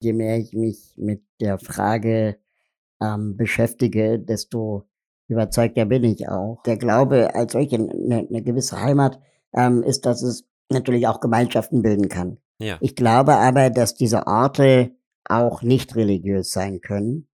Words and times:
je 0.00 0.12
mehr 0.12 0.38
ich 0.38 0.54
mich 0.54 0.94
mit 0.96 1.22
der 1.40 1.58
Frage 1.58 2.38
ähm, 3.00 3.36
beschäftige, 3.36 4.18
desto 4.18 4.88
überzeugter 5.28 5.84
bin 5.84 6.04
ich 6.04 6.28
auch. 6.28 6.62
Der 6.64 6.76
Glaube 6.76 7.34
als 7.34 7.52
solche, 7.52 7.76
eine, 7.76 8.26
eine 8.28 8.42
gewisse 8.42 8.80
Heimat, 8.80 9.20
ähm, 9.54 9.82
ist, 9.82 10.06
dass 10.06 10.22
es 10.22 10.44
natürlich 10.70 11.06
auch 11.06 11.20
Gemeinschaften 11.20 11.82
bilden 11.82 12.08
kann. 12.08 12.38
Ja. 12.58 12.78
Ich 12.80 12.96
glaube 12.96 13.36
aber, 13.36 13.70
dass 13.70 13.94
diese 13.94 14.26
Orte 14.26 14.92
auch 15.24 15.62
nicht 15.62 15.96
religiös 15.96 16.50
sein 16.52 16.80
können 16.80 17.28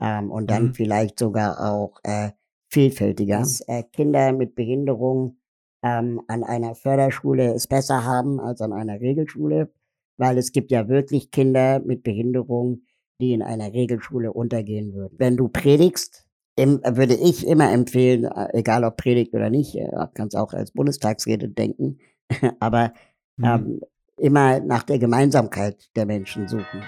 ähm, 0.00 0.30
und 0.30 0.50
dann 0.50 0.64
Mhm. 0.66 0.74
vielleicht 0.74 1.18
sogar 1.18 1.60
auch 1.72 1.98
äh, 2.02 2.30
vielfältiger. 2.68 3.38
Dass, 3.38 3.60
äh, 3.68 3.82
Kinder 3.84 4.32
mit 4.32 4.54
Behinderung 4.54 5.38
ähm, 5.82 6.20
an 6.28 6.42
einer 6.42 6.74
Förderschule 6.74 7.54
es 7.54 7.66
besser 7.66 8.04
haben 8.04 8.40
als 8.40 8.60
an 8.60 8.72
einer 8.72 9.00
Regelschule, 9.00 9.70
weil 10.16 10.38
es 10.38 10.52
gibt 10.52 10.70
ja 10.70 10.88
wirklich 10.88 11.30
Kinder 11.30 11.80
mit 11.80 12.02
Behinderung, 12.02 12.82
die 13.20 13.32
in 13.32 13.42
einer 13.42 13.72
Regelschule 13.72 14.32
untergehen 14.32 14.94
würden. 14.94 15.14
Wenn 15.18 15.36
du 15.36 15.48
predigst, 15.48 16.26
würde 16.58 17.14
ich 17.14 17.46
immer 17.46 17.70
empfehlen, 17.72 18.24
äh, 18.24 18.48
egal 18.54 18.84
ob 18.84 18.96
Predigt 18.96 19.34
oder 19.34 19.50
nicht, 19.50 19.74
äh, 19.76 19.88
kannst 20.14 20.36
auch 20.36 20.52
als 20.54 20.70
Bundestagsrede 20.72 21.48
denken, 21.48 21.98
aber 22.60 22.92
Mhm. 23.38 23.44
ähm, 23.44 23.80
immer 24.18 24.60
nach 24.60 24.82
der 24.82 24.98
Gemeinsamkeit 24.98 25.90
der 25.94 26.06
Menschen 26.06 26.48
suchen. 26.48 26.82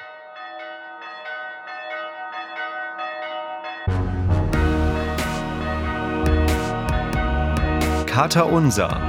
Kater 8.07 8.51
Unser. 8.51 9.01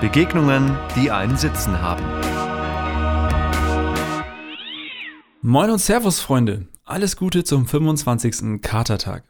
Begegnungen, 0.00 0.76
die 0.96 1.10
einen 1.10 1.36
Sitzen 1.36 1.80
haben. 1.80 2.02
Moin 5.44 5.70
und 5.70 5.80
Servus, 5.80 6.20
Freunde. 6.20 6.68
Alles 6.84 7.16
Gute 7.16 7.42
zum 7.42 7.66
25. 7.66 8.62
Katertag. 8.62 9.24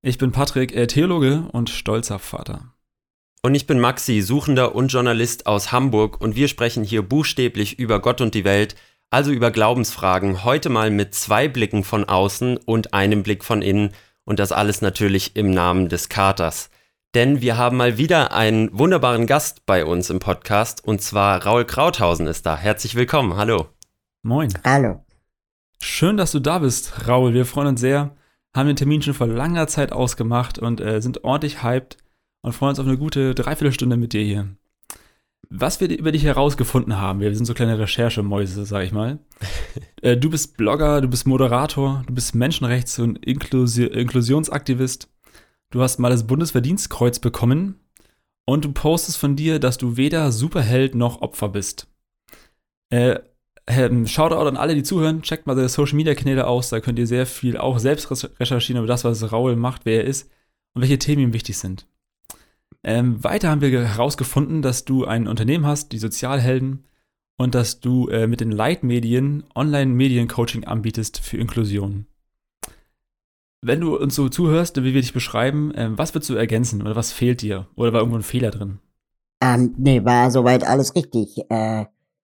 Ich 0.00 0.16
bin 0.16 0.30
Patrick, 0.30 0.72
äh, 0.72 0.86
Theologe 0.86 1.48
und 1.50 1.70
stolzer 1.70 2.20
Vater. 2.20 2.72
Und 3.42 3.56
ich 3.56 3.66
bin 3.66 3.80
Maxi, 3.80 4.22
Suchender 4.22 4.76
und 4.76 4.92
Journalist 4.92 5.48
aus 5.48 5.72
Hamburg 5.72 6.20
und 6.20 6.36
wir 6.36 6.46
sprechen 6.46 6.84
hier 6.84 7.02
buchstäblich 7.02 7.80
über 7.80 8.00
Gott 8.00 8.20
und 8.20 8.36
die 8.36 8.44
Welt, 8.44 8.76
also 9.10 9.32
über 9.32 9.50
Glaubensfragen, 9.50 10.44
heute 10.44 10.68
mal 10.68 10.92
mit 10.92 11.16
zwei 11.16 11.48
Blicken 11.48 11.82
von 11.82 12.04
außen 12.04 12.58
und 12.58 12.94
einem 12.94 13.24
Blick 13.24 13.42
von 13.42 13.60
innen 13.60 13.90
und 14.22 14.38
das 14.38 14.52
alles 14.52 14.82
natürlich 14.82 15.34
im 15.34 15.50
Namen 15.50 15.88
des 15.88 16.08
Katers. 16.08 16.70
Denn 17.16 17.40
wir 17.40 17.56
haben 17.56 17.76
mal 17.76 17.98
wieder 17.98 18.32
einen 18.32 18.70
wunderbaren 18.78 19.26
Gast 19.26 19.66
bei 19.66 19.84
uns 19.84 20.10
im 20.10 20.20
Podcast 20.20 20.84
und 20.84 21.02
zwar 21.02 21.44
Raul 21.44 21.64
Krauthausen 21.64 22.28
ist 22.28 22.46
da. 22.46 22.56
Herzlich 22.56 22.94
willkommen, 22.94 23.36
hallo. 23.36 23.66
Moin. 24.22 24.54
Hallo. 24.64 25.05
Schön, 25.80 26.16
dass 26.16 26.32
du 26.32 26.40
da 26.40 26.58
bist, 26.58 27.08
Raul. 27.08 27.34
Wir 27.34 27.46
freuen 27.46 27.68
uns 27.68 27.80
sehr, 27.80 28.16
haben 28.54 28.66
den 28.66 28.76
Termin 28.76 29.02
schon 29.02 29.14
vor 29.14 29.26
langer 29.26 29.66
Zeit 29.68 29.92
ausgemacht 29.92 30.58
und 30.58 30.80
äh, 30.80 31.00
sind 31.00 31.24
ordentlich 31.24 31.62
hyped 31.62 31.98
und 32.42 32.52
freuen 32.52 32.70
uns 32.70 32.78
auf 32.78 32.86
eine 32.86 32.98
gute 32.98 33.34
Dreiviertelstunde 33.34 33.96
mit 33.96 34.12
dir 34.12 34.22
hier. 34.22 34.48
Was 35.48 35.80
wir 35.80 35.96
über 35.96 36.10
dich 36.10 36.24
herausgefunden 36.24 36.96
haben, 36.96 37.20
wir 37.20 37.34
sind 37.34 37.44
so 37.44 37.54
kleine 37.54 37.78
Recherchemäuse, 37.78 38.64
sag 38.64 38.84
ich 38.84 38.92
mal. 38.92 39.18
äh, 40.02 40.16
du 40.16 40.30
bist 40.30 40.56
Blogger, 40.56 41.00
du 41.00 41.08
bist 41.08 41.26
Moderator, 41.26 42.02
du 42.06 42.14
bist 42.14 42.34
Menschenrechts- 42.34 43.00
und 43.00 43.24
Inklusi 43.24 43.84
Inklusionsaktivist. 43.84 45.08
Du 45.70 45.82
hast 45.82 45.98
mal 45.98 46.10
das 46.10 46.26
Bundesverdienstkreuz 46.26 47.18
bekommen 47.18 47.80
und 48.44 48.64
du 48.64 48.72
postest 48.72 49.18
von 49.18 49.36
dir, 49.36 49.58
dass 49.58 49.78
du 49.78 49.96
weder 49.96 50.32
Superheld 50.32 50.94
noch 50.94 51.20
Opfer 51.20 51.48
bist. 51.48 51.88
Äh, 52.90 53.20
ähm, 53.66 54.06
Shoutout 54.06 54.46
an 54.46 54.56
alle, 54.56 54.74
die 54.74 54.82
zuhören. 54.82 55.22
Checkt 55.22 55.46
mal 55.46 55.56
seine 55.56 55.68
Social 55.68 55.96
Media 55.96 56.14
Kanäle 56.14 56.46
aus. 56.46 56.68
Da 56.68 56.80
könnt 56.80 56.98
ihr 56.98 57.06
sehr 57.06 57.26
viel 57.26 57.56
auch 57.56 57.78
selbst 57.78 58.10
recherchieren 58.38 58.78
über 58.78 58.86
das, 58.86 59.04
was 59.04 59.32
Raul 59.32 59.56
macht, 59.56 59.84
wer 59.84 60.02
er 60.02 60.08
ist 60.08 60.30
und 60.74 60.82
welche 60.82 60.98
Themen 60.98 61.22
ihm 61.22 61.32
wichtig 61.32 61.58
sind. 61.58 61.86
Ähm, 62.84 63.22
weiter 63.24 63.50
haben 63.50 63.60
wir 63.60 63.86
herausgefunden, 63.86 64.62
dass 64.62 64.84
du 64.84 65.04
ein 65.04 65.26
Unternehmen 65.26 65.66
hast, 65.66 65.90
die 65.92 65.98
Sozialhelden, 65.98 66.84
und 67.36 67.54
dass 67.54 67.80
du 67.80 68.08
äh, 68.08 68.26
mit 68.26 68.40
den 68.40 68.50
Leitmedien 68.50 69.44
Online-Medien-Coaching 69.54 70.64
anbietest 70.64 71.18
für 71.18 71.36
Inklusion. 71.36 72.06
Wenn 73.60 73.80
du 73.80 73.96
uns 73.96 74.14
so 74.14 74.28
zuhörst, 74.28 74.76
wie 74.82 74.94
wir 74.94 75.00
dich 75.00 75.12
beschreiben, 75.12 75.72
ähm, 75.74 75.98
was 75.98 76.14
würdest 76.14 76.30
du 76.30 76.34
ergänzen 76.34 76.82
oder 76.82 76.96
was 76.96 77.12
fehlt 77.12 77.42
dir? 77.42 77.66
Oder 77.74 77.92
war 77.92 78.00
irgendwo 78.00 78.18
ein 78.18 78.22
Fehler 78.22 78.50
drin? 78.50 78.78
Ähm, 79.42 79.74
nee, 79.76 80.04
war 80.04 80.30
soweit 80.30 80.64
alles 80.64 80.94
richtig. 80.94 81.38
Äh, 81.50 81.86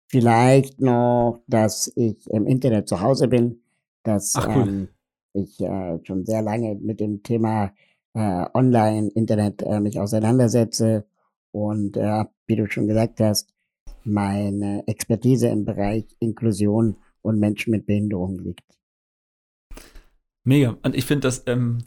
vielleicht 0.10 0.82
noch, 0.82 1.42
dass 1.48 1.92
ich 1.96 2.30
im 2.30 2.46
Internet 2.46 2.90
zu 2.90 3.00
Hause 3.00 3.28
bin, 3.28 3.62
dass 4.04 4.36
Ach, 4.36 4.48
cool. 4.48 4.68
ähm, 4.68 4.88
ich 5.34 5.62
äh, 5.62 6.00
schon 6.04 6.26
sehr 6.26 6.42
lange 6.42 6.76
mit 6.76 7.00
dem 7.00 7.24
Thema 7.24 7.72
äh, 8.14 8.46
Online-Internet 8.54 9.62
äh, 9.62 9.80
mich 9.80 10.00
auseinandersetze 10.00 11.06
und 11.52 11.96
äh, 11.96 12.26
wie 12.48 12.56
du 12.56 12.70
schon 12.70 12.88
gesagt 12.88 13.20
hast, 13.20 13.54
meine 14.04 14.84
Expertise 14.88 15.48
im 15.50 15.66
Bereich 15.66 16.06
Inklusion 16.20 16.96
und 17.22 17.40
Menschen 17.40 17.72
mit 17.72 17.86
Behinderung 17.86 18.40
liegt. 18.40 18.64
Mega. 20.44 20.78
Und 20.82 20.96
ich 20.96 21.06
finde, 21.06 21.28
dass, 21.28 21.44
ähm, 21.46 21.80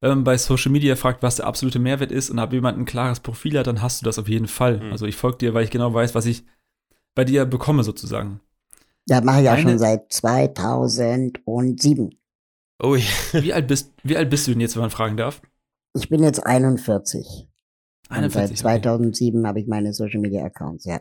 wenn 0.00 0.10
man 0.10 0.24
bei 0.24 0.36
Social 0.36 0.72
Media 0.72 0.96
fragt, 0.96 1.22
was 1.22 1.36
der 1.36 1.46
absolute 1.46 1.78
Mehrwert 1.78 2.12
ist 2.12 2.28
und 2.28 2.38
ob 2.38 2.52
jemand 2.52 2.78
ein 2.78 2.84
klares 2.84 3.20
Profil 3.20 3.58
hat, 3.58 3.66
dann 3.66 3.80
hast 3.80 4.02
du 4.02 4.04
das 4.04 4.18
auf 4.18 4.28
jeden 4.28 4.48
Fall. 4.48 4.80
Mhm. 4.80 4.92
Also 4.92 5.06
ich 5.06 5.16
folge 5.16 5.38
dir, 5.38 5.54
weil 5.54 5.64
ich 5.64 5.70
genau 5.70 5.94
weiß, 5.94 6.14
was 6.14 6.26
ich 6.26 6.44
bei 7.20 7.24
dir 7.24 7.44
bekomme, 7.44 7.84
sozusagen. 7.84 8.40
Ja, 9.06 9.20
mache 9.20 9.42
ich 9.42 9.48
auch 9.50 9.52
Eine- 9.52 9.62
schon 9.62 9.78
seit 9.78 10.10
2007. 10.10 12.14
Ui, 12.82 13.02
Wie 13.32 13.52
alt 13.52 13.66
bist, 13.66 13.92
wie 14.02 14.16
alt 14.16 14.30
bist 14.30 14.46
du 14.46 14.52
denn 14.52 14.62
jetzt, 14.62 14.74
wenn 14.74 14.80
man 14.80 14.90
fragen 14.90 15.18
darf? 15.18 15.42
Ich 15.94 16.08
bin 16.08 16.22
jetzt 16.22 16.46
41. 16.46 17.46
Und 18.08 18.16
41, 18.16 18.48
seit 18.48 18.58
2007 18.58 19.46
habe 19.46 19.60
ich 19.60 19.66
meine 19.66 19.92
Social 19.92 20.20
Media 20.20 20.42
Accounts, 20.44 20.86
ja. 20.86 21.00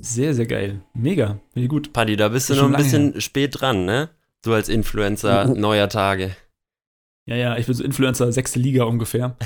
Sehr, 0.00 0.32
sehr 0.34 0.46
geil. 0.46 0.80
Mega. 0.94 1.40
Ich 1.54 1.68
gut. 1.68 1.92
Paddy, 1.92 2.16
da 2.16 2.30
bist 2.30 2.48
du 2.48 2.54
noch 2.54 2.64
ein 2.64 2.72
bisschen 2.76 3.20
spät 3.20 3.60
dran, 3.60 3.84
ne? 3.84 4.08
Du 4.42 4.54
als 4.54 4.70
Influencer 4.70 5.44
neuer 5.54 5.90
Tage. 5.90 6.34
Ja, 7.28 7.36
ja, 7.36 7.56
ich 7.58 7.66
bin 7.66 7.74
so 7.74 7.84
Influencer 7.84 8.32
sechste 8.32 8.58
Liga 8.58 8.84
ungefähr. 8.84 9.36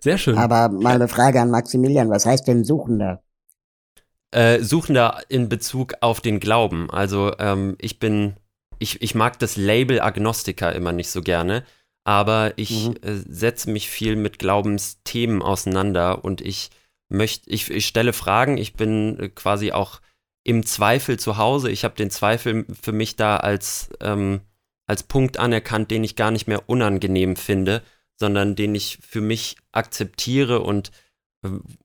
Sehr 0.00 0.18
schön. 0.18 0.36
Aber 0.36 0.68
mal 0.68 0.96
eine 0.96 1.08
Frage 1.08 1.40
an 1.40 1.50
Maximilian, 1.50 2.10
was 2.10 2.26
heißt 2.26 2.46
denn 2.46 2.64
Suchender? 2.64 3.22
Äh, 4.32 4.60
Suchender 4.62 5.22
in 5.28 5.48
Bezug 5.48 5.94
auf 6.00 6.20
den 6.20 6.40
Glauben. 6.40 6.90
Also 6.90 7.32
ähm, 7.38 7.76
ich 7.80 7.98
bin, 7.98 8.34
ich, 8.78 9.00
ich 9.02 9.14
mag 9.14 9.38
das 9.38 9.56
Label 9.56 10.00
Agnostiker 10.00 10.74
immer 10.74 10.92
nicht 10.92 11.10
so 11.10 11.20
gerne, 11.20 11.64
aber 12.04 12.54
ich 12.56 12.88
Mhm. 12.88 12.96
äh, 13.02 13.14
setze 13.28 13.70
mich 13.70 13.88
viel 13.90 14.16
mit 14.16 14.38
Glaubensthemen 14.38 15.42
auseinander 15.42 16.24
und 16.24 16.40
ich 16.40 16.70
möchte, 17.10 17.50
ich, 17.50 17.70
ich 17.70 17.86
stelle 17.86 18.12
Fragen, 18.14 18.56
ich 18.56 18.72
bin 18.72 19.18
äh, 19.20 19.28
quasi 19.28 19.72
auch 19.72 20.00
im 20.44 20.64
Zweifel 20.66 21.18
zu 21.18 21.36
Hause. 21.36 21.70
Ich 21.70 21.84
habe 21.84 21.94
den 21.94 22.10
Zweifel 22.10 22.64
für 22.80 22.92
mich 22.92 23.16
da 23.16 23.36
als, 23.36 23.90
ähm, 24.00 24.40
als 24.88 25.02
Punkt 25.02 25.38
anerkannt, 25.38 25.90
den 25.90 26.04
ich 26.04 26.16
gar 26.16 26.30
nicht 26.30 26.48
mehr 26.48 26.68
unangenehm 26.68 27.36
finde, 27.36 27.82
sondern 28.18 28.56
den 28.56 28.74
ich 28.74 28.98
für 29.06 29.20
mich 29.20 29.56
akzeptiere 29.72 30.60
und 30.60 30.90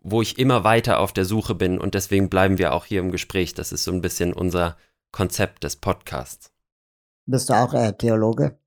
wo 0.03 0.21
ich 0.21 0.37
immer 0.37 0.63
weiter 0.63 0.99
auf 0.99 1.13
der 1.13 1.25
Suche 1.25 1.55
bin 1.55 1.79
und 1.79 1.95
deswegen 1.95 2.29
bleiben 2.29 2.57
wir 2.57 2.73
auch 2.73 2.85
hier 2.85 2.99
im 2.99 3.11
Gespräch. 3.11 3.53
Das 3.53 3.71
ist 3.71 3.83
so 3.83 3.91
ein 3.91 4.01
bisschen 4.01 4.33
unser 4.33 4.77
Konzept 5.11 5.63
des 5.63 5.75
Podcasts. 5.75 6.51
Bist 7.25 7.49
du 7.49 7.53
auch 7.53 7.73
äh, 7.73 7.93
Theologe? 7.93 8.57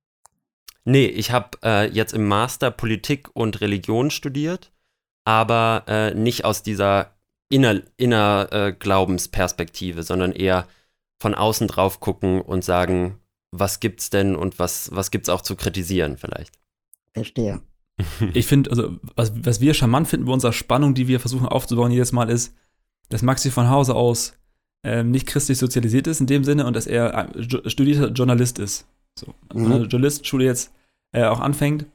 Nee, 0.84 1.06
ich 1.06 1.30
habe 1.30 1.58
äh, 1.62 1.88
jetzt 1.90 2.12
im 2.12 2.26
Master 2.26 2.70
Politik 2.70 3.28
und 3.34 3.60
Religion 3.60 4.10
studiert, 4.10 4.72
aber 5.24 5.84
äh, 5.86 6.14
nicht 6.14 6.44
aus 6.44 6.62
dieser 6.62 7.14
inner, 7.48 7.82
inner 7.96 8.48
äh, 8.50 8.72
Glaubensperspektive, 8.72 10.02
sondern 10.02 10.32
eher 10.32 10.66
von 11.20 11.34
außen 11.34 11.68
drauf 11.68 12.00
gucken 12.00 12.40
und 12.40 12.64
sagen, 12.64 13.20
was 13.50 13.80
gibt's 13.80 14.10
denn 14.10 14.36
und 14.36 14.58
was, 14.58 14.90
was 14.94 15.10
gibt's 15.10 15.28
auch 15.28 15.42
zu 15.42 15.56
kritisieren 15.56 16.16
vielleicht. 16.16 16.58
Verstehe. 17.12 17.60
Ich 18.34 18.46
finde, 18.46 18.70
also, 18.70 18.96
was, 19.16 19.32
was 19.44 19.60
wir 19.60 19.74
charmant 19.74 20.08
finden 20.08 20.26
bei 20.26 20.32
unserer 20.32 20.52
Spannung, 20.52 20.94
die 20.94 21.08
wir 21.08 21.20
versuchen 21.20 21.46
aufzubauen 21.46 21.90
jedes 21.92 22.12
Mal, 22.12 22.30
ist, 22.30 22.54
dass 23.08 23.22
Maxi 23.22 23.50
von 23.50 23.68
Hause 23.68 23.94
aus 23.94 24.34
ähm, 24.84 25.10
nicht 25.10 25.26
christlich 25.26 25.58
sozialisiert 25.58 26.06
ist 26.06 26.20
in 26.20 26.26
dem 26.26 26.44
Sinne 26.44 26.66
und 26.66 26.74
dass 26.74 26.86
er 26.86 27.28
äh, 27.36 27.70
studierter 27.70 28.08
Journalist 28.10 28.58
ist. 28.58 28.86
So, 29.18 29.34
Mhm. 29.52 29.62
von 29.62 29.70
der 29.70 29.80
Journalistenschule 29.88 30.44
jetzt 30.44 30.72
äh, 31.12 31.24
auch 31.24 31.40
anfängt 31.40 31.86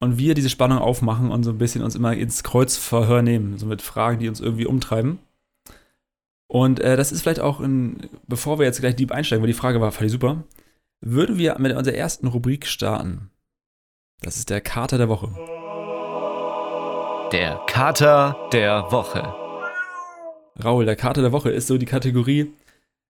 und 0.00 0.18
wir 0.18 0.34
diese 0.34 0.50
Spannung 0.50 0.78
aufmachen 0.78 1.30
und 1.30 1.44
so 1.44 1.50
ein 1.50 1.58
bisschen 1.58 1.82
uns 1.82 1.94
immer 1.94 2.12
ins 2.14 2.42
Kreuzverhör 2.42 3.22
nehmen, 3.22 3.56
so 3.58 3.66
mit 3.66 3.80
Fragen, 3.80 4.18
die 4.18 4.28
uns 4.28 4.40
irgendwie 4.40 4.66
umtreiben. 4.66 5.18
Und 6.48 6.80
äh, 6.80 6.96
das 6.96 7.12
ist 7.12 7.22
vielleicht 7.22 7.40
auch, 7.40 7.60
in, 7.60 8.08
bevor 8.26 8.58
wir 8.58 8.66
jetzt 8.66 8.80
gleich 8.80 8.96
deep 8.96 9.12
einsteigen, 9.12 9.42
weil 9.42 9.48
die 9.48 9.54
Frage 9.58 9.80
war 9.80 9.92
völlig 9.92 10.12
super, 10.12 10.42
würden 11.00 11.38
wir 11.38 11.56
mit 11.58 11.74
unserer 11.76 11.94
ersten 11.94 12.26
Rubrik 12.26 12.66
starten. 12.66 13.30
Das 14.20 14.36
ist 14.36 14.50
der 14.50 14.60
Kater 14.60 14.98
der 14.98 15.08
Woche. 15.08 15.28
Der 17.32 17.60
Kater 17.66 18.48
der 18.52 18.90
Woche. 18.90 19.22
Raul, 20.62 20.84
der 20.84 20.96
Kater 20.96 21.22
der 21.22 21.32
Woche 21.32 21.50
ist 21.50 21.66
so 21.66 21.78
die 21.78 21.86
Kategorie, 21.86 22.52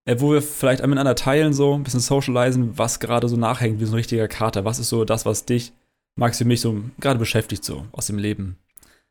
äh, 0.06 0.16
wo 0.18 0.32
wir 0.32 0.40
vielleicht 0.42 0.82
miteinander 0.82 1.14
teilen, 1.14 1.52
so 1.52 1.74
ein 1.74 1.82
bisschen 1.82 2.00
socialisen, 2.00 2.78
was 2.78 3.00
gerade 3.00 3.28
so 3.28 3.36
nachhängt, 3.36 3.80
wie 3.80 3.84
so 3.84 3.92
ein 3.92 3.96
richtiger 3.96 4.28
Kater. 4.28 4.64
Was 4.64 4.78
ist 4.78 4.88
so 4.88 5.04
das, 5.04 5.26
was 5.26 5.44
dich, 5.44 5.72
Maxi, 6.16 6.44
mich 6.44 6.60
so 6.60 6.82
gerade 7.00 7.18
beschäftigt, 7.18 7.64
so 7.64 7.86
aus 7.92 8.06
dem 8.06 8.18
Leben? 8.18 8.58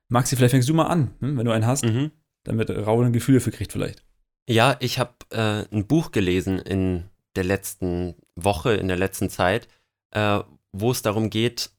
Maxi, 0.09 0.35
vielleicht 0.35 0.51
fängst 0.51 0.69
du 0.69 0.73
mal 0.73 0.87
an, 0.87 1.11
hm, 1.19 1.37
wenn 1.37 1.45
du 1.45 1.51
einen 1.51 1.67
hast, 1.67 1.85
Mhm. 1.85 2.11
damit 2.43 2.69
Raul 2.69 3.05
ein 3.05 3.13
Gefühl 3.13 3.35
dafür 3.35 3.53
kriegt, 3.53 3.71
vielleicht. 3.71 4.03
Ja, 4.49 4.75
ich 4.79 4.99
habe 4.99 5.13
äh, 5.29 5.65
ein 5.73 5.85
Buch 5.87 6.11
gelesen 6.11 6.59
in 6.59 7.03
der 7.35 7.43
letzten 7.43 8.15
Woche, 8.35 8.73
in 8.73 8.87
der 8.87 8.97
letzten 8.97 9.29
Zeit, 9.29 9.67
äh, 10.11 10.39
wo 10.71 10.91
es 10.91 11.01
darum 11.01 11.29
geht, 11.29 11.71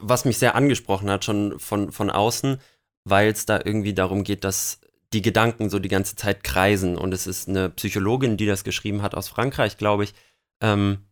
was 0.00 0.24
mich 0.24 0.38
sehr 0.38 0.54
angesprochen 0.54 1.10
hat, 1.10 1.24
schon 1.24 1.58
von, 1.58 1.92
von 1.92 2.10
außen, 2.10 2.60
weil 3.04 3.30
es 3.30 3.46
da 3.46 3.60
irgendwie 3.62 3.94
darum 3.94 4.24
geht, 4.24 4.44
dass 4.44 4.80
die 5.12 5.22
Gedanken 5.22 5.70
so 5.70 5.78
die 5.78 5.88
ganze 5.88 6.16
Zeit 6.16 6.44
kreisen. 6.44 6.96
Und 6.96 7.12
es 7.12 7.26
ist 7.26 7.48
eine 7.48 7.70
Psychologin, 7.70 8.36
die 8.36 8.46
das 8.46 8.64
geschrieben 8.64 9.02
hat 9.02 9.14
aus 9.14 9.28
Frankreich, 9.28 9.76
glaube 9.76 10.04
ich, 10.04 10.14
ähm, 10.60 11.06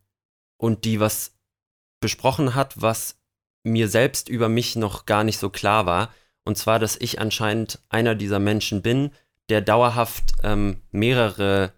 und 0.57 0.85
die 0.85 0.99
was 0.99 1.35
besprochen 2.01 2.55
hat, 2.55 2.81
was 2.81 3.17
mir 3.63 3.87
selbst 3.87 4.27
über 4.27 4.49
mich 4.49 4.75
noch 4.75 5.05
gar 5.05 5.23
nicht 5.23 5.39
so 5.39 5.49
klar 5.49 5.85
war. 5.85 6.13
Und 6.43 6.57
zwar, 6.57 6.79
dass 6.79 6.97
ich 6.97 7.19
anscheinend 7.19 7.79
einer 7.89 8.15
dieser 8.15 8.39
Menschen 8.39 8.81
bin, 8.81 9.11
der 9.49 9.61
dauerhaft 9.61 10.33
ähm, 10.43 10.81
mehrere 10.91 11.73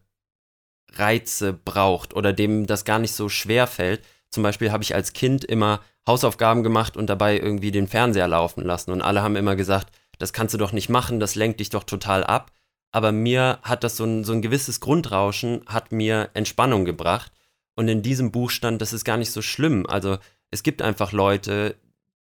Reize 0.94 1.54
braucht 1.54 2.16
oder 2.16 2.34
dem 2.34 2.66
das 2.66 2.86
gar 2.86 3.00
nicht 3.00 3.14
so 3.14 3.30
schwer 3.30 3.68
fällt. 3.68 4.02
Zum 4.36 4.44
Beispiel 4.44 4.74
habe 4.74 4.84
ich 4.84 4.94
als 4.94 5.14
Kind 5.14 5.46
immer 5.46 5.80
Hausaufgaben 6.06 6.62
gemacht 6.62 6.98
und 6.98 7.10
dabei 7.10 7.40
irgendwie 7.40 7.72
den 7.72 7.88
Fernseher 7.88 8.28
laufen 8.28 8.66
lassen. 8.66 8.92
Und 8.92 9.02
alle 9.02 9.22
haben 9.22 9.38
immer 9.38 9.56
gesagt, 9.56 9.98
das 10.20 10.34
kannst 10.34 10.54
du 10.54 10.58
doch 10.58 10.74
nicht 10.74 10.90
machen, 10.90 11.22
das 11.22 11.36
lenkt 11.36 11.62
dich 11.62 11.70
doch 11.70 11.86
total 11.86 12.26
ab. 12.26 12.52
Aber 12.92 13.14
mir 13.14 13.60
hat 13.62 13.86
das 13.86 13.96
so 13.96 14.04
ein, 14.04 14.26
so 14.26 14.34
ein 14.34 14.42
gewisses 14.42 14.82
Grundrauschen, 14.82 15.62
hat 15.68 15.94
mir 15.94 16.32
Entspannung 16.34 16.84
gebracht. 16.84 17.32
Und 17.78 17.88
in 17.88 18.02
diesem 18.02 18.34
Buch 18.34 18.50
stand, 18.50 18.82
das 18.82 18.92
ist 18.92 19.06
gar 19.06 19.16
nicht 19.16 19.32
so 19.32 19.42
schlimm. 19.42 19.86
Also 19.88 20.18
es 20.52 20.64
gibt 20.64 20.82
einfach 20.82 21.14
Leute, 21.14 21.76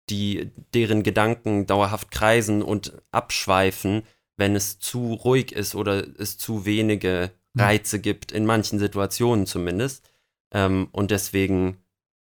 die, 0.10 0.52
deren 0.74 1.04
Gedanken 1.04 1.66
dauerhaft 1.66 2.12
kreisen 2.12 2.62
und 2.62 2.94
abschweifen, 3.12 4.04
wenn 4.38 4.56
es 4.56 4.80
zu 4.80 5.16
ruhig 5.16 5.52
ist 5.52 5.76
oder 5.76 6.06
es 6.18 6.38
zu 6.38 6.66
wenige 6.66 7.32
Reize 7.58 8.00
gibt, 8.00 8.32
in 8.32 8.46
manchen 8.46 8.80
Situationen 8.80 9.46
zumindest. 9.46 10.10
Ähm, 10.54 10.88
und 10.94 11.12
deswegen 11.12 11.78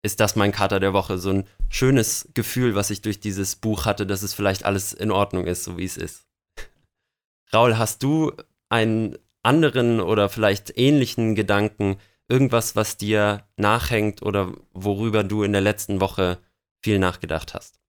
ist 0.03 0.19
das 0.19 0.35
mein 0.35 0.51
Kater 0.51 0.79
der 0.79 0.93
Woche. 0.93 1.17
So 1.17 1.29
ein 1.31 1.47
schönes 1.69 2.29
Gefühl, 2.33 2.75
was 2.75 2.89
ich 2.89 3.01
durch 3.01 3.19
dieses 3.19 3.55
Buch 3.55 3.85
hatte, 3.85 4.05
dass 4.05 4.23
es 4.23 4.33
vielleicht 4.33 4.65
alles 4.65 4.93
in 4.93 5.11
Ordnung 5.11 5.45
ist, 5.45 5.63
so 5.63 5.77
wie 5.77 5.85
es 5.85 5.97
ist. 5.97 6.25
Raul, 7.53 7.77
hast 7.77 8.03
du 8.03 8.31
einen 8.69 9.17
anderen 9.43 9.99
oder 9.99 10.29
vielleicht 10.29 10.77
ähnlichen 10.77 11.35
Gedanken, 11.35 11.97
irgendwas, 12.29 12.75
was 12.75 12.97
dir 12.97 13.43
nachhängt 13.57 14.21
oder 14.21 14.53
worüber 14.73 15.23
du 15.23 15.43
in 15.43 15.51
der 15.51 15.61
letzten 15.61 15.99
Woche 15.99 16.39
viel 16.81 16.99
nachgedacht 16.99 17.53
hast? 17.53 17.79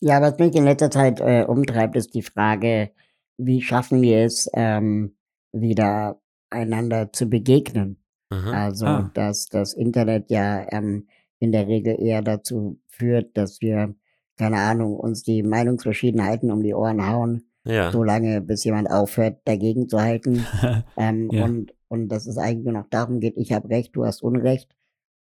Ja, 0.00 0.20
was 0.20 0.38
mich 0.38 0.54
in 0.54 0.64
letzter 0.64 0.90
Zeit 0.90 1.20
äh, 1.20 1.44
umtreibt, 1.46 1.96
ist 1.96 2.14
die 2.14 2.22
Frage, 2.22 2.92
wie 3.38 3.62
schaffen 3.62 4.02
wir 4.02 4.18
es, 4.18 4.48
ähm, 4.54 5.16
wieder 5.52 6.20
einander 6.50 7.12
zu 7.12 7.28
begegnen? 7.28 8.03
Aha. 8.30 8.50
Also, 8.66 8.86
Ah. 8.86 9.10
dass 9.14 9.46
das 9.48 9.74
Internet 9.74 10.30
ja 10.30 10.66
ähm, 10.72 11.06
in 11.38 11.52
der 11.52 11.66
Regel 11.68 11.96
eher 12.00 12.22
dazu 12.22 12.80
führt, 12.88 13.36
dass 13.36 13.60
wir, 13.60 13.94
keine 14.36 14.56
Ahnung, 14.58 14.96
uns 14.96 15.22
die 15.22 15.42
Meinungsverschiedenheiten 15.42 16.50
um 16.50 16.62
die 16.62 16.74
Ohren 16.74 17.06
hauen, 17.06 17.44
Ja. 17.64 17.90
so 17.92 18.02
lange, 18.02 18.40
bis 18.40 18.64
jemand 18.64 18.90
aufhört, 18.90 19.40
dagegen 19.44 19.88
zu 19.88 20.00
halten. 20.00 20.44
Ähm, 20.96 21.28
Ja. 21.32 21.44
und, 21.44 21.74
und 21.88 22.08
dass 22.08 22.26
es 22.26 22.38
eigentlich 22.38 22.64
nur 22.64 22.72
noch 22.74 22.88
darum 22.88 23.18
geht, 23.20 23.36
ich 23.36 23.52
habe 23.52 23.68
Recht, 23.68 23.96
du 23.96 24.04
hast 24.06 24.22
Unrecht. 24.22 24.74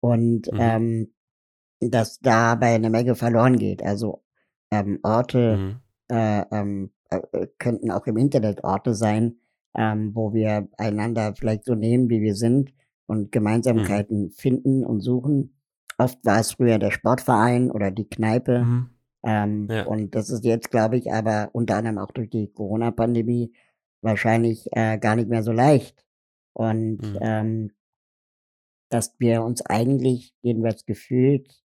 Und 0.02 0.52
Mhm. 0.52 0.60
ähm, 0.60 1.14
dass 1.80 2.20
dabei 2.20 2.76
eine 2.76 2.90
Menge 2.90 3.16
verloren 3.16 3.58
geht. 3.58 3.84
Also 3.84 4.24
ähm, 4.72 5.00
Orte 5.04 5.58
Mhm. 5.58 5.76
äh, 6.10 6.42
ähm, 6.52 6.92
äh, 7.10 7.20
äh, 7.34 7.48
könnten 7.58 7.92
auch 7.92 8.06
im 8.08 8.18
Internet 8.18 8.64
Orte 8.64 8.94
sein, 8.96 9.38
ähm, 9.76 10.16
wo 10.16 10.34
wir 10.34 10.68
einander 10.78 11.34
vielleicht 11.38 11.66
so 11.66 11.76
nehmen, 11.76 12.10
wie 12.10 12.22
wir 12.22 12.36
sind 12.36 12.74
und 13.08 13.32
Gemeinsamkeiten 13.32 14.32
finden 14.32 14.84
und 14.86 15.02
suchen. 15.02 15.58
Oft 15.98 16.24
war 16.26 16.40
es 16.40 16.54
früher 16.54 16.80
der 16.80 16.92
Sportverein 16.92 17.72
oder 17.72 17.92
die 17.92 18.10
Kneipe. 18.10 18.64
Mhm. 18.66 18.90
Ähm, 19.24 19.68
Ja. 19.70 19.86
Und 19.86 20.16
das 20.16 20.30
ist 20.30 20.46
jetzt, 20.46 20.72
glaube 20.72 20.98
ich, 20.98 21.12
aber 21.12 21.50
unter 21.54 21.78
anderem 21.78 21.98
auch 22.00 22.12
durch 22.12 22.30
die 22.30 22.48
Corona-Pandemie 22.52 23.54
wahrscheinlich 24.02 24.68
äh, 24.72 24.98
gar 25.00 25.16
nicht 25.16 25.30
mehr 25.30 25.44
so 25.44 25.52
leicht. 25.52 26.06
Und 26.54 26.98
Mhm. 27.02 27.18
ähm, 27.22 27.72
dass 28.90 29.16
wir 29.20 29.44
uns 29.44 29.62
eigentlich, 29.66 30.34
jedenfalls 30.42 30.86
gefühlt, 30.86 31.62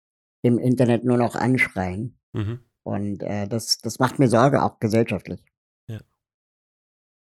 im 0.43 0.57
Internet 0.59 1.03
nur 1.03 1.17
noch 1.17 1.35
anschreien. 1.35 2.17
Mhm. 2.33 2.59
Und 2.83 3.23
äh, 3.23 3.47
das, 3.47 3.79
das 3.79 3.99
macht 3.99 4.19
mir 4.19 4.27
Sorge, 4.29 4.61
auch 4.63 4.79
gesellschaftlich. 4.79 5.43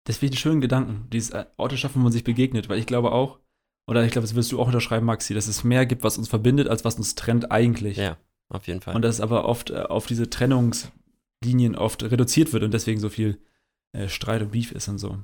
Das 0.05 0.17
finde 0.17 0.33
ich 0.33 0.37
einen 0.37 0.41
schönen 0.41 0.61
Gedanken, 0.61 1.07
dieses 1.11 1.31
äh, 1.31 1.45
Orte 1.57 1.77
schaffen, 1.77 1.99
wo 1.99 2.03
man 2.03 2.11
sich 2.11 2.23
begegnet, 2.23 2.69
weil 2.69 2.79
ich 2.79 2.85
glaube 2.85 3.11
auch, 3.11 3.39
oder 3.87 4.03
ich 4.03 4.11
glaube, 4.11 4.25
das 4.25 4.35
wirst 4.35 4.51
du 4.51 4.59
auch 4.59 4.67
unterschreiben, 4.67 5.05
Maxi, 5.05 5.33
dass 5.33 5.47
es 5.47 5.63
mehr 5.63 5.85
gibt, 5.85 6.03
was 6.03 6.17
uns 6.17 6.27
verbindet, 6.27 6.67
als 6.67 6.85
was 6.85 6.95
uns 6.95 7.15
trennt 7.15 7.51
eigentlich. 7.51 7.97
Ja, 7.97 8.17
auf 8.49 8.67
jeden 8.67 8.81
Fall. 8.81 8.95
Und 8.95 9.01
dass 9.01 9.15
es 9.15 9.21
aber 9.21 9.45
oft 9.45 9.71
äh, 9.71 9.81
auf 9.81 10.07
diese 10.07 10.29
Trennungslinien 10.29 11.75
oft 11.75 12.03
reduziert 12.03 12.53
wird 12.53 12.63
und 12.63 12.73
deswegen 12.73 12.99
so 12.99 13.09
viel 13.09 13.39
äh, 13.93 14.07
Streit 14.07 14.41
und 14.41 14.51
Beef 14.51 14.71
ist 14.71 14.87
und 14.87 14.99
so. 14.99 15.17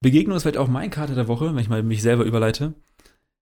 Begegnung 0.00 0.36
ist 0.36 0.42
vielleicht 0.42 0.58
auch 0.58 0.68
mein 0.68 0.90
Karte 0.90 1.14
der 1.14 1.28
Woche, 1.28 1.54
wenn 1.54 1.62
ich 1.62 1.68
mal 1.68 1.82
mich 1.82 2.02
selber 2.02 2.24
überleite. 2.24 2.74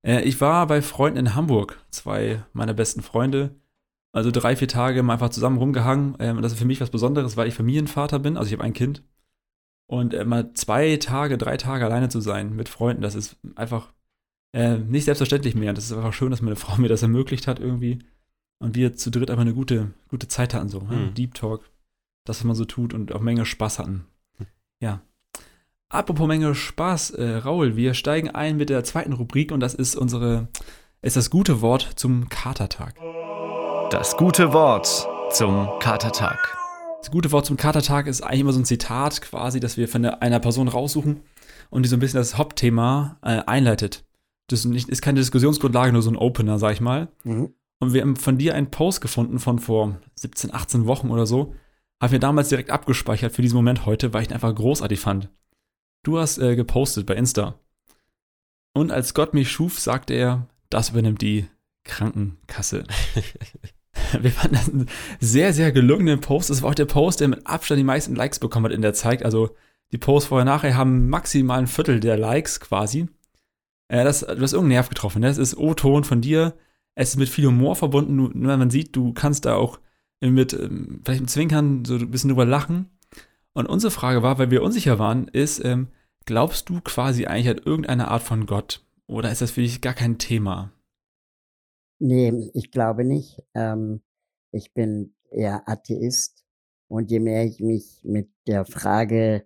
Äh, 0.05 0.23
ich 0.23 0.41
war 0.41 0.67
bei 0.67 0.83
Freunden 0.83 1.19
in 1.19 1.35
Hamburg, 1.35 1.79
zwei 1.91 2.45
meiner 2.53 2.75
besten 2.75 3.03
Freunde. 3.03 3.55
Also 4.13 4.31
drei, 4.31 4.55
vier 4.55 4.69
Tage 4.69 5.03
mal 5.03 5.15
einfach 5.15 5.31
zusammen 5.31 5.59
rumgehangen. 5.59 6.17
Ähm, 6.21 6.37
und 6.37 6.43
das 6.43 6.53
ist 6.53 6.59
für 6.59 6.65
mich 6.65 6.81
was 6.81 6.91
Besonderes, 6.91 7.37
weil 7.37 7.49
ich 7.49 7.55
Familienvater 7.55 8.19
bin. 8.19 8.37
Also 8.37 8.49
ich 8.49 8.53
habe 8.53 8.65
ein 8.65 8.73
Kind. 8.73 9.03
Und 9.87 10.15
äh, 10.15 10.25
mal 10.25 10.53
zwei 10.55 10.97
Tage, 10.97 11.39
drei 11.39 11.57
Tage 11.57 11.85
alleine 11.85 12.09
zu 12.09 12.21
sein 12.21 12.55
mit 12.55 12.69
Freunden, 12.69 13.03
das 13.03 13.15
ist 13.15 13.37
einfach 13.55 13.93
äh, 14.53 14.79
nicht 14.79 15.05
selbstverständlich 15.05 15.55
mehr. 15.55 15.71
Und 15.71 15.79
das 15.79 15.87
ist 15.87 15.93
einfach 15.93 16.13
schön, 16.13 16.31
dass 16.31 16.43
meine 16.43 16.57
Frau 16.57 16.77
mir 16.77 16.89
das 16.89 17.03
ermöglicht 17.03 17.47
hat 17.47 17.61
irgendwie. 17.61 17.99
Und 18.59 18.77
wir 18.77 18.95
zu 18.97 19.11
dritt 19.11 19.31
einfach 19.31 19.43
eine 19.43 19.55
gute, 19.55 19.93
gute 20.09 20.29
Zeit 20.29 20.55
hatten, 20.55 20.69
so. 20.69 20.81
ne? 20.81 20.97
Mhm. 20.97 21.15
Deep 21.15 21.35
Talk, 21.35 21.69
das, 22.25 22.39
was 22.39 22.45
man 22.45 22.57
so 22.57 22.65
tut 22.65 22.95
und 22.95 23.13
auch 23.13 23.21
Menge 23.21 23.45
Spaß 23.45 23.79
hatten. 23.79 24.07
Ja. 24.81 25.03
Apropos 25.89 26.27
Menge 26.27 26.55
Spaß, 26.55 27.11
äh, 27.11 27.37
Raul, 27.37 27.77
wir 27.77 27.95
steigen 27.95 28.31
ein 28.31 28.57
mit 28.57 28.71
der 28.71 28.85
zweiten 28.85 29.13
Rubrik 29.13 29.53
und 29.53 29.61
das 29.61 29.75
ist 29.75 29.97
unsere, 29.97 30.49
ist 31.03 31.17
das 31.17 31.31
gute 31.31 31.61
Wort 31.61 31.83
zum 31.97 32.29
Katertag. 32.29 32.97
Das 33.91 34.17
gute 34.17 34.53
Wort 34.53 35.09
zum 35.31 35.69
Katertag. 35.79 36.64
Das 37.05 37.11
gute 37.11 37.33
Wort 37.33 37.45
zum 37.45 37.59
Katertag 37.59 38.07
ist 38.07 38.23
eigentlich 38.23 38.41
immer 38.41 38.55
so 38.55 38.61
ein 38.61 38.65
Zitat 38.65 39.21
quasi, 39.21 39.61
das 39.61 39.77
wir 39.77 39.89
von 39.89 40.07
einer 40.07 40.41
Person 40.41 40.69
raussuchen 40.69 41.21
und 41.69 41.83
die 41.83 41.89
so 41.91 41.97
ein 41.97 42.01
bisschen 42.01 42.17
das 42.17 42.39
Hauptthema 42.39 43.19
äh, 43.21 43.43
einleitet. 43.45 44.07
Das 44.47 44.61
ist, 44.61 44.65
nicht, 44.65 44.89
ist 44.89 45.03
keine 45.03 45.21
Diskussionsgrundlage, 45.21 45.93
nur 45.93 46.01
so 46.01 46.09
ein 46.09 46.17
Opener, 46.17 46.59
sag 46.59 46.73
ich 46.73 46.81
mal. 46.81 47.09
Mhm. 47.25 47.53
Und 47.79 47.93
wir 47.93 48.01
haben 48.01 48.17
von 48.17 48.39
dir 48.39 48.55
einen 48.55 48.71
Post 48.71 49.03
gefunden 49.03 49.39
von 49.39 49.59
vor 49.59 50.01
17, 50.15 50.55
18 50.55 50.87
Wochen 50.87 51.11
oder 51.11 51.27
so. 51.27 51.55
Haben 52.01 52.13
wir 52.13 52.21
damals 52.21 52.49
direkt 52.49 52.71
abgespeichert 52.71 53.33
für 53.35 53.43
diesen 53.43 53.57
Moment 53.57 53.85
heute, 53.85 54.15
weil 54.15 54.23
ich 54.23 54.31
ihn 54.31 54.35
einfach 54.35 54.55
großartig 54.55 54.99
fand. 54.99 55.29
Du 56.05 56.19
hast 56.19 56.39
äh, 56.39 56.57
gepostet 56.57 57.05
bei 57.05 57.17
Insta. 57.17 57.61
Und 58.73 58.91
als 58.91 59.13
Gott 59.13 59.35
mich 59.35 59.53
schuf, 59.53 59.79
sagte 59.79 60.15
er, 60.15 60.49
das 60.71 60.89
übernimmt 60.89 61.21
die 61.21 61.49
Krankenkasse. 61.85 62.85
Wir 64.21 64.31
fanden 64.31 64.57
das 64.57 64.69
einen 64.69 64.89
sehr, 65.21 65.53
sehr 65.53 65.73
gelungenen 65.73 66.21
Post. 66.21 66.51
Das 66.51 66.63
war 66.63 66.71
auch 66.71 66.75
der 66.75 66.85
Post, 66.85 67.21
der 67.21 67.29
mit 67.29 67.47
Abstand 67.47 67.79
die 67.79 67.85
meisten 67.85 68.15
Likes 68.15 68.39
bekommen 68.39 68.67
hat 68.67 68.73
in 68.73 68.83
der 68.83 68.95
Zeit. 68.95 69.25
Also 69.25 69.51
die 69.93 69.99
Posts 69.99 70.29
vorher 70.29 70.45
nachher 70.45 70.77
haben 70.77 71.09
maximal 71.09 71.59
ein 71.59 71.67
Viertel 71.67 72.01
der 72.01 72.17
Likes 72.17 72.61
quasi. 72.61 73.09
Äh, 73.89 74.05
das, 74.05 74.21
du 74.21 74.27
hast 74.29 74.53
irgendeinen 74.53 74.69
Nerv 74.69 74.89
getroffen. 74.89 75.21
Ne? 75.21 75.29
Das 75.29 75.39
ist 75.39 75.57
O-Ton 75.57 76.05
von 76.05 76.21
dir. 76.21 76.55
Es 76.95 77.11
ist 77.11 77.17
mit 77.17 77.29
viel 77.29 77.47
Humor 77.47 77.77
verbunden. 77.77 78.17
Du, 78.17 78.31
ne, 78.33 78.57
man 78.57 78.71
sieht, 78.71 78.95
du 78.97 79.13
kannst 79.13 79.45
da 79.45 79.55
auch 79.55 79.81
mit, 80.21 80.53
ähm, 80.53 81.01
vielleicht 81.05 81.21
mit 81.21 81.31
Zwinkern 81.31 81.85
so 81.85 81.95
ein 81.95 82.11
bisschen 82.11 82.31
drüber 82.31 82.45
lachen. 82.45 82.91
Und 83.53 83.67
unsere 83.67 83.91
Frage 83.91 84.23
war, 84.23 84.39
weil 84.39 84.51
wir 84.51 84.63
unsicher 84.63 84.99
waren, 84.99 85.29
ist, 85.29 85.65
ähm, 85.65 85.89
glaubst 86.27 86.69
du 86.69 86.81
quasi 86.81 87.27
eigentlich 87.27 87.49
an 87.51 87.63
irgendeine 87.65 88.09
Art 88.09 88.23
von 88.23 88.47
Gott? 88.47 88.85
Oder 89.07 89.31
ist 89.31 89.43
das 89.43 89.53
für 89.53 89.61
dich 89.61 89.81
gar 89.81 89.95
kein 89.95 90.19
Thema? 90.19 90.73
Nee, 91.99 92.51
ich 92.55 92.71
glaube 92.71 93.05
nicht. 93.05 93.43
Ähm, 93.55 94.03
ich 94.53 94.73
bin 94.75 95.15
eher 95.31 95.69
Atheist. 95.69 96.45
Und 96.89 97.11
je 97.11 97.19
mehr 97.21 97.45
ich 97.45 97.61
mich 97.61 98.01
mit 98.05 98.31
der 98.47 98.65
Frage 98.67 99.45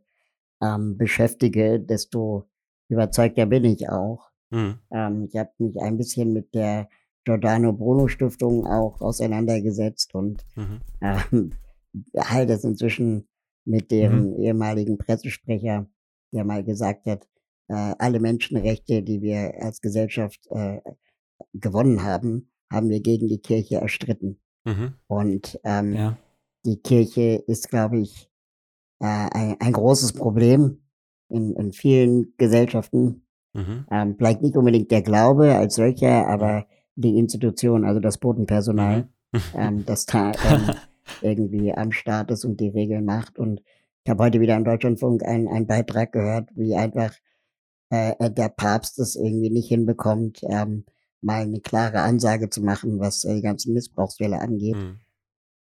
ähm, 0.60 0.96
beschäftige, 0.98 1.80
desto 1.80 2.48
überzeugter 2.88 3.46
bin 3.46 3.64
ich 3.64 3.88
auch. 3.88 4.30
Mhm. 4.50 4.78
Ähm, 4.90 5.24
ich 5.28 5.36
habe 5.36 5.50
mich 5.58 5.80
ein 5.80 5.96
bisschen 5.96 6.32
mit 6.32 6.54
der 6.54 6.88
Giordano 7.24 7.72
Bruno 7.72 8.08
Stiftung 8.08 8.66
auch 8.66 9.00
auseinandergesetzt 9.00 10.14
und 10.14 10.44
Mhm. 10.56 10.80
ähm, 11.00 11.52
halte 12.16 12.54
es 12.54 12.64
inzwischen 12.64 13.28
mit 13.64 13.90
deren 13.90 14.34
ehemaligen 14.36 14.96
Pressesprecher, 14.98 15.86
der 16.32 16.44
mal 16.44 16.64
gesagt 16.64 17.06
hat, 17.06 17.28
äh, 17.68 17.94
alle 17.98 18.18
Menschenrechte, 18.18 19.02
die 19.02 19.20
wir 19.20 19.54
als 19.62 19.80
Gesellschaft 19.80 20.46
äh, 20.50 20.80
gewonnen 21.54 22.02
haben, 22.02 22.50
haben 22.72 22.88
wir 22.90 23.00
gegen 23.00 23.28
die 23.28 23.38
Kirche 23.40 23.76
erstritten. 23.76 24.40
Mhm. 24.64 24.94
Und 25.06 25.58
ähm, 25.64 25.92
Ja. 25.94 26.18
die 26.66 26.76
Kirche 26.76 27.42
ist, 27.46 27.70
glaube 27.70 27.98
ich, 28.00 28.28
äh, 29.00 29.06
ein, 29.06 29.56
ein 29.60 29.72
großes 29.72 30.12
Problem 30.12 30.82
in, 31.28 31.54
in 31.54 31.72
vielen 31.72 32.34
Gesellschaften. 32.36 33.26
Mhm. 33.54 33.86
Ähm, 33.90 34.14
vielleicht 34.18 34.42
nicht 34.42 34.56
unbedingt 34.56 34.90
der 34.90 35.02
Glaube 35.02 35.54
als 35.54 35.76
solcher, 35.76 36.26
aber 36.26 36.66
die 36.96 37.18
Institution, 37.18 37.84
also 37.84 38.00
das 38.00 38.18
Bodenpersonal, 38.18 39.08
Mhm. 39.32 39.40
ähm, 39.54 39.84
das 39.86 40.06
da 40.06 40.32
ähm, 40.32 40.74
irgendwie 41.22 41.72
am 41.74 41.92
Start 41.92 42.30
ist 42.30 42.44
und 42.46 42.60
die 42.60 42.68
Regeln 42.70 43.04
macht. 43.04 43.38
Und 43.38 43.60
ich 44.04 44.10
habe 44.10 44.24
heute 44.24 44.40
wieder 44.40 44.56
im 44.56 44.64
Deutschlandfunk 44.64 45.22
einen, 45.24 45.48
einen 45.48 45.66
Beitrag 45.66 46.12
gehört, 46.12 46.48
wie 46.54 46.74
einfach 46.74 47.12
äh, 47.92 48.12
äh, 48.18 48.30
der 48.30 48.48
Papst 48.48 48.98
es 48.98 49.16
irgendwie 49.16 49.50
nicht 49.50 49.68
hinbekommt, 49.68 50.40
ähm, 50.48 50.84
mal 51.20 51.42
eine 51.42 51.60
klare 51.60 52.00
Ansage 52.00 52.50
zu 52.50 52.62
machen, 52.62 53.00
was 53.00 53.24
äh, 53.24 53.34
die 53.36 53.42
ganzen 53.42 53.74
Missbrauchsfälle 53.74 54.40
angeht. 54.40 54.76
Mhm. 54.76 55.00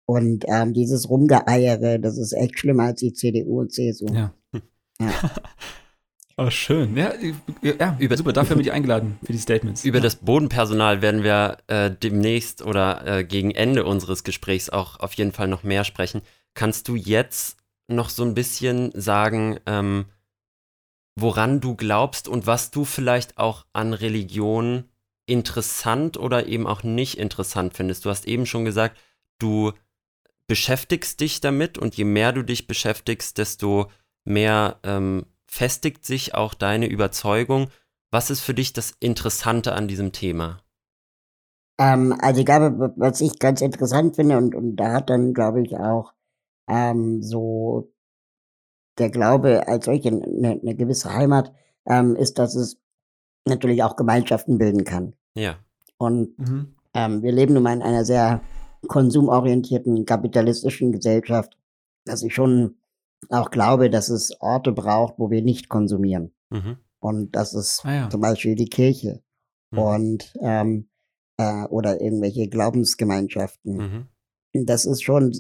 Und 0.06 0.46
ähm, 0.48 0.74
dieses 0.74 1.10
Rumgeeiere, 1.10 2.00
das 2.00 2.18
ist 2.18 2.34
echt 2.34 2.60
schlimmer 2.60 2.84
als 2.84 3.02
die 3.02 3.14
CDU 3.14 3.60
und 3.62 3.74
CSU. 3.74 4.08
Ja. 4.14 4.34
Ja. 5.00 5.12
Oh, 6.40 6.52
schön. 6.52 6.96
Ja, 6.96 7.14
ja 7.64 7.98
Über- 7.98 8.16
super. 8.16 8.32
Dafür 8.32 8.52
haben 8.52 8.60
wir 8.60 8.66
dich 8.66 8.72
eingeladen 8.72 9.18
für 9.24 9.32
die 9.32 9.40
Statements. 9.40 9.84
Über 9.84 9.98
ja. 9.98 10.04
das 10.04 10.18
Bodenpersonal 10.18 11.02
werden 11.02 11.24
wir 11.24 11.58
äh, 11.66 11.90
demnächst 11.90 12.62
oder 12.62 13.08
äh, 13.08 13.24
gegen 13.24 13.50
Ende 13.50 13.86
unseres 13.86 14.24
Gesprächs 14.24 14.70
auch 14.70 15.00
auf 15.00 15.14
jeden 15.14 15.32
Fall 15.32 15.48
noch 15.48 15.64
mehr 15.64 15.84
sprechen. 15.84 16.22
Kannst 16.54 16.90
du 16.90 16.96
jetzt 16.96 17.58
noch 17.88 18.10
so 18.10 18.24
ein 18.24 18.36
bisschen 18.36 18.92
sagen, 18.94 19.58
ähm, 19.66 20.06
woran 21.16 21.60
du 21.60 21.76
glaubst 21.76 22.28
und 22.28 22.46
was 22.46 22.70
du 22.70 22.86
vielleicht 22.86 23.40
auch 23.40 23.66
an 23.74 23.94
Religion 23.94 24.84
interessant 25.28 26.18
oder 26.18 26.48
eben 26.48 26.66
auch 26.66 26.84
nicht 26.84 27.18
interessant 27.18 27.76
findest? 27.76 28.06
Du 28.06 28.10
hast 28.10 28.28
eben 28.28 28.46
schon 28.46 28.66
gesagt, 28.66 28.98
du 29.40 29.74
beschäftigst 30.48 31.20
dich 31.20 31.42
damit 31.42 31.78
und 31.78 31.96
je 31.96 32.06
mehr 32.06 32.34
du 32.34 32.42
dich 32.42 32.68
beschäftigst, 32.68 33.38
desto 33.38 33.92
mehr 34.24 34.80
ähm, 34.84 35.26
festigt 35.46 36.06
sich 36.06 36.34
auch 36.34 36.54
deine 36.54 36.88
Überzeugung. 36.88 37.70
Was 38.12 38.30
ist 38.30 38.42
für 38.42 38.54
dich 38.54 38.74
das 38.74 38.94
Interessante 39.00 39.74
an 39.74 39.88
diesem 39.88 40.12
Thema? 40.14 40.62
Ähm, 41.78 42.16
also 42.20 42.40
ich 42.40 42.46
glaube, 42.46 42.94
was 42.96 43.22
ich 43.22 43.40
ganz 43.40 43.62
interessant 43.62 44.16
finde 44.16 44.38
und, 44.38 44.56
und 44.56 44.78
da 44.78 44.94
hat 44.94 45.10
dann, 45.10 45.34
glaube 45.34 45.62
ich, 45.62 45.78
auch 45.78 46.14
ähm, 46.68 47.22
so 47.22 47.92
der 48.98 49.10
Glaube 49.10 49.68
als 49.68 49.86
solche 49.86 50.10
eine, 50.10 50.60
eine 50.62 50.76
gewisse 50.76 51.14
Heimat, 51.14 51.54
ähm, 51.86 52.16
ist, 52.16 52.40
dass 52.40 52.56
es 52.56 52.78
natürlich 53.48 53.84
auch 53.84 53.96
Gemeinschaften 53.96 54.58
bilden 54.58 54.84
kann. 54.84 55.14
Ja. 55.36 55.58
Und 55.98 56.38
Mhm. 56.38 56.76
ähm, 56.94 57.24
wir 57.24 57.32
leben 57.32 57.54
nun 57.54 57.64
mal 57.64 57.74
in 57.74 57.82
einer 57.82 58.06
sehr 58.06 58.42
konsumorientierten 58.88 60.06
kapitalistischen 60.06 60.92
Gesellschaft, 60.92 61.58
dass 62.06 62.24
ich 62.24 62.34
schon 62.34 62.76
auch 63.30 63.50
glaube, 63.52 63.90
dass 63.90 64.10
es 64.10 64.40
Orte 64.42 64.72
braucht, 64.72 65.16
wo 65.18 65.30
wir 65.32 65.42
nicht 65.42 65.70
konsumieren. 65.70 66.34
Mhm. 66.50 66.78
Und 67.00 67.36
das 67.36 67.54
ist 67.54 67.82
Ah 67.86 67.94
ja. 67.94 68.10
zum 68.10 68.22
Beispiel 68.22 68.56
die 68.56 68.70
Kirche 68.70 69.22
Mhm. 69.72 69.80
und 69.80 70.34
ähm, 70.42 70.90
äh, 71.38 71.64
oder 71.66 72.02
irgendwelche 72.02 72.48
Glaubensgemeinschaften. 72.48 74.08
Mhm. 74.54 74.66
Das 74.66 74.86
ist 74.86 75.04
schon 75.04 75.32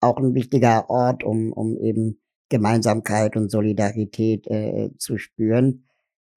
auch 0.00 0.16
ein 0.18 0.34
wichtiger 0.34 0.88
Ort, 0.90 1.24
um, 1.24 1.52
um 1.52 1.76
eben 1.78 2.20
Gemeinsamkeit 2.50 3.36
und 3.36 3.50
Solidarität 3.50 4.46
äh, 4.46 4.90
zu 4.98 5.18
spüren. 5.18 5.87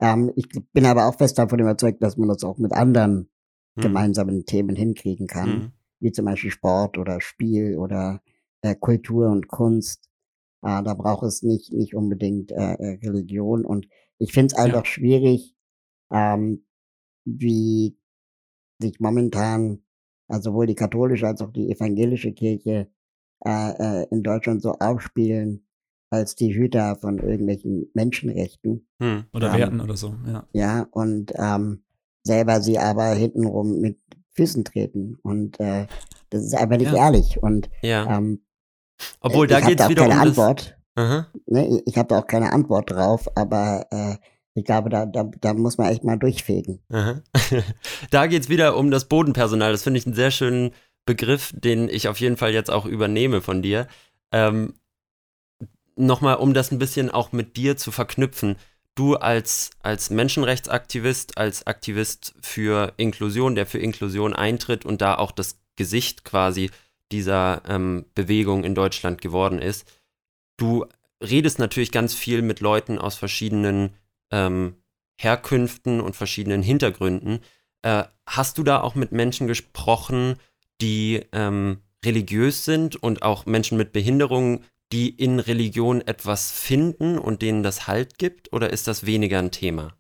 Ähm, 0.01 0.31
ich 0.35 0.47
bin 0.73 0.85
aber 0.85 1.07
auch 1.07 1.15
fest 1.15 1.37
davon 1.37 1.59
überzeugt, 1.59 2.01
dass 2.03 2.17
man 2.17 2.29
das 2.29 2.43
auch 2.43 2.57
mit 2.57 2.73
anderen 2.73 3.29
Mhm. 3.77 3.81
gemeinsamen 3.83 4.45
Themen 4.45 4.75
hinkriegen 4.75 5.27
kann, 5.27 5.49
Mhm. 5.49 5.71
wie 6.01 6.11
zum 6.11 6.25
Beispiel 6.25 6.51
Sport 6.51 6.97
oder 6.97 7.21
Spiel 7.21 7.77
oder 7.77 8.21
äh, 8.61 8.75
Kultur 8.75 9.29
und 9.29 9.47
Kunst. 9.47 10.09
Äh, 10.63 10.83
da 10.83 10.93
braucht 10.93 11.23
es 11.23 11.43
nicht, 11.43 11.71
nicht 11.73 11.95
unbedingt 11.95 12.51
äh, 12.51 12.73
äh, 12.73 12.99
Religion. 13.03 13.65
Und 13.65 13.87
ich 14.17 14.33
finde 14.33 14.53
es 14.53 14.59
einfach 14.59 14.85
schwierig, 14.85 15.55
ähm, 16.11 16.65
wie 17.25 17.97
sich 18.79 18.99
momentan 18.99 19.83
also 20.27 20.51
sowohl 20.51 20.67
die 20.67 20.75
katholische 20.75 21.27
als 21.27 21.41
auch 21.41 21.51
die 21.51 21.69
evangelische 21.71 22.33
Kirche 22.33 22.89
äh, 23.45 24.03
äh, 24.03 24.07
in 24.11 24.23
Deutschland 24.23 24.61
so 24.61 24.73
aufspielen 24.73 25.65
als 26.11 26.35
die 26.35 26.53
Hüter 26.53 26.95
von 26.97 27.17
irgendwelchen 27.17 27.89
Menschenrechten. 27.93 28.87
Mhm. 28.99 29.23
Oder 29.33 29.51
Ähm, 29.53 29.57
Werten 29.59 29.81
oder 29.81 29.97
so, 29.97 30.13
ja. 30.27 30.43
Ja, 30.53 30.87
und 30.91 31.33
ähm, 31.37 31.83
selber 32.23 32.61
sie 32.61 32.77
aber 32.77 33.13
hintenrum 33.13 33.79
mit 33.79 33.97
Füßen 34.33 34.63
treten. 34.63 35.17
Und 35.23 35.59
äh, 35.59 35.87
das 36.29 36.43
ist 36.43 36.53
einfach 36.53 36.77
nicht 36.77 36.91
Ja. 36.91 37.05
ehrlich. 37.05 37.41
Und 37.41 37.69
Ja. 37.81 38.17
ähm, 38.17 38.41
Obwohl, 39.21 39.47
da 39.47 39.59
geht 39.61 39.79
es 39.79 39.89
wieder 39.89 40.03
um 40.03 40.09
keine 40.09 40.19
das. 40.29 40.37
Antwort. 40.37 40.77
Aha. 40.95 41.27
Ne? 41.47 41.81
Ich 41.85 41.97
habe 41.97 42.09
da 42.09 42.19
auch 42.19 42.27
keine 42.27 42.51
Antwort 42.53 42.91
drauf, 42.91 43.29
aber 43.35 43.87
äh, 43.91 44.15
ich 44.53 44.65
glaube, 44.65 44.89
da, 44.89 45.05
da, 45.05 45.23
da 45.39 45.53
muss 45.53 45.77
man 45.77 45.87
echt 45.89 46.03
mal 46.03 46.17
durchfegen. 46.17 46.81
Aha. 46.89 47.21
da 48.11 48.27
geht 48.27 48.43
es 48.43 48.49
wieder 48.49 48.75
um 48.77 48.91
das 48.91 49.05
Bodenpersonal. 49.05 49.71
Das 49.71 49.83
finde 49.83 49.97
ich 49.99 50.05
einen 50.05 50.15
sehr 50.15 50.31
schönen 50.31 50.71
Begriff, 51.05 51.53
den 51.55 51.87
ich 51.87 52.09
auf 52.09 52.19
jeden 52.19 52.35
Fall 52.37 52.51
jetzt 52.51 52.69
auch 52.69 52.85
übernehme 52.85 53.41
von 53.41 53.61
dir. 53.61 53.87
Ähm, 54.33 54.73
Nochmal, 55.95 56.35
um 56.35 56.53
das 56.53 56.71
ein 56.71 56.79
bisschen 56.79 57.09
auch 57.11 57.31
mit 57.31 57.57
dir 57.57 57.77
zu 57.77 57.91
verknüpfen. 57.91 58.55
Du 58.95 59.15
als, 59.15 59.71
als 59.79 60.09
Menschenrechtsaktivist, 60.09 61.37
als 61.37 61.65
Aktivist 61.67 62.33
für 62.41 62.93
Inklusion, 62.97 63.55
der 63.55 63.65
für 63.65 63.79
Inklusion 63.79 64.33
eintritt 64.33 64.85
und 64.85 65.01
da 65.01 65.15
auch 65.15 65.31
das 65.31 65.59
Gesicht 65.75 66.25
quasi 66.25 66.71
dieser 67.11 67.61
ähm, 67.67 68.05
Bewegung 68.15 68.63
in 68.63 68.75
Deutschland 68.75 69.21
geworden 69.21 69.59
ist, 69.59 69.85
du 70.57 70.85
redest 71.21 71.59
natürlich 71.59 71.91
ganz 71.91 72.13
viel 72.13 72.41
mit 72.41 72.59
Leuten 72.59 72.97
aus 72.97 73.15
verschiedenen 73.15 73.93
ähm, 74.31 74.75
Herkünften 75.17 76.01
und 76.01 76.15
verschiedenen 76.15 76.63
Hintergründen. 76.63 77.39
Äh, 77.83 78.03
hast 78.25 78.57
du 78.57 78.63
da 78.63 78.81
auch 78.81 78.95
mit 78.95 79.11
Menschen 79.11 79.47
gesprochen, 79.47 80.35
die 80.81 81.25
ähm, 81.31 81.81
religiös 82.03 82.65
sind 82.65 83.01
und 83.01 83.21
auch 83.21 83.45
Menschen 83.45 83.77
mit 83.77 83.93
Behinderungen, 83.93 84.65
die 84.91 85.09
in 85.09 85.39
Religion 85.39 86.01
etwas 86.01 86.51
finden 86.51 87.17
und 87.17 87.41
denen 87.41 87.63
das 87.63 87.87
Halt 87.87 88.17
gibt? 88.17 88.51
Oder 88.53 88.71
ist 88.71 88.87
das 88.87 89.05
weniger 89.05 89.39
ein 89.39 89.51
Thema? 89.51 89.93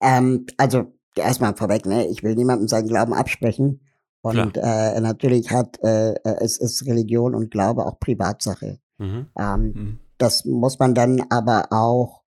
Ähm, 0.00 0.46
also 0.56 0.92
erstmal 1.16 1.56
vorweg, 1.56 1.86
ne? 1.86 2.06
ich 2.06 2.22
will 2.22 2.34
niemandem 2.34 2.68
seinen 2.68 2.88
Glauben 2.88 3.14
absprechen. 3.14 3.80
Und 4.22 4.56
äh, 4.56 5.00
natürlich 5.00 5.50
hat 5.50 5.78
äh, 5.82 6.14
es 6.40 6.58
ist 6.58 6.84
Religion 6.86 7.34
und 7.34 7.50
Glaube 7.50 7.86
auch 7.86 8.00
Privatsache. 8.00 8.80
Mhm. 8.98 9.26
Ähm, 9.38 9.62
Mhm. 9.62 10.00
das 10.18 10.44
muss 10.44 10.78
man 10.78 10.94
dann 10.94 11.22
aber 11.30 11.68
auch 11.70 12.22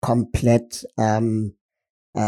komplett 0.00 0.86
ähm, 0.96 1.56
äh, 2.16 2.20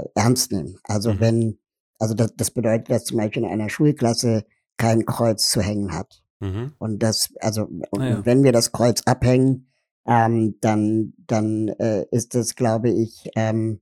äh, 0.00 0.04
ernst 0.14 0.52
nehmen. 0.52 0.78
Also 0.84 1.14
Mhm. 1.14 1.20
wenn, 1.20 1.58
also 1.98 2.14
das, 2.14 2.34
das 2.36 2.50
bedeutet, 2.50 2.90
dass 2.90 3.04
zum 3.04 3.18
Beispiel 3.18 3.44
in 3.44 3.50
einer 3.50 3.70
Schulklasse 3.70 4.44
kein 4.76 5.06
Kreuz 5.06 5.50
zu 5.50 5.62
hängen 5.62 5.94
hat. 5.94 6.22
Mhm. 6.40 6.72
Und 6.78 7.02
das, 7.02 7.32
also 7.40 7.64
und 7.64 8.00
Ah 8.00 8.08
ja. 8.08 8.26
wenn 8.26 8.44
wir 8.44 8.52
das 8.52 8.72
Kreuz 8.72 9.02
abhängen, 9.06 9.68
ähm, 10.06 10.56
dann, 10.60 11.14
dann 11.26 11.68
äh, 11.68 12.06
ist 12.10 12.34
das, 12.34 12.54
glaube 12.54 12.90
ich, 12.90 13.28
ähm, 13.34 13.80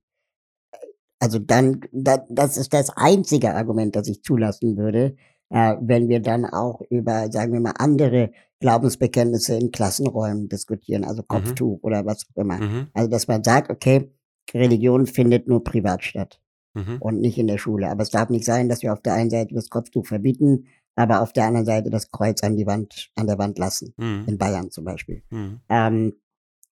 also 1.19 1.39
dann, 1.39 1.81
da, 1.91 2.25
das 2.29 2.57
ist 2.57 2.73
das 2.73 2.89
einzige 2.95 3.53
Argument, 3.53 3.95
das 3.95 4.07
ich 4.07 4.23
zulassen 4.23 4.77
würde, 4.77 5.15
äh, 5.49 5.75
wenn 5.81 6.09
wir 6.09 6.21
dann 6.21 6.45
auch 6.45 6.81
über, 6.89 7.31
sagen 7.31 7.53
wir 7.53 7.59
mal, 7.59 7.73
andere 7.77 8.31
Glaubensbekenntnisse 8.59 9.55
in 9.55 9.71
Klassenräumen 9.71 10.49
diskutieren, 10.49 11.03
also 11.03 11.23
Kopftuch 11.23 11.79
oder 11.83 12.05
was 12.05 12.25
auch 12.29 12.41
immer. 12.41 12.57
Mhm. 12.57 12.87
Also 12.93 13.09
dass 13.09 13.27
man 13.27 13.43
sagt, 13.43 13.69
okay, 13.69 14.11
Religion 14.53 15.05
findet 15.05 15.47
nur 15.47 15.63
privat 15.63 16.03
statt 16.03 16.39
Mhm. 16.75 16.97
und 16.99 17.21
nicht 17.21 17.37
in 17.37 17.47
der 17.47 17.57
Schule. 17.57 17.89
Aber 17.89 18.03
es 18.03 18.09
darf 18.09 18.29
nicht 18.29 18.43
sein, 18.43 18.67
dass 18.67 18.83
wir 18.83 18.91
auf 18.91 19.01
der 19.01 19.13
einen 19.13 19.29
Seite 19.29 19.55
das 19.55 19.69
Kopftuch 19.69 20.05
verbieten, 20.05 20.65
aber 20.95 21.21
auf 21.21 21.33
der 21.33 21.45
anderen 21.45 21.65
Seite 21.65 21.89
das 21.89 22.11
Kreuz 22.11 22.43
an 22.43 22.55
die 22.55 22.65
Wand, 22.65 23.11
an 23.15 23.27
der 23.27 23.37
Wand 23.37 23.57
lassen. 23.57 23.93
Mhm. 23.97 24.25
In 24.27 24.37
Bayern 24.37 24.71
zum 24.71 24.85
Beispiel. 24.85 25.23
Mhm. 25.29 25.59
Ähm, 25.69 26.13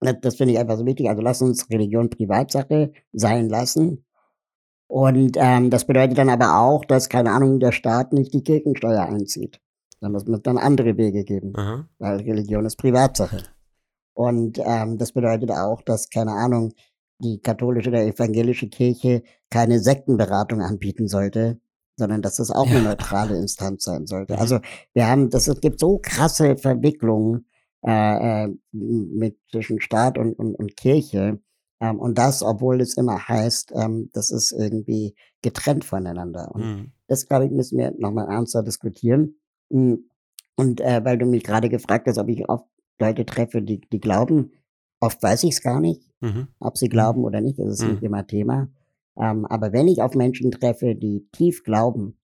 das 0.02 0.16
das 0.22 0.36
finde 0.36 0.54
ich 0.54 0.60
einfach 0.60 0.78
so 0.78 0.86
wichtig. 0.86 1.10
Also 1.10 1.22
lass 1.22 1.42
uns 1.42 1.70
Religion 1.70 2.10
Privatsache 2.10 2.92
sein 3.12 3.50
lassen. 3.50 4.06
Und 4.88 5.38
ähm, 5.38 5.70
das 5.70 5.86
bedeutet 5.86 6.18
dann 6.18 6.30
aber 6.30 6.60
auch, 6.60 6.84
dass, 6.84 7.10
keine 7.10 7.32
Ahnung, 7.32 7.60
der 7.60 7.72
Staat 7.72 8.12
nicht 8.12 8.34
die 8.34 8.44
Kirchensteuer 8.44 9.04
einzieht. 9.04 9.62
Es 10.02 10.26
muss 10.26 10.42
dann 10.42 10.58
andere 10.58 10.98
Wege 10.98 11.24
geben, 11.26 11.54
Aha. 11.56 11.88
weil 12.00 12.18
Religion 12.22 12.66
ist 12.66 12.78
Privatsache. 12.78 13.44
Und 14.14 14.60
ähm, 14.64 14.98
das 14.98 15.12
bedeutet 15.12 15.52
auch, 15.52 15.82
dass, 15.82 16.10
keine 16.10 16.32
Ahnung, 16.32 16.74
die 17.20 17.40
katholische 17.40 17.90
oder 17.90 18.04
evangelische 18.04 18.70
Kirche 18.70 19.24
keine 19.50 19.80
Sektenberatung 19.80 20.62
anbieten 20.62 21.08
sollte, 21.08 21.60
sondern 22.00 22.22
dass 22.24 22.38
das 22.38 22.50
auch 22.52 22.66
Ja. 22.66 22.78
eine 22.78 22.82
neutrale 22.90 23.38
Instanz 23.38 23.84
sein 23.84 24.08
sollte. 24.08 24.34
Mhm. 24.34 24.40
Also 24.40 24.60
wir 24.94 25.08
haben, 25.08 25.30
das, 25.30 25.48
es 25.48 25.62
gibt 25.62 25.80
so 25.80 26.00
krasse 26.02 26.58
Verwicklungen 26.58 27.46
äh, 27.86 28.46
äh, 28.46 28.56
mit 28.72 29.38
zwischen 29.52 29.80
Staat 29.80 30.18
und, 30.18 30.34
und, 30.34 30.56
und 30.56 30.76
Kirche, 30.76 31.40
Ähm, 31.82 31.98
und 31.98 32.18
das, 32.18 32.44
obwohl 32.44 32.82
es 32.82 32.98
immer 32.98 33.30
heißt, 33.30 33.72
ähm, 33.74 34.10
das 34.12 34.32
ist 34.32 34.52
irgendwie 34.52 35.16
getrennt 35.42 35.86
voneinander. 35.86 36.52
Und 36.54 36.62
Mhm. 36.62 36.92
das, 37.08 37.26
glaube 37.26 37.46
ich, 37.46 37.52
müssen 37.52 37.78
wir 37.78 37.94
nochmal 37.98 38.28
ernster 38.30 38.64
diskutieren. 38.64 39.36
Mm, 39.70 39.94
Und 40.58 40.82
äh, 40.82 41.00
weil 41.06 41.18
du 41.18 41.26
mich 41.26 41.44
gerade 41.46 41.70
gefragt 41.70 42.06
hast, 42.08 42.18
ob 42.18 42.28
ich 42.28 42.50
oft 42.50 42.66
Leute 43.00 43.26
treffe, 43.26 43.62
die, 43.62 43.80
die 43.80 44.02
glauben, 44.02 44.52
oft 45.00 45.24
weiß 45.24 45.44
ich 45.46 45.52
es 45.52 45.62
gar 45.62 45.80
nicht, 45.80 46.02
Mhm. 46.20 46.50
ob 46.60 46.78
sie 46.78 46.90
glauben 46.90 47.24
oder 47.24 47.40
nicht, 47.40 47.58
das 47.60 47.70
ist 47.80 47.84
nicht 47.84 48.02
Mhm. 48.02 48.08
immer 48.08 48.28
Thema. 48.28 48.68
Ähm, 49.20 49.46
aber 49.46 49.74
wenn 49.74 49.88
ich 49.88 50.02
auf 50.02 50.16
Menschen 50.16 50.52
treffe, 50.52 50.96
die 50.96 51.28
tief 51.34 51.64
glauben 51.64 52.20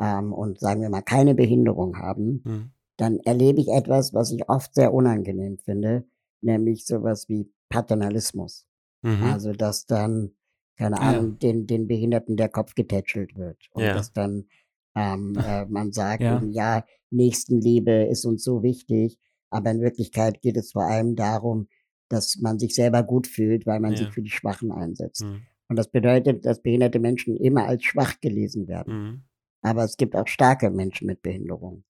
ähm, 0.00 0.32
und 0.32 0.58
sagen 0.60 0.80
wir 0.82 0.90
mal 0.90 1.02
keine 1.02 1.34
Behinderung 1.34 1.96
haben, 1.98 2.42
Mhm. 2.44 2.70
dann 2.96 3.18
erlebe 3.20 3.60
ich 3.60 3.68
etwas, 3.68 4.12
was 4.14 4.30
ich 4.30 4.48
oft 4.48 4.74
sehr 4.74 4.92
unangenehm 4.92 5.58
finde, 5.58 6.06
nämlich 6.42 6.84
sowas 6.86 7.28
wie 7.28 7.50
Paternalismus. 7.70 8.66
Mhm. 9.02 9.22
Also, 9.22 9.52
dass 9.52 9.86
dann, 9.86 10.32
keine 10.76 11.00
Ah, 11.00 11.12
ja. 11.12 11.18
Ahnung, 11.18 11.38
den, 11.38 11.66
den 11.66 11.86
Behinderten 11.88 12.36
der 12.36 12.48
Kopf 12.50 12.74
getätschelt 12.74 13.36
wird. 13.36 13.58
Und 13.72 13.82
Ja. 13.84 13.94
dass 13.94 14.12
dann 14.12 14.46
ähm, 14.94 15.34
äh, 15.44 15.66
man 15.66 15.92
sagt, 15.92 16.22
Ja. 16.22 16.36
eben, 16.36 16.52
ja, 16.52 16.84
Nächstenliebe 17.10 18.04
ist 18.04 18.24
uns 18.24 18.44
so 18.44 18.62
wichtig, 18.62 19.18
aber 19.50 19.70
in 19.70 19.80
Wirklichkeit 19.80 20.42
geht 20.42 20.56
es 20.56 20.72
vor 20.72 20.84
allem 20.84 21.16
darum, 21.16 21.68
dass 22.08 22.36
man 22.40 22.58
sich 22.58 22.74
selber 22.74 23.02
gut 23.02 23.26
fühlt, 23.26 23.66
weil 23.66 23.80
man 23.80 23.96
sich 23.96 24.06
Ja. 24.06 24.12
für 24.12 24.22
die 24.22 24.30
Schwachen 24.30 24.72
einsetzt. 24.72 25.22
Mhm. 25.24 25.42
Und 25.70 25.76
das 25.76 25.88
bedeutet, 25.88 26.44
dass 26.44 26.60
behinderte 26.60 26.98
Menschen 26.98 27.36
immer 27.36 27.64
als 27.66 27.84
schwach 27.84 28.20
gelesen 28.20 28.66
werden. 28.66 28.92
Mhm. 28.92 29.22
Aber 29.62 29.84
es 29.84 29.96
gibt 29.96 30.16
auch 30.16 30.26
starke 30.26 30.68
Menschen 30.68 31.06
mit 31.06 31.22
Behinderung. 31.22 31.84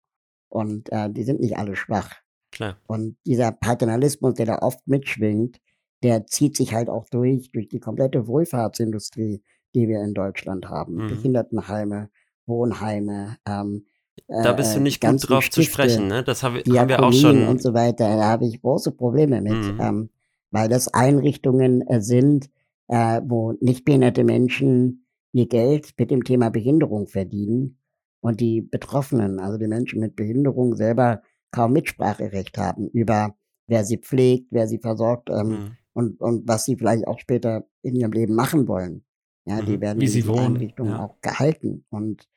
Und 0.50 0.92
äh, 0.92 1.10
die 1.10 1.24
sind 1.24 1.40
nicht 1.40 1.58
alle 1.58 1.78
schwach. 1.78 2.16
Klar. 2.52 2.76
Und 2.88 3.16
dieser 3.26 3.54
Paternalismus, 3.54 4.34
der 4.34 4.48
da 4.48 4.58
oft 4.60 4.86
mitschwingt, 4.86 5.62
der 6.04 6.28
zieht 6.28 6.58
sich 6.58 6.74
halt 6.74 6.90
auch 6.90 7.06
durch, 7.10 7.52
durch 7.54 7.70
die 7.70 7.80
komplette 7.80 8.28
Wohlfahrtsindustrie, 8.28 9.42
die 9.74 9.88
wir 9.88 10.04
in 10.04 10.14
Deutschland 10.14 10.68
haben. 10.68 10.96
Mhm. 10.96 11.08
Behindertenheime, 11.08 12.10
Wohnheime, 12.48 13.38
ähm, 13.48 13.86
Da 14.28 14.52
bist 14.52 14.74
du 14.76 14.80
äh, 14.80 14.84
nicht 14.84 15.04
die 15.04 15.08
gut 15.08 15.30
drauf 15.30 15.50
zu 15.50 15.62
Stifte, 15.62 15.72
sprechen, 15.72 16.08
ne? 16.08 16.22
Das 16.24 16.44
habe, 16.44 16.60
haben 16.60 16.90
wir 16.90 17.02
auch 17.02 17.14
schon. 17.14 17.48
und 17.48 17.62
so 17.62 17.74
weiter. 17.74 18.18
Da 18.18 18.26
habe 18.26 18.46
ich 18.46 18.62
große 18.62 18.92
Probleme 18.92 19.40
mit, 19.42 19.54
Mhm. 19.54 19.80
ähm, 19.80 20.10
weil 20.52 20.68
das 20.68 20.88
Einrichtungen 20.94 21.88
äh, 21.88 22.02
sind, 22.02 22.50
äh, 22.90 23.22
wo 23.24 23.54
nicht 23.62 23.86
behinderte 23.86 24.24
Menschen 24.24 25.06
ihr 25.32 25.48
Geld 25.48 25.94
mit 25.98 26.12
dem 26.12 26.24
Thema 26.24 26.50
Behinderung 26.50 27.08
verdienen 27.08 27.78
und 28.22 28.40
die 28.42 28.62
Betroffenen, 28.62 29.40
also 29.40 29.58
die 29.58 29.68
Menschen 29.68 30.00
mit 30.02 30.16
Behinderung 30.16 30.76
selber 30.76 31.22
kaum 31.52 31.74
Mitspracherecht 31.74 32.58
haben 32.58 32.90
über 32.90 33.36
wer 33.68 33.86
sie 33.86 33.98
pflegt, 33.98 34.48
wer 34.52 34.68
sie 34.68 34.80
versorgt 34.80 35.30
ähm, 35.30 35.48
Mhm. 35.50 35.72
und, 35.94 36.20
und 36.22 36.48
was 36.48 36.66
sie 36.66 36.76
vielleicht 36.76 37.08
auch 37.08 37.20
später 37.20 37.66
in 37.84 37.96
ihrem 37.96 38.12
Leben 38.12 38.34
machen 38.36 38.68
wollen. 38.68 39.06
Ja, 39.46 39.62
die 39.62 39.78
Mhm. 39.78 39.82
werden 39.82 40.02
Wie 40.02 40.20
in 40.20 40.28
wohnen, 40.28 40.56
Einrichtungen 40.56 40.92
ja. 40.94 41.06
auch 41.06 41.22
gehalten 41.22 41.86
und 41.90 42.28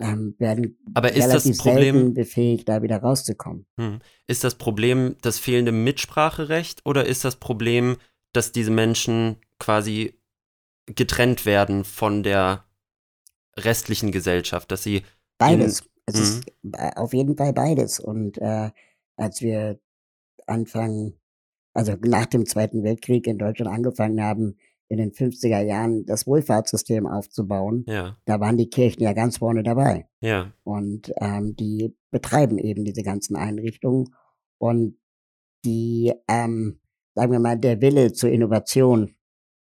ähm, 0.00 0.34
werden 0.38 0.78
Aber 0.94 1.08
ist 1.12 1.26
das 1.26 1.44
relativ 1.46 1.58
Problem- 1.58 1.94
selten 1.96 2.14
befähigt, 2.14 2.68
da 2.68 2.82
wieder 2.82 2.98
rauszukommen. 2.98 3.66
Hm. 3.80 3.98
Ist 4.28 4.44
das 4.44 4.54
Problem 4.54 5.16
das 5.22 5.38
fehlende 5.40 5.72
Mitspracherecht 5.72 6.86
oder 6.86 7.04
ist 7.06 7.24
das 7.24 7.36
Problem, 7.36 7.96
dass 8.32 8.52
diese 8.52 8.70
Menschen 8.70 9.36
quasi 9.58 10.18
getrennt 10.86 11.44
werden 11.46 11.84
von 11.84 12.22
der 12.22 12.64
restlichen 13.56 14.12
Gesellschaft, 14.12 14.70
dass 14.70 14.82
sie 14.82 15.02
Beides. 15.38 15.84
Es 16.06 16.14
Mhm. 16.16 16.22
ist 16.22 16.52
äh, 16.72 16.90
auf 16.96 17.12
jeden 17.12 17.36
Fall 17.36 17.52
beides. 17.52 18.00
Und 18.00 18.38
äh, 18.38 18.70
als 19.16 19.40
wir 19.42 19.78
Anfang, 20.46 21.12
also 21.74 21.94
nach 22.02 22.26
dem 22.26 22.46
Zweiten 22.46 22.82
Weltkrieg 22.82 23.26
in 23.26 23.38
Deutschland 23.38 23.70
angefangen 23.70 24.22
haben, 24.22 24.56
in 24.88 24.96
den 24.96 25.12
50er 25.12 25.60
Jahren 25.60 26.06
das 26.06 26.26
Wohlfahrtssystem 26.26 27.06
aufzubauen, 27.06 27.84
ja, 27.86 28.16
da 28.24 28.40
waren 28.40 28.56
die 28.56 28.70
Kirchen 28.70 29.02
ja 29.02 29.12
ganz 29.12 29.36
vorne 29.38 29.62
dabei. 29.62 30.08
ja, 30.22 30.50
Und 30.64 31.12
ähm, 31.20 31.54
die 31.56 31.94
betreiben 32.10 32.56
eben 32.56 32.84
diese 32.86 33.02
ganzen 33.02 33.36
Einrichtungen. 33.36 34.14
Und 34.56 34.96
die, 35.64 36.14
ähm, 36.26 36.80
sagen 37.14 37.32
wir 37.32 37.38
mal, 37.38 37.58
der 37.58 37.82
Wille 37.82 38.12
zur 38.14 38.30
Innovation 38.30 39.14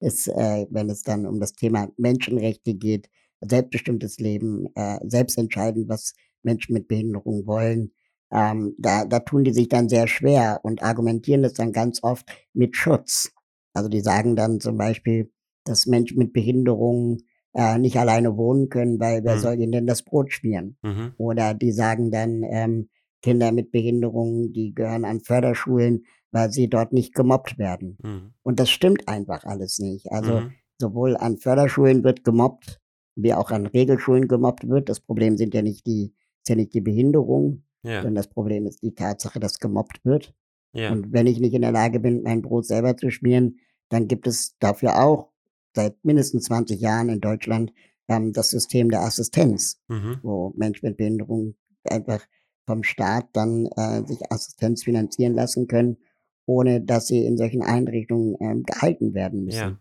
ist, 0.02 0.28
äh, 0.28 0.66
wenn 0.70 0.90
es 0.90 1.02
dann 1.02 1.26
um 1.26 1.40
das 1.40 1.52
Thema 1.54 1.88
Menschenrechte 1.96 2.74
geht, 2.74 3.08
selbstbestimmtes 3.40 4.18
Leben, 4.18 4.66
äh, 4.74 4.98
selbst 5.04 5.38
entscheiden, 5.38 5.88
was 5.88 6.14
Menschen 6.42 6.74
mit 6.74 6.88
Behinderung 6.88 7.46
wollen, 7.46 7.92
ähm, 8.30 8.74
da, 8.78 9.04
da 9.04 9.20
tun 9.20 9.44
die 9.44 9.52
sich 9.52 9.68
dann 9.68 9.88
sehr 9.88 10.06
schwer 10.06 10.60
und 10.62 10.82
argumentieren 10.82 11.42
das 11.42 11.54
dann 11.54 11.72
ganz 11.72 12.02
oft 12.02 12.28
mit 12.54 12.76
Schutz. 12.76 13.32
Also 13.74 13.88
die 13.88 14.00
sagen 14.00 14.36
dann 14.36 14.60
zum 14.60 14.76
Beispiel, 14.76 15.30
dass 15.64 15.86
Menschen 15.86 16.18
mit 16.18 16.32
Behinderung 16.32 17.18
äh, 17.54 17.78
nicht 17.78 17.96
alleine 17.98 18.36
wohnen 18.36 18.68
können, 18.68 18.98
weil 19.00 19.24
wer 19.24 19.36
Mhm. 19.36 19.40
soll 19.40 19.60
ihnen 19.60 19.72
denn 19.72 19.86
das 19.86 20.02
Brot 20.02 20.32
schmieren? 20.32 20.78
mhm. 20.82 21.14
Oder 21.18 21.54
die 21.54 21.72
sagen 21.72 22.10
dann, 22.10 22.42
ähm, 22.44 22.88
Kinder 23.22 23.52
mit 23.52 23.70
Behinderungen, 23.70 24.52
die 24.52 24.74
gehören 24.74 25.04
an 25.04 25.20
Förderschulen, 25.20 26.06
weil 26.32 26.50
sie 26.50 26.68
dort 26.68 26.92
nicht 26.92 27.14
gemobbt 27.14 27.58
werden. 27.58 27.96
Mhm. 28.02 28.32
Und 28.42 28.58
das 28.58 28.70
stimmt 28.70 29.06
einfach 29.08 29.44
alles 29.44 29.78
nicht. 29.78 30.10
Also 30.10 30.40
Mhm. 30.40 30.52
sowohl 30.80 31.16
an 31.16 31.36
Förderschulen 31.38 32.02
wird 32.02 32.24
gemobbt, 32.24 32.80
wie 33.14 33.34
auch 33.34 33.50
an 33.50 33.66
Regelschulen 33.66 34.26
gemobbt 34.26 34.68
wird. 34.68 34.88
Das 34.88 35.00
Problem 35.00 35.36
sind 35.36 35.54
ja 35.54 35.62
nicht 35.62 35.86
die, 35.86 36.14
ist 36.42 36.48
ja 36.48 36.56
nicht 36.56 36.74
die 36.74 36.80
Behinderung, 36.80 37.64
ja, 37.84 37.96
sondern 38.02 38.16
das 38.16 38.28
Problem 38.28 38.66
ist 38.66 38.82
die 38.82 38.94
Tatsache, 38.94 39.38
dass 39.38 39.58
gemobbt 39.58 40.04
wird. 40.04 40.34
ja, 40.74 40.90
Und 40.90 41.12
wenn 41.12 41.26
ich 41.26 41.38
nicht 41.38 41.54
in 41.54 41.62
der 41.62 41.72
Lage 41.72 42.00
bin, 42.00 42.22
mein 42.22 42.42
Brot 42.42 42.66
selber 42.66 42.96
zu 42.96 43.10
schmieren, 43.10 43.58
dann 43.90 44.08
gibt 44.08 44.26
es 44.26 44.56
dafür 44.58 45.02
auch 45.04 45.30
seit 45.76 46.02
mindestens 46.04 46.44
20 46.44 46.80
Jahren 46.80 47.10
in 47.10 47.20
Deutschland 47.20 47.72
ähm, 48.08 48.32
das 48.32 48.50
System 48.50 48.90
der 48.90 49.02
Assistenz 49.02 49.80
mhm. 49.88 50.18
wo 50.22 50.52
Menschen 50.56 50.86
mit 50.88 50.96
Behinderung 50.96 51.54
einfach 51.84 52.24
vom 52.66 52.82
Staat 52.84 53.28
dann 53.34 53.66
äh, 53.76 54.02
sich 54.06 54.18
Assistenz 54.30 54.84
finanzieren 54.84 55.34
lassen 55.34 55.66
können, 55.66 55.98
ohne 56.46 56.80
dass 56.80 57.06
sie 57.06 57.24
in 57.24 57.36
solchen 57.36 57.62
Einrichtungen 57.62 58.36
ähm, 58.40 58.62
gehalten 58.64 59.14
werden 59.14 59.44
müssen. 59.44 59.58
ja, 59.58 59.78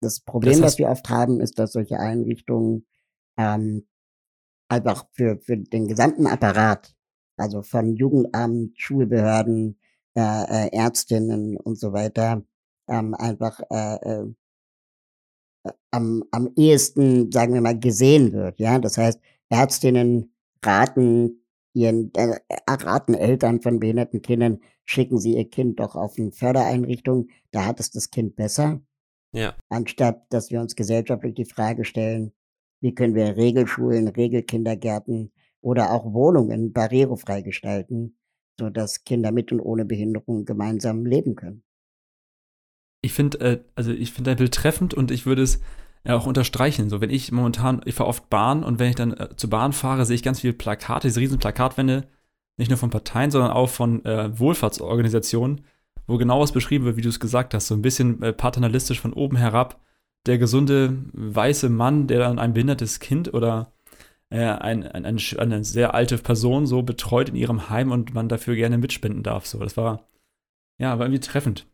Das 0.00 0.20
Problem, 0.20 0.52
Das 0.54 0.60
das, 0.60 0.74
heißt- 0.74 0.78
wir 0.78 0.88
oft 0.90 1.08
haben, 1.08 1.40
ist, 1.40 1.58
dass 1.58 1.72
solche 1.72 1.98
Einrichtungen 1.98 2.86
ähm, 3.36 3.86
einfach 4.68 5.06
für, 5.12 5.38
für 5.38 5.56
den 5.56 5.88
gesamten 5.88 6.26
Apparat, 6.26 6.94
also 7.36 7.62
von 7.62 7.94
Jugendamt, 7.96 8.72
Schulbehörden, 8.80 9.78
äh, 10.16 10.20
äh, 10.66 10.68
Ärztinnen 10.76 11.56
und 11.56 11.78
so 11.78 11.92
weiter, 11.92 12.42
ähm, 12.88 13.14
einfach 13.14 13.60
äh, 13.70 13.96
äh, 13.96 14.26
äh, 15.64 15.72
am, 15.90 16.24
am 16.30 16.50
ehesten, 16.56 17.30
sagen 17.32 17.54
wir 17.54 17.60
mal, 17.60 17.78
gesehen 17.78 18.32
wird. 18.32 18.58
Ja, 18.60 18.78
das 18.78 18.96
heißt, 18.98 19.20
Ärztinnen 19.50 20.32
raten 20.64 21.42
ihren 21.74 22.12
äh, 22.14 22.38
raten 22.68 23.14
Eltern 23.14 23.60
von 23.60 23.78
behinderten 23.80 24.22
Kindern, 24.22 24.60
schicken 24.86 25.18
sie 25.18 25.36
ihr 25.36 25.48
Kind 25.50 25.78
doch 25.80 25.94
auf 25.94 26.18
eine 26.18 26.32
Fördereinrichtung, 26.32 27.28
da 27.50 27.66
hat 27.66 27.80
es 27.80 27.90
das 27.90 28.10
Kind 28.10 28.36
besser, 28.36 28.80
ja, 29.32 29.54
anstatt 29.68 30.24
dass 30.30 30.50
wir 30.50 30.60
uns 30.60 30.76
gesellschaftlich 30.76 31.34
die 31.34 31.44
Frage 31.44 31.84
stellen, 31.84 32.32
wie 32.80 32.94
können 32.94 33.14
wir 33.14 33.36
Regelschulen, 33.36 34.08
Regelkindergärten 34.08 35.32
oder 35.60 35.92
auch 35.92 36.12
Wohnungen 36.12 36.72
barrierefrei 36.72 37.42
gestalten, 37.42 38.16
sodass 38.58 39.04
Kinder 39.04 39.32
mit 39.32 39.52
und 39.52 39.60
ohne 39.60 39.84
Behinderung 39.84 40.44
gemeinsam 40.44 41.04
leben 41.04 41.34
können. 41.34 41.62
Ich 43.02 43.12
finde, 43.12 43.40
äh, 43.40 43.64
also 43.74 43.92
ich 43.92 44.12
finde 44.12 44.30
dein 44.30 44.38
Bild 44.38 44.54
treffend 44.54 44.94
und 44.94 45.10
ich 45.10 45.26
würde 45.26 45.42
es 45.42 45.60
äh, 46.04 46.12
auch 46.12 46.26
unterstreichen. 46.26 46.88
So, 46.88 47.00
wenn 47.00 47.10
ich 47.10 47.32
momentan, 47.32 47.80
ich 47.84 47.94
fahre 47.94 48.08
oft 48.08 48.30
Bahn 48.30 48.64
und 48.64 48.78
wenn 48.78 48.90
ich 48.90 48.96
dann 48.96 49.12
äh, 49.12 49.28
zur 49.36 49.50
Bahn 49.50 49.72
fahre, 49.72 50.06
sehe 50.06 50.14
ich 50.14 50.22
ganz 50.22 50.40
viele 50.40 50.52
Plakate, 50.52 51.08
diese 51.08 51.20
riesen 51.20 51.38
Plakatwände, 51.38 52.08
nicht 52.56 52.68
nur 52.68 52.78
von 52.78 52.90
Parteien, 52.90 53.30
sondern 53.30 53.50
auch 53.50 53.68
von 53.68 54.04
äh, 54.04 54.38
Wohlfahrtsorganisationen, 54.38 55.64
wo 56.06 56.16
genau 56.16 56.40
was 56.40 56.52
beschrieben 56.52 56.84
wird, 56.84 56.96
wie 56.96 57.02
du 57.02 57.08
es 57.08 57.20
gesagt 57.20 57.54
hast, 57.54 57.66
so 57.66 57.74
ein 57.74 57.82
bisschen 57.82 58.22
äh, 58.22 58.32
paternalistisch 58.32 59.00
von 59.00 59.12
oben 59.12 59.36
herab. 59.36 59.80
Der 60.26 60.38
gesunde 60.38 60.98
weiße 61.12 61.68
Mann, 61.68 62.06
der 62.06 62.18
dann 62.20 62.38
ein 62.38 62.52
behindertes 62.52 62.98
Kind 62.98 63.32
oder 63.32 63.72
äh, 64.30 64.38
ein, 64.40 64.82
ein, 64.84 65.04
ein, 65.04 65.18
eine 65.38 65.64
sehr 65.64 65.94
alte 65.94 66.18
Person 66.18 66.66
so 66.66 66.82
betreut 66.82 67.28
in 67.28 67.36
ihrem 67.36 67.70
Heim 67.70 67.92
und 67.92 68.14
man 68.14 68.28
dafür 68.28 68.56
gerne 68.56 68.78
mitspenden 68.78 69.22
darf. 69.22 69.46
So, 69.46 69.58
das 69.58 69.76
war 69.76 70.08
ja 70.78 70.98
war 70.98 71.06
irgendwie 71.06 71.20
treffend. 71.20 71.66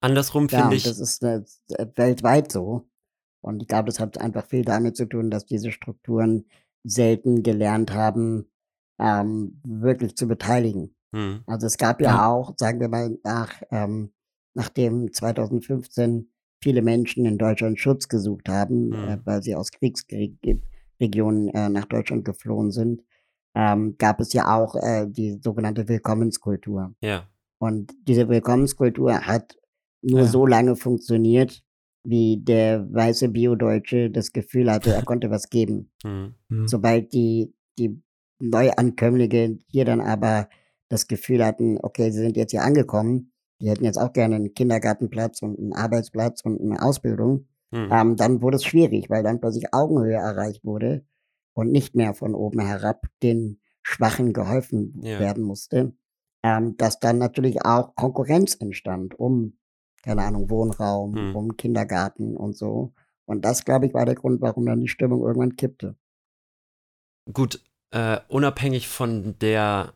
Andersrum 0.00 0.48
Ja, 0.48 0.58
finde 0.58 0.68
und 0.68 0.76
ich, 0.76 0.84
das 0.84 0.98
ist 0.98 1.22
äh, 1.22 1.42
weltweit 1.96 2.52
so. 2.52 2.88
Und 3.40 3.62
ich 3.62 3.68
glaube, 3.68 3.86
das 3.86 4.00
hat 4.00 4.18
einfach 4.18 4.46
viel 4.46 4.64
damit 4.64 4.96
zu 4.96 5.06
tun, 5.06 5.30
dass 5.30 5.46
diese 5.46 5.70
Strukturen 5.70 6.46
selten 6.82 7.42
gelernt 7.42 7.92
haben, 7.92 8.46
ähm, 8.98 9.60
wirklich 9.64 10.16
zu 10.16 10.26
beteiligen. 10.28 10.94
hm, 11.14 11.42
Also 11.46 11.66
es 11.66 11.76
gab 11.78 12.00
ja, 12.00 12.08
Ja. 12.16 12.28
auch, 12.28 12.54
sagen 12.56 12.80
wir 12.80 12.88
mal, 12.88 13.18
nach, 13.24 13.62
ähm, 13.70 14.12
nachdem 14.54 15.12
2015 15.12 16.30
viele 16.62 16.82
Menschen 16.82 17.26
in 17.26 17.38
Deutschland 17.38 17.78
Schutz 17.78 18.08
gesucht 18.08 18.48
haben, 18.48 18.88
Mhm. 18.88 18.94
äh, 18.94 19.18
weil 19.24 19.42
sie 19.42 19.54
aus 19.54 19.70
Kriegsregionen 19.70 21.48
äh, 21.50 21.68
nach 21.68 21.84
Deutschland 21.86 22.24
geflohen 22.24 22.70
sind, 22.72 23.02
ähm, 23.54 23.96
gab 23.98 24.20
es 24.20 24.32
ja 24.32 24.54
auch 24.54 24.74
äh, 24.76 25.06
die 25.08 25.38
sogenannte 25.42 25.88
Willkommenskultur. 25.88 26.94
ja, 27.02 27.26
Und 27.58 27.92
diese 28.06 28.28
Willkommenskultur 28.28 29.26
hat 29.26 29.56
nur 30.02 30.20
Ja. 30.22 30.26
so 30.26 30.46
lange 30.46 30.76
funktioniert, 30.76 31.62
wie 32.04 32.38
der 32.38 32.86
weiße 32.92 33.28
Bio-Deutsche 33.30 34.10
das 34.10 34.32
Gefühl 34.32 34.70
hatte, 34.70 34.90
er 34.92 35.02
konnte 35.02 35.30
was 35.30 35.48
geben. 35.50 35.90
Hm. 36.04 36.34
Hm. 36.50 36.68
Sobald 36.68 37.12
die, 37.12 37.52
die 37.78 38.00
Neuankömmlinge 38.40 39.58
hier 39.68 39.84
dann 39.84 40.00
aber 40.00 40.48
das 40.88 41.06
Gefühl 41.08 41.44
hatten, 41.44 41.78
okay, 41.82 42.10
sie 42.10 42.20
sind 42.20 42.36
jetzt 42.36 42.52
hier 42.52 42.62
angekommen, 42.62 43.32
die 43.60 43.68
hätten 43.70 43.84
jetzt 43.84 43.98
auch 43.98 44.12
gerne 44.12 44.36
einen 44.36 44.54
Kindergartenplatz 44.54 45.42
und 45.42 45.58
einen 45.58 45.72
Arbeitsplatz 45.72 46.42
und 46.42 46.60
eine 46.60 46.82
Ausbildung, 46.82 47.46
Hm. 47.72 47.88
ähm, 47.90 48.16
dann 48.16 48.42
wurde 48.42 48.56
es 48.56 48.64
schwierig, 48.64 49.10
weil 49.10 49.22
dann 49.22 49.40
plötzlich 49.40 49.72
Augenhöhe 49.74 50.14
erreicht 50.14 50.64
wurde 50.64 51.04
und 51.54 51.72
nicht 51.72 51.94
mehr 51.94 52.14
von 52.14 52.34
oben 52.34 52.60
herab 52.60 53.06
den 53.22 53.60
Schwachen 53.82 54.32
geholfen 54.32 55.00
Ja. 55.02 55.18
werden 55.18 55.42
musste, 55.42 55.94
ähm, 56.44 56.76
dass 56.76 57.00
dann 57.00 57.18
natürlich 57.18 57.64
auch 57.64 57.94
Konkurrenz 57.96 58.54
entstand 58.56 59.18
um, 59.18 59.58
keine 60.02 60.22
Ahnung, 60.22 60.50
Wohnraum, 60.50 61.14
Hm. 61.14 61.36
um 61.36 61.56
Kindergarten 61.56 62.36
und 62.36 62.56
so. 62.56 62.92
Und 63.24 63.44
das, 63.44 63.64
glaube 63.64 63.86
ich, 63.86 63.94
war 63.94 64.06
der 64.06 64.14
Grund, 64.14 64.40
warum 64.40 64.66
dann 64.66 64.80
die 64.80 64.88
Stimmung 64.88 65.22
irgendwann 65.22 65.56
kippte. 65.56 65.96
Gut, 67.32 67.60
äh, 67.96 68.20
unabhängig 68.28 68.88
von 68.88 69.38
der, 69.38 69.94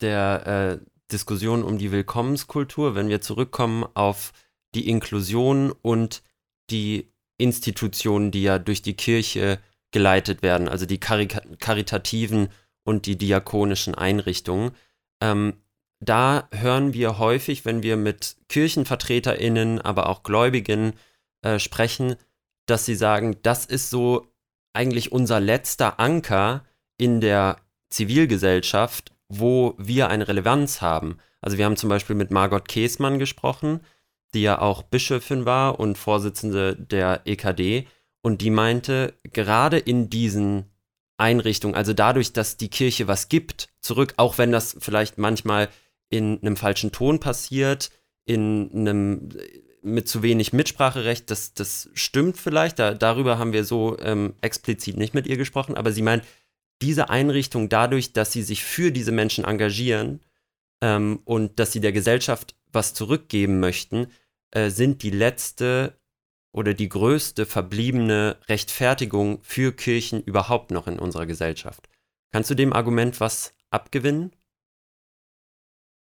der 0.00 0.80
äh, 0.82 0.84
Diskussion 1.12 1.62
um 1.62 1.78
die 1.78 1.92
Willkommenskultur, 1.92 2.96
wenn 2.96 3.08
wir 3.08 3.20
zurückkommen 3.20 3.84
auf 3.94 4.32
die 4.74 4.88
Inklusion 4.88 5.70
und 5.70 6.24
die 6.70 7.12
Institutionen, 7.38 8.32
die 8.32 8.42
ja 8.42 8.58
durch 8.58 8.82
die 8.82 8.96
Kirche 8.96 9.60
geleitet 9.92 10.42
werden, 10.42 10.68
also 10.68 10.84
die 10.84 10.98
karitativen 10.98 12.48
und 12.82 13.06
die 13.06 13.16
diakonischen 13.16 13.94
Einrichtungen. 13.94 14.72
Ähm, 15.22 15.62
da 16.00 16.48
hören 16.50 16.94
wir 16.94 17.18
häufig, 17.18 17.64
wenn 17.64 17.84
wir 17.84 17.96
mit 17.96 18.38
KirchenvertreterInnen, 18.48 19.80
aber 19.80 20.08
auch 20.08 20.24
Gläubigen 20.24 20.94
äh, 21.42 21.60
sprechen, 21.60 22.16
dass 22.66 22.86
sie 22.86 22.96
sagen, 22.96 23.36
das 23.42 23.66
ist 23.66 23.88
so 23.90 24.26
eigentlich 24.72 25.12
unser 25.12 25.38
letzter 25.38 26.00
Anker 26.00 26.64
in 27.02 27.20
der 27.20 27.56
Zivilgesellschaft, 27.90 29.12
wo 29.28 29.74
wir 29.76 30.08
eine 30.08 30.28
Relevanz 30.28 30.80
haben. 30.80 31.18
Also 31.40 31.58
wir 31.58 31.64
haben 31.64 31.76
zum 31.76 31.88
Beispiel 31.88 32.14
mit 32.14 32.30
Margot 32.30 32.68
Käßmann 32.68 33.18
gesprochen, 33.18 33.80
die 34.34 34.42
ja 34.42 34.60
auch 34.60 34.84
Bischöfin 34.84 35.44
war 35.44 35.80
und 35.80 35.98
Vorsitzende 35.98 36.76
der 36.76 37.22
EKD. 37.24 37.88
Und 38.22 38.40
die 38.40 38.50
meinte, 38.50 39.14
gerade 39.24 39.78
in 39.78 40.10
diesen 40.10 40.66
Einrichtungen, 41.16 41.74
also 41.74 41.92
dadurch, 41.92 42.32
dass 42.32 42.56
die 42.56 42.70
Kirche 42.70 43.08
was 43.08 43.28
gibt, 43.28 43.68
zurück, 43.80 44.14
auch 44.16 44.38
wenn 44.38 44.52
das 44.52 44.76
vielleicht 44.78 45.18
manchmal 45.18 45.70
in 46.08 46.38
einem 46.40 46.56
falschen 46.56 46.92
Ton 46.92 47.18
passiert, 47.18 47.90
in 48.26 48.70
einem 48.74 49.28
mit 49.82 50.08
zu 50.08 50.22
wenig 50.22 50.52
Mitspracherecht, 50.52 51.28
das, 51.32 51.54
das 51.54 51.90
stimmt 51.94 52.36
vielleicht, 52.38 52.78
da, 52.78 52.94
darüber 52.94 53.38
haben 53.38 53.52
wir 53.52 53.64
so 53.64 53.98
ähm, 53.98 54.34
explizit 54.40 54.96
nicht 54.96 55.14
mit 55.14 55.26
ihr 55.26 55.36
gesprochen, 55.36 55.76
aber 55.76 55.90
sie 55.90 56.02
meint, 56.02 56.22
diese 56.82 57.08
Einrichtung 57.08 57.68
dadurch, 57.68 58.12
dass 58.12 58.32
sie 58.32 58.42
sich 58.42 58.64
für 58.64 58.92
diese 58.92 59.12
Menschen 59.12 59.44
engagieren 59.44 60.20
ähm, 60.82 61.20
und 61.24 61.58
dass 61.58 61.72
sie 61.72 61.80
der 61.80 61.92
Gesellschaft 61.92 62.56
was 62.72 62.92
zurückgeben 62.92 63.60
möchten, 63.60 64.08
äh, 64.50 64.68
sind 64.70 65.02
die 65.02 65.10
letzte 65.10 65.96
oder 66.52 66.74
die 66.74 66.88
größte 66.88 67.46
verbliebene 67.46 68.36
Rechtfertigung 68.48 69.38
für 69.42 69.72
Kirchen 69.72 70.22
überhaupt 70.22 70.70
noch 70.70 70.86
in 70.86 70.98
unserer 70.98 71.26
Gesellschaft. 71.26 71.88
Kannst 72.30 72.50
du 72.50 72.54
dem 72.54 72.72
Argument 72.72 73.20
was 73.20 73.54
abgewinnen? 73.70 74.32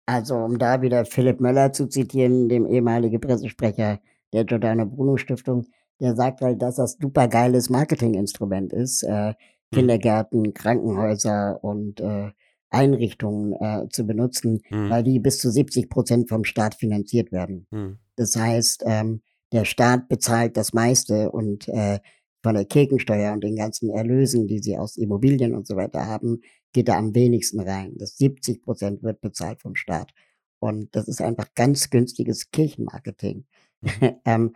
Also, 0.07 0.37
um 0.37 0.59
da 0.59 0.83
wieder 0.83 1.05
Philipp 1.05 1.41
Möller 1.41 1.73
zu 1.73 1.89
zitieren, 1.89 2.49
dem 2.49 2.67
ehemaligen 2.67 3.21
Pressesprecher 3.21 4.01
der 4.33 4.45
Giordano 4.45 4.87
Bruno 4.87 5.17
Stiftung, 5.17 5.67
der 6.01 6.15
sagt 6.15 6.43
halt, 6.43 6.63
dass 6.63 6.77
das 6.77 6.97
super 7.01 7.27
geiles 7.27 7.71
Marketinginstrument 7.71 8.73
ist, 8.73 9.03
äh, 9.03 9.35
Kindergärten, 9.73 10.55
Krankenhäuser 10.55 11.63
und 11.63 12.01
äh, 12.01 12.31
Einrichtungen 12.71 13.53
äh, 13.55 13.89
zu 13.91 14.07
benutzen, 14.07 14.61
Hm, 14.69 14.91
weil 14.91 15.03
die 15.03 15.19
bis 15.21 15.39
zu 15.39 15.51
70 15.51 15.89
Prozent 15.89 16.29
vom 16.29 16.45
Staat 16.45 16.75
finanziert 16.75 17.33
werden. 17.33 17.67
hm, 17.71 17.99
Das 18.17 18.37
heißt, 18.37 18.85
ähm, 18.87 19.23
der 19.53 19.65
Staat 19.65 20.09
bezahlt 20.09 20.57
das 20.57 20.73
meiste 20.73 21.31
und 21.31 21.69
äh, 21.69 22.01
von 22.43 22.55
der 22.55 22.65
Kirchensteuer 22.65 23.33
und 23.33 23.43
den 23.43 23.57
ganzen 23.57 23.91
Erlösen, 23.91 24.47
die 24.47 24.61
sie 24.61 24.77
aus 24.79 24.97
Immobilien 24.97 25.55
und 25.55 25.67
so 25.67 25.77
weiter 25.77 26.07
haben, 26.07 26.41
geht 26.73 26.89
da 26.89 26.97
am 26.99 27.15
wenigsten 27.15 27.61
rein. 27.61 27.95
Das 27.97 28.17
70 28.19 28.63
Prozent 28.63 29.03
wird 29.03 29.21
bezahlt 29.21 29.63
vom 29.63 29.75
Staat. 29.77 30.13
Und 30.59 30.95
das 30.95 31.09
ist 31.09 31.21
einfach 31.21 31.49
ganz 31.55 31.91
günstiges 31.91 32.51
Kirchenmarketing. 32.51 33.47
ähm, 34.25 34.55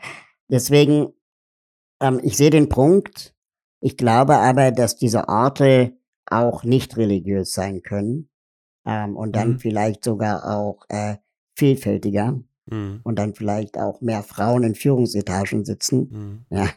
deswegen, 0.49 1.09
ähm, 2.01 2.21
ich 2.23 2.37
sehe 2.37 2.51
den 2.51 2.69
Punkt. 2.69 3.35
Ich 3.81 3.97
glaube 3.97 4.37
aber, 4.39 4.73
dass 4.73 4.97
diese 4.97 5.29
Orte 5.29 5.95
auch 6.27 6.65
nicht 6.65 6.97
religiös 6.97 7.53
sein 7.53 7.83
können 7.83 8.29
ähm, 8.87 9.17
und 9.17 9.35
dann 9.37 9.53
Mhm. 9.53 9.59
vielleicht 9.59 10.05
sogar 10.05 10.45
auch 10.59 10.85
äh, 10.89 11.17
vielfältiger 11.57 12.41
hm, 12.71 13.01
und 13.03 13.19
dann 13.19 13.35
vielleicht 13.35 13.79
auch 13.79 14.01
mehr 14.01 14.23
Frauen 14.23 14.63
in 14.65 14.75
Führungsetagen 14.75 15.65
sitzen, 15.65 16.11
hm, 16.11 16.45
ja, 16.51 16.69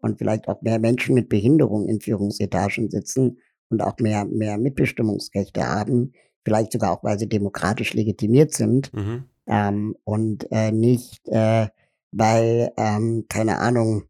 und 0.00 0.18
vielleicht 0.18 0.48
auch 0.48 0.62
mehr 0.62 0.78
Menschen 0.78 1.14
mit 1.14 1.28
Behinderung 1.28 1.88
in 1.88 2.00
Führungsetagen 2.00 2.90
sitzen 2.90 3.38
und 3.68 3.82
auch 3.82 3.98
mehr, 3.98 4.24
mehr 4.24 4.58
Mitbestimmungsrechte 4.58 5.66
haben, 5.66 6.12
vielleicht 6.44 6.72
sogar 6.72 6.92
auch, 6.92 7.04
weil 7.04 7.18
sie 7.18 7.28
demokratisch 7.28 7.94
legitimiert 7.94 8.52
sind 8.54 8.92
mhm, 8.94 9.24
ähm, 9.46 9.96
und 10.04 10.46
äh, 10.52 10.72
nicht, 10.72 11.28
äh, 11.28 11.68
weil, 12.12 12.72
ähm, 12.76 13.26
keine 13.28 13.58
Ahnung, 13.58 14.04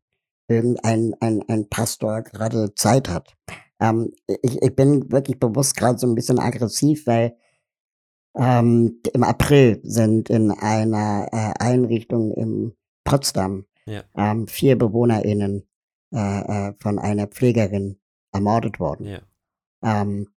irgendein 0.51 1.15
ein, 1.21 1.43
ein 1.49 1.69
Pastor 1.69 2.23
gerade 2.23 2.75
Zeit 2.75 3.09
hat. 3.09 3.37
Ähm, 3.81 4.13
ich, 4.27 4.61
ich 4.61 4.77
bin 4.77 5.11
wirklich 5.11 5.39
bewusst 5.39 5.77
gerade 5.77 5.99
so 5.99 6.07
ein 6.07 6.15
bisschen 6.15 6.39
aggressiv, 6.39 7.07
weil 7.07 7.37
ähm, 8.37 9.01
im 9.13 9.23
April 9.23 9.81
sind 9.83 10.29
in 10.31 10.51
einer 10.51 11.29
äh, 11.33 11.53
Einrichtung 11.59 12.33
in 12.33 12.77
Potsdam 13.05 13.67
Ja. 13.87 14.05
ähm, 14.15 14.47
vier 14.47 14.77
BewohnerInnen 14.77 15.67
äh, 16.13 16.69
äh, 16.69 16.75
von 16.81 16.99
einer 16.99 17.27
Pflegerin 17.27 17.99
ermordet 18.33 18.79
worden 18.79 19.07
ja, 19.07 19.21
ähm, 19.83 20.29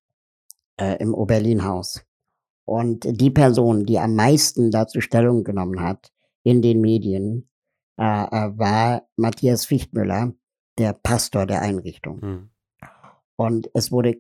äh, 0.80 0.98
im 0.98 1.14
Oberlin-Haus. 1.14 2.04
Und 2.66 3.06
die 3.10 3.30
Person, 3.30 3.86
die 3.86 4.00
am 4.00 4.16
meisten 4.16 4.72
dazu 4.72 5.02
Stellung 5.02 5.44
genommen 5.44 5.82
hat 5.82 6.12
in 6.44 6.62
den 6.62 6.82
Medien, 6.82 7.50
äh, 7.98 8.04
war 8.04 9.08
Matthias 9.16 9.66
Fichtmüller, 9.66 10.34
der 10.78 10.94
Pastor 10.94 11.46
der 11.46 11.62
Einrichtung. 11.62 12.22
hm, 12.22 12.50
Und 13.36 13.70
es 13.74 13.92
wurde 13.92 14.18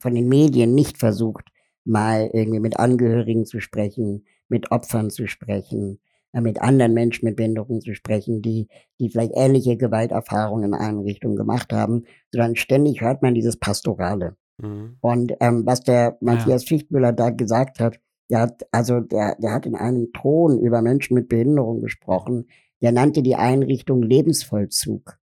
von 0.00 0.14
den 0.14 0.28
Medien 0.28 0.74
nicht 0.74 0.98
versucht, 0.98 1.48
mal 1.84 2.30
irgendwie 2.32 2.60
mit 2.60 2.78
Angehörigen 2.78 3.44
zu 3.44 3.60
sprechen, 3.60 4.26
mit 4.48 4.70
Opfern 4.70 5.10
zu 5.10 5.26
sprechen, 5.26 6.00
äh, 6.32 6.40
mit 6.40 6.60
anderen 6.60 6.94
Menschen 6.94 7.26
mit 7.26 7.36
Behinderungen 7.36 7.80
zu 7.80 7.94
sprechen, 7.94 8.42
die, 8.42 8.68
die 9.00 9.08
vielleicht 9.10 9.32
ähnliche 9.34 9.76
Gewalterfahrungen 9.76 10.72
in 10.72 10.74
Einrichtungen 10.74 11.36
gemacht 11.36 11.72
haben, 11.72 12.04
sondern 12.32 12.56
ständig 12.56 13.00
hört 13.00 13.22
man 13.22 13.34
dieses 13.34 13.56
Pastorale. 13.58 14.36
hm, 14.60 14.96
Und 15.00 15.32
ähm, 15.40 15.66
was 15.66 15.80
der 15.82 16.16
Matthias 16.20 16.64
Fichtmüller 16.64 17.12
da 17.12 17.30
gesagt 17.30 17.80
hat, 17.80 17.98
der 18.30 18.40
hat, 18.40 18.62
also 18.70 19.00
der, 19.00 19.36
der 19.40 19.52
hat 19.52 19.66
in 19.66 19.74
einem 19.74 20.12
Ton 20.12 20.58
über 20.60 20.80
Menschen 20.82 21.14
mit 21.14 21.28
Behinderung 21.28 21.80
gesprochen, 21.82 22.46
der 22.82 22.92
nannte 22.92 23.22
die 23.22 23.36
Einrichtung 23.36 24.02
Lebensvollzug. 24.02 25.18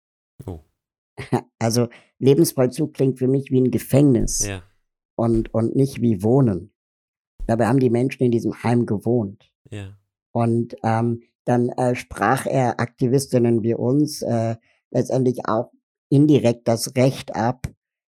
Oh. 0.47 0.61
Also 1.59 1.89
Lebensvollzug 2.19 2.93
klingt 2.93 3.19
für 3.19 3.29
mich 3.29 3.51
wie 3.51 3.61
ein 3.61 3.71
Gefängnis 3.71 4.47
ja, 4.47 4.63
und, 5.17 5.55
und 5.55 5.77
nicht 5.77 6.03
wie 6.03 6.23
Wohnen. 6.23 6.75
Dabei 7.47 7.67
haben 7.67 7.79
die 7.79 7.91
Menschen 7.91 8.25
in 8.25 8.33
diesem 8.33 8.63
Heim 8.63 8.85
gewohnt. 8.85 9.51
ja, 9.71 9.97
Und 10.33 10.77
ähm, 10.83 11.23
dann 11.45 11.69
äh, 11.71 11.95
sprach 11.95 12.47
er 12.47 12.81
Aktivistinnen 12.81 13.63
wie 13.63 13.75
uns 13.75 14.23
äh, 14.23 14.57
letztendlich 14.91 15.47
auch 15.47 15.71
indirekt 16.09 16.69
das 16.69 16.97
Recht 16.97 17.35
ab, 17.35 17.69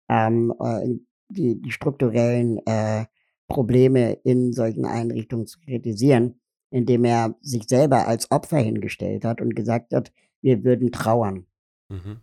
ähm, 0.10 0.54
äh, 0.60 0.88
die, 1.30 1.62
die 1.62 1.72
strukturellen 1.72 2.60
äh, 2.66 3.06
Probleme 3.48 4.14
in 4.24 4.54
solchen 4.54 4.86
Einrichtungen 4.86 5.48
zu 5.48 5.60
kritisieren, 5.60 6.40
indem 6.76 7.06
er 7.06 7.36
sich 7.42 7.64
selber 7.70 8.06
als 8.06 8.30
Opfer 8.32 8.58
hingestellt 8.58 9.24
hat 9.24 9.40
und 9.40 9.56
gesagt 9.56 9.94
hat, 9.94 10.12
wir 10.42 10.66
würden 10.66 10.92
trauern. 10.92 11.46
mhm, 11.90 12.20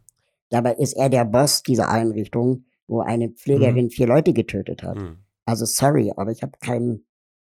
Dabei 0.50 0.74
ist 0.74 0.92
er 0.92 1.08
der 1.08 1.24
Boss 1.24 1.62
dieser 1.62 1.88
Einrichtung, 1.88 2.66
wo 2.86 3.00
eine 3.00 3.30
Pflegerin 3.30 3.88
vier 3.88 4.06
Leute 4.06 4.34
getötet 4.34 4.82
hat. 4.82 4.98
hm, 4.98 5.16
Also 5.46 5.64
sorry, 5.64 6.12
aber 6.14 6.30
ich 6.32 6.42
habe 6.42 6.52
kein, 6.60 7.06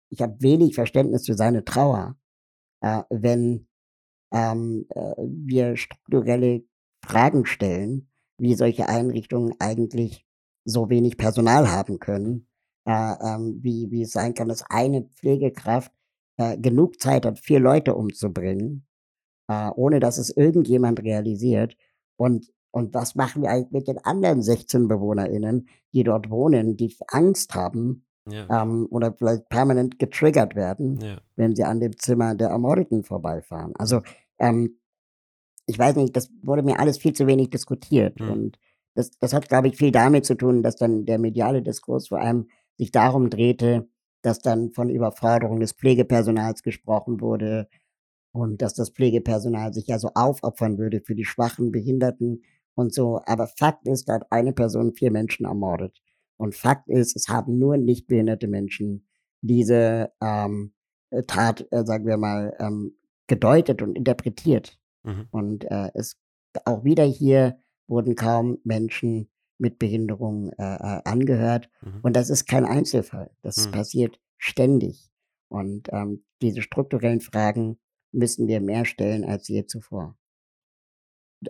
ich 0.09 0.21
habe 0.21 0.41
wenig 0.41 0.75
Verständnis 0.75 1.25
für 1.25 1.33
seine 1.33 1.65
Trauer, 1.65 2.15
äh, 2.79 3.03
wenn 3.09 3.67
ähm, 4.31 4.85
äh, 4.91 5.13
wir 5.17 5.75
strukturelle 5.75 6.63
Fragen 7.05 7.45
stellen, 7.45 8.09
wie 8.37 8.55
solche 8.55 8.87
Einrichtungen 8.87 9.55
eigentlich 9.59 10.25
so 10.63 10.89
wenig 10.89 11.17
Personal 11.17 11.69
haben 11.69 11.99
können, 11.99 12.47
äh, 12.85 13.13
ähm, 13.21 13.59
wie, 13.61 13.91
wie 13.91 14.03
es 14.03 14.11
sein 14.13 14.33
kann, 14.33 14.47
dass 14.47 14.63
eine 14.69 15.03
Pflegekraft 15.03 15.91
äh, 16.37 16.57
genug 16.57 16.99
Zeit 16.99 17.25
hat, 17.25 17.39
vier 17.39 17.59
Leute 17.59 17.95
umzubringen, 17.95 18.85
äh, 19.49 19.69
ohne 19.75 19.99
dass 19.99 20.17
es 20.17 20.29
irgendjemand 20.35 21.01
realisiert. 21.03 21.75
Und, 22.17 22.51
und 22.71 22.93
was 22.93 23.15
machen 23.15 23.41
wir 23.43 23.49
eigentlich 23.51 23.71
mit 23.71 23.87
den 23.87 23.97
anderen 23.99 24.41
16 24.41 24.87
BewohnerInnen, 24.87 25.67
die 25.93 26.03
dort 26.03 26.29
wohnen, 26.29 26.75
die 26.77 26.95
Angst 27.07 27.53
haben 27.55 28.05
Ja. 28.29 28.63
ähm, 28.63 28.87
oder 28.89 29.13
vielleicht 29.13 29.49
permanent 29.49 29.99
getriggert 29.99 30.55
werden, 30.55 30.99
Ja. 31.01 31.19
wenn 31.35 31.55
sie 31.55 31.63
an 31.65 31.79
dem 31.79 31.97
Zimmer 31.97 32.35
der 32.35 32.49
Ermordeten 32.49 33.03
vorbeifahren. 33.03 33.73
Also 33.75 34.01
ähm, 34.39 34.79
ich 35.65 35.77
weiß 35.77 35.95
nicht, 35.95 36.15
das 36.15 36.29
wurde 36.41 36.63
mir 36.63 36.79
alles 36.79 36.97
viel 36.97 37.13
zu 37.13 37.27
wenig 37.27 37.49
diskutiert. 37.49 38.19
Mhm. 38.19 38.31
Und 38.31 38.59
das, 38.95 39.11
das 39.19 39.33
hat, 39.33 39.49
glaube 39.49 39.67
ich, 39.67 39.77
viel 39.77 39.91
damit 39.91 40.25
zu 40.25 40.35
tun, 40.35 40.61
dass 40.63 40.75
dann 40.75 41.05
der 41.05 41.17
mediale 41.19 41.61
Diskurs 41.61 42.07
vor 42.09 42.19
allem 42.19 42.47
sich 42.77 42.91
darum 42.91 43.29
drehte, 43.29 43.87
dass 44.23 44.39
dann 44.39 44.71
von 44.71 44.89
Überforderung 44.89 45.59
des 45.59 45.73
Pflegepersonals 45.73 46.63
gesprochen 46.63 47.21
wurde 47.21 47.67
und 48.31 48.61
dass 48.61 48.73
das 48.73 48.89
Pflegepersonal 48.89 49.73
sich 49.73 49.87
ja 49.87 49.99
so 49.99 50.09
aufopfern 50.15 50.79
würde 50.79 51.01
für 51.01 51.13
die 51.13 51.25
Schwachen, 51.25 51.71
Behinderten 51.71 52.41
und 52.73 52.93
so. 52.93 53.21
Aber 53.25 53.47
Fakt 53.47 53.87
ist, 53.87 54.09
da 54.09 54.13
hat 54.13 54.31
eine 54.31 54.53
Person 54.53 54.93
vier 54.93 55.11
Menschen 55.11 55.45
ermordet. 55.45 56.01
Und 56.37 56.55
Fakt 56.55 56.89
ist, 56.89 57.15
es 57.15 57.27
haben 57.27 57.59
nur 57.59 57.77
nicht 57.77 58.07
behinderte 58.07 58.47
Menschen 58.47 59.07
diese 59.41 60.11
ähm, 60.21 60.73
Tat, 61.27 61.67
äh, 61.71 61.85
sagen 61.85 62.07
wir 62.07 62.17
mal, 62.17 62.55
ähm, 62.59 62.97
gedeutet 63.27 63.81
und 63.81 63.95
interpretiert. 63.95 64.79
Mhm. 65.03 65.27
Und 65.31 65.65
äh, 65.65 65.91
es 65.93 66.17
auch 66.65 66.83
wieder 66.83 67.03
hier 67.03 67.59
wurden 67.87 68.15
kaum 68.15 68.57
Menschen 68.63 69.29
mit 69.63 69.79
Behinderung 69.79 70.51
äh, 70.59 70.61
äh, 70.75 71.01
angehört. 71.05 71.69
Mhm. 71.81 71.99
Und 72.03 72.15
das 72.15 72.29
ist 72.29 72.45
kein 72.47 72.65
Einzelfall. 72.65 73.31
Das 73.41 73.65
Mhm. 73.67 73.71
passiert 73.71 74.19
ständig. 74.37 75.09
Und 75.49 75.87
ähm, 75.91 76.23
diese 76.41 76.61
strukturellen 76.61 77.21
Fragen 77.21 77.79
müssen 78.11 78.47
wir 78.47 78.59
mehr 78.61 78.85
stellen 78.85 79.23
als 79.23 79.47
je 79.47 79.65
zuvor. 79.65 80.15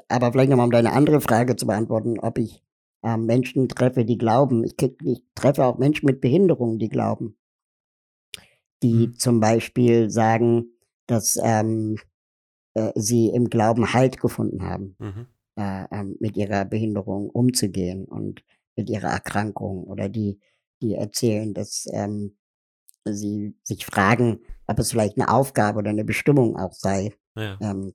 Aber 0.07 0.31
vielleicht 0.31 0.49
nochmal, 0.49 0.65
um 0.67 0.71
deine 0.71 0.93
andere 0.93 1.19
Frage 1.21 1.55
zu 1.55 1.65
beantworten, 1.67 2.19
ob 2.19 2.37
ich 2.37 2.63
ähm, 3.03 3.25
Menschen 3.25 3.67
treffe, 3.67 4.05
die 4.05 4.17
glauben. 4.17 4.63
Ich, 4.63 4.75
ich 5.03 5.21
treffe 5.35 5.65
auch 5.65 5.77
Menschen 5.77 6.05
mit 6.05 6.21
Behinderung, 6.21 6.79
die 6.79 6.89
glauben. 6.89 7.35
Die 8.81 9.07
Mhm. 9.07 9.17
zum 9.17 9.39
Beispiel 9.39 10.09
sagen, 10.09 10.65
dass 11.07 11.37
ähm, 11.43 11.97
äh, 12.75 12.91
sie 12.95 13.27
im 13.29 13.49
Glauben 13.49 13.93
Halt 13.93 14.19
gefunden 14.21 14.63
haben 14.63 14.95
Mhm. 14.99 15.27
Äh, 15.55 15.85
ähm, 15.91 16.15
mit 16.19 16.37
ihrer 16.37 16.65
Behinderung 16.65 17.29
umzugehen 17.29 18.05
und 18.05 18.43
mit 18.75 18.89
ihrer 18.89 19.09
Erkrankung 19.09 19.83
oder 19.85 20.09
die, 20.09 20.39
die 20.81 20.95
erzählen, 20.95 21.53
dass 21.53 21.85
ähm, 21.91 22.37
sie 23.05 23.55
sich 23.63 23.85
fragen, 23.85 24.39
ob 24.67 24.79
es 24.79 24.91
vielleicht 24.91 25.17
eine 25.17 25.29
Aufgabe 25.29 25.79
oder 25.79 25.89
eine 25.89 26.05
Bestimmung 26.05 26.57
auch 26.57 26.73
sei. 26.73 27.13
Ja. 27.35 27.57
Ähm, 27.61 27.93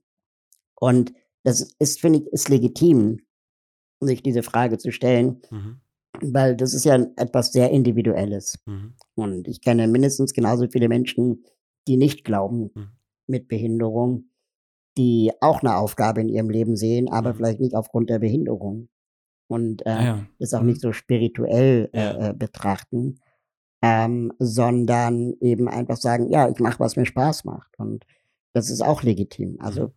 und 0.75 1.13
das 1.43 1.73
ist, 1.79 1.99
finde 1.99 2.19
ich, 2.19 2.27
ist 2.27 2.49
legitim, 2.49 3.21
sich 4.01 4.23
diese 4.23 4.43
Frage 4.43 4.77
zu 4.77 4.91
stellen, 4.91 5.41
Mhm. 5.51 5.81
weil 6.21 6.55
das 6.55 6.73
ist 6.73 6.85
ja 6.85 6.95
etwas 7.17 7.51
sehr 7.51 7.71
Individuelles. 7.71 8.59
Mhm. 8.65 8.93
Und 9.15 9.47
ich 9.47 9.61
kenne 9.61 9.87
mindestens 9.87 10.33
genauso 10.33 10.67
viele 10.69 10.87
Menschen, 10.87 11.43
die 11.87 11.97
nicht 11.97 12.23
glauben 12.23 12.71
Mhm. 12.73 12.89
mit 13.27 13.47
Behinderung, 13.47 14.28
die 14.97 15.31
auch 15.41 15.61
eine 15.61 15.75
Aufgabe 15.77 16.21
in 16.21 16.29
ihrem 16.29 16.49
Leben 16.49 16.75
sehen, 16.75 17.09
aber 17.09 17.31
Mhm. 17.33 17.37
vielleicht 17.37 17.59
nicht 17.59 17.75
aufgrund 17.75 18.09
der 18.09 18.19
Behinderung. 18.19 18.89
Und 19.47 19.85
äh, 19.85 19.89
Ah 19.89 20.03
ja. 20.03 20.25
das 20.39 20.53
auch 20.53 20.61
Mhm. 20.61 20.67
nicht 20.67 20.81
so 20.81 20.91
spirituell 20.91 21.89
Ja. 21.93 22.11
äh, 22.11 22.29
äh, 22.29 22.33
betrachten, 22.33 23.19
ähm, 23.81 24.31
sondern 24.39 25.33
eben 25.41 25.67
einfach 25.69 25.97
sagen, 25.97 26.29
ja, 26.29 26.49
ich 26.49 26.59
mache, 26.59 26.79
was 26.79 26.95
mir 26.95 27.05
Spaß 27.05 27.45
macht. 27.45 27.77
Und 27.79 28.05
das 28.53 28.69
ist 28.69 28.81
auch 28.81 29.03
legitim. 29.03 29.57
Also 29.59 29.83
Mhm. 29.87 29.91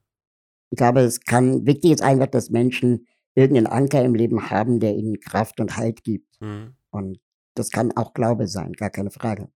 ich 0.70 0.76
glaube, 0.76 1.00
es 1.00 1.20
kann, 1.20 1.66
wichtig 1.66 1.90
ist 1.92 2.02
einfach, 2.02 2.28
dass 2.28 2.50
Menschen 2.50 3.06
irgendeinen 3.34 3.66
Anker 3.66 4.04
im 4.04 4.14
Leben 4.14 4.50
haben, 4.50 4.78
der 4.78 4.94
ihnen 4.94 5.18
Kraft 5.20 5.58
und 5.60 5.76
Halt 5.76 6.04
gibt. 6.04 6.40
Mhm. 6.40 6.76
Und 6.90 7.18
das 7.54 7.70
kann 7.70 7.92
auch 7.96 8.14
Glaube 8.14 8.46
sein, 8.46 8.72
gar 8.72 8.90
keine 8.90 9.10
Frage. 9.10 9.48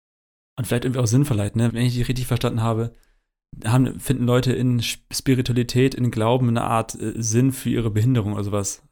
Und 0.58 0.66
vielleicht 0.66 0.84
irgendwie 0.84 1.00
auch 1.00 1.06
sinnvoll 1.06 1.38
halt, 1.38 1.54
ne? 1.56 1.70
Wenn 1.72 1.84
ich 1.84 1.94
die 1.94 2.02
richtig 2.02 2.26
verstanden 2.26 2.62
habe, 2.62 2.92
haben, 3.64 3.98
finden 4.00 4.24
Leute 4.24 4.52
in 4.52 4.80
Spiritualität, 4.82 5.94
in 5.94 6.10
Glauben 6.10 6.48
eine 6.48 6.62
Art 6.64 6.94
äh, 7.00 7.14
Sinn 7.16 7.52
für 7.52 7.70
ihre 7.70 7.90
Behinderung 7.90 8.34
oder 8.34 8.44
sowas. 8.44 8.82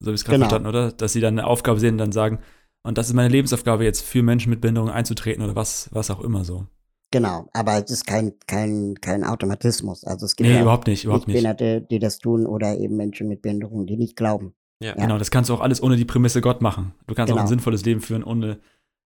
So 0.00 0.06
habe 0.06 0.14
ich 0.14 0.20
es 0.20 0.24
gerade 0.24 0.36
Genau. 0.38 0.48
verstanden, 0.48 0.68
oder? 0.68 0.92
Dass 0.92 1.12
sie 1.12 1.20
dann 1.20 1.38
eine 1.38 1.46
Aufgabe 1.46 1.80
sehen 1.80 1.94
und 1.94 1.98
dann 1.98 2.12
sagen, 2.12 2.38
und 2.82 2.98
das 2.98 3.08
ist 3.08 3.14
meine 3.14 3.28
Lebensaufgabe 3.30 3.84
jetzt 3.84 4.02
für 4.02 4.22
Menschen 4.22 4.50
mit 4.50 4.60
Behinderung 4.60 4.90
einzutreten 4.90 5.42
oder 5.42 5.56
was, 5.56 5.88
was 5.92 6.10
auch 6.10 6.20
immer 6.20 6.44
so. 6.44 6.66
Genau, 7.10 7.48
aber 7.52 7.82
es 7.82 7.90
ist 7.90 8.06
kein, 8.06 8.32
kein, 8.46 8.96
kein 9.00 9.24
Automatismus. 9.24 10.04
Also 10.04 10.26
es 10.26 10.36
gibt 10.36 10.48
Nee, 10.48 10.56
ja 10.56 10.62
überhaupt 10.62 10.86
nicht, 10.88 11.04
überhaupt 11.04 11.28
nicht. 11.28 11.34
Behinderte, 11.34 11.80
die 11.80 11.98
das 12.00 12.18
tun 12.18 12.44
oder 12.46 12.76
eben 12.78 12.96
Menschen 12.96 13.28
mit 13.28 13.40
Behinderung, 13.40 13.86
die 13.86 13.96
nicht 13.96 14.16
glauben. 14.16 14.54
Ja. 14.80 14.88
Ja. 14.90 14.94
Genau, 14.96 15.18
das 15.18 15.30
kannst 15.30 15.48
du 15.48 15.54
auch 15.54 15.60
alles 15.60 15.82
ohne 15.82 15.96
die 15.96 16.04
Prämisse 16.04 16.40
Gott 16.40 16.60
machen. 16.60 16.92
Du 17.06 17.14
kannst 17.14 17.32
auch 17.32 17.36
ein 17.36 17.42
Genau. 17.42 17.48
sinnvolles 17.48 17.84
Leben 17.84 18.00
führen 18.00 18.24
ohne, 18.24 18.58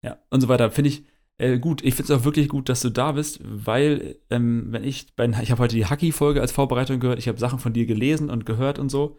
ja, 0.03 0.19
und 0.31 0.41
so 0.41 0.49
weiter. 0.49 0.71
Finde 0.71 0.89
ich 0.89 1.05
äh, 1.38 1.59
gut. 1.59 1.83
Ich 1.83 1.94
finde 1.94 2.12
es 2.12 2.18
auch 2.18 2.24
wirklich 2.24 2.48
gut, 2.48 2.68
dass 2.68 2.81
du 2.81 2.90
da 2.90 3.12
bist, 3.12 3.40
weil, 3.42 4.16
ähm, 4.31 4.66
wenn 4.70 4.85
ich, 4.85 5.14
bei, 5.14 5.27
ich 5.42 5.51
habe 5.51 5.62
heute 5.62 5.77
die 5.77 5.87
Hacky-Folge 5.87 6.40
als 6.40 6.53
Vorbereitung 6.53 7.01
gehört, 7.01 7.18
ich 7.18 7.29
habe 7.29 7.38
Sachen 7.38 7.59
von 7.59 7.72
dir 7.72 7.87
gelesen 7.87 8.29
und 8.29 8.44
gehört 8.44 8.79
und 8.79 8.90
so. 8.90 9.18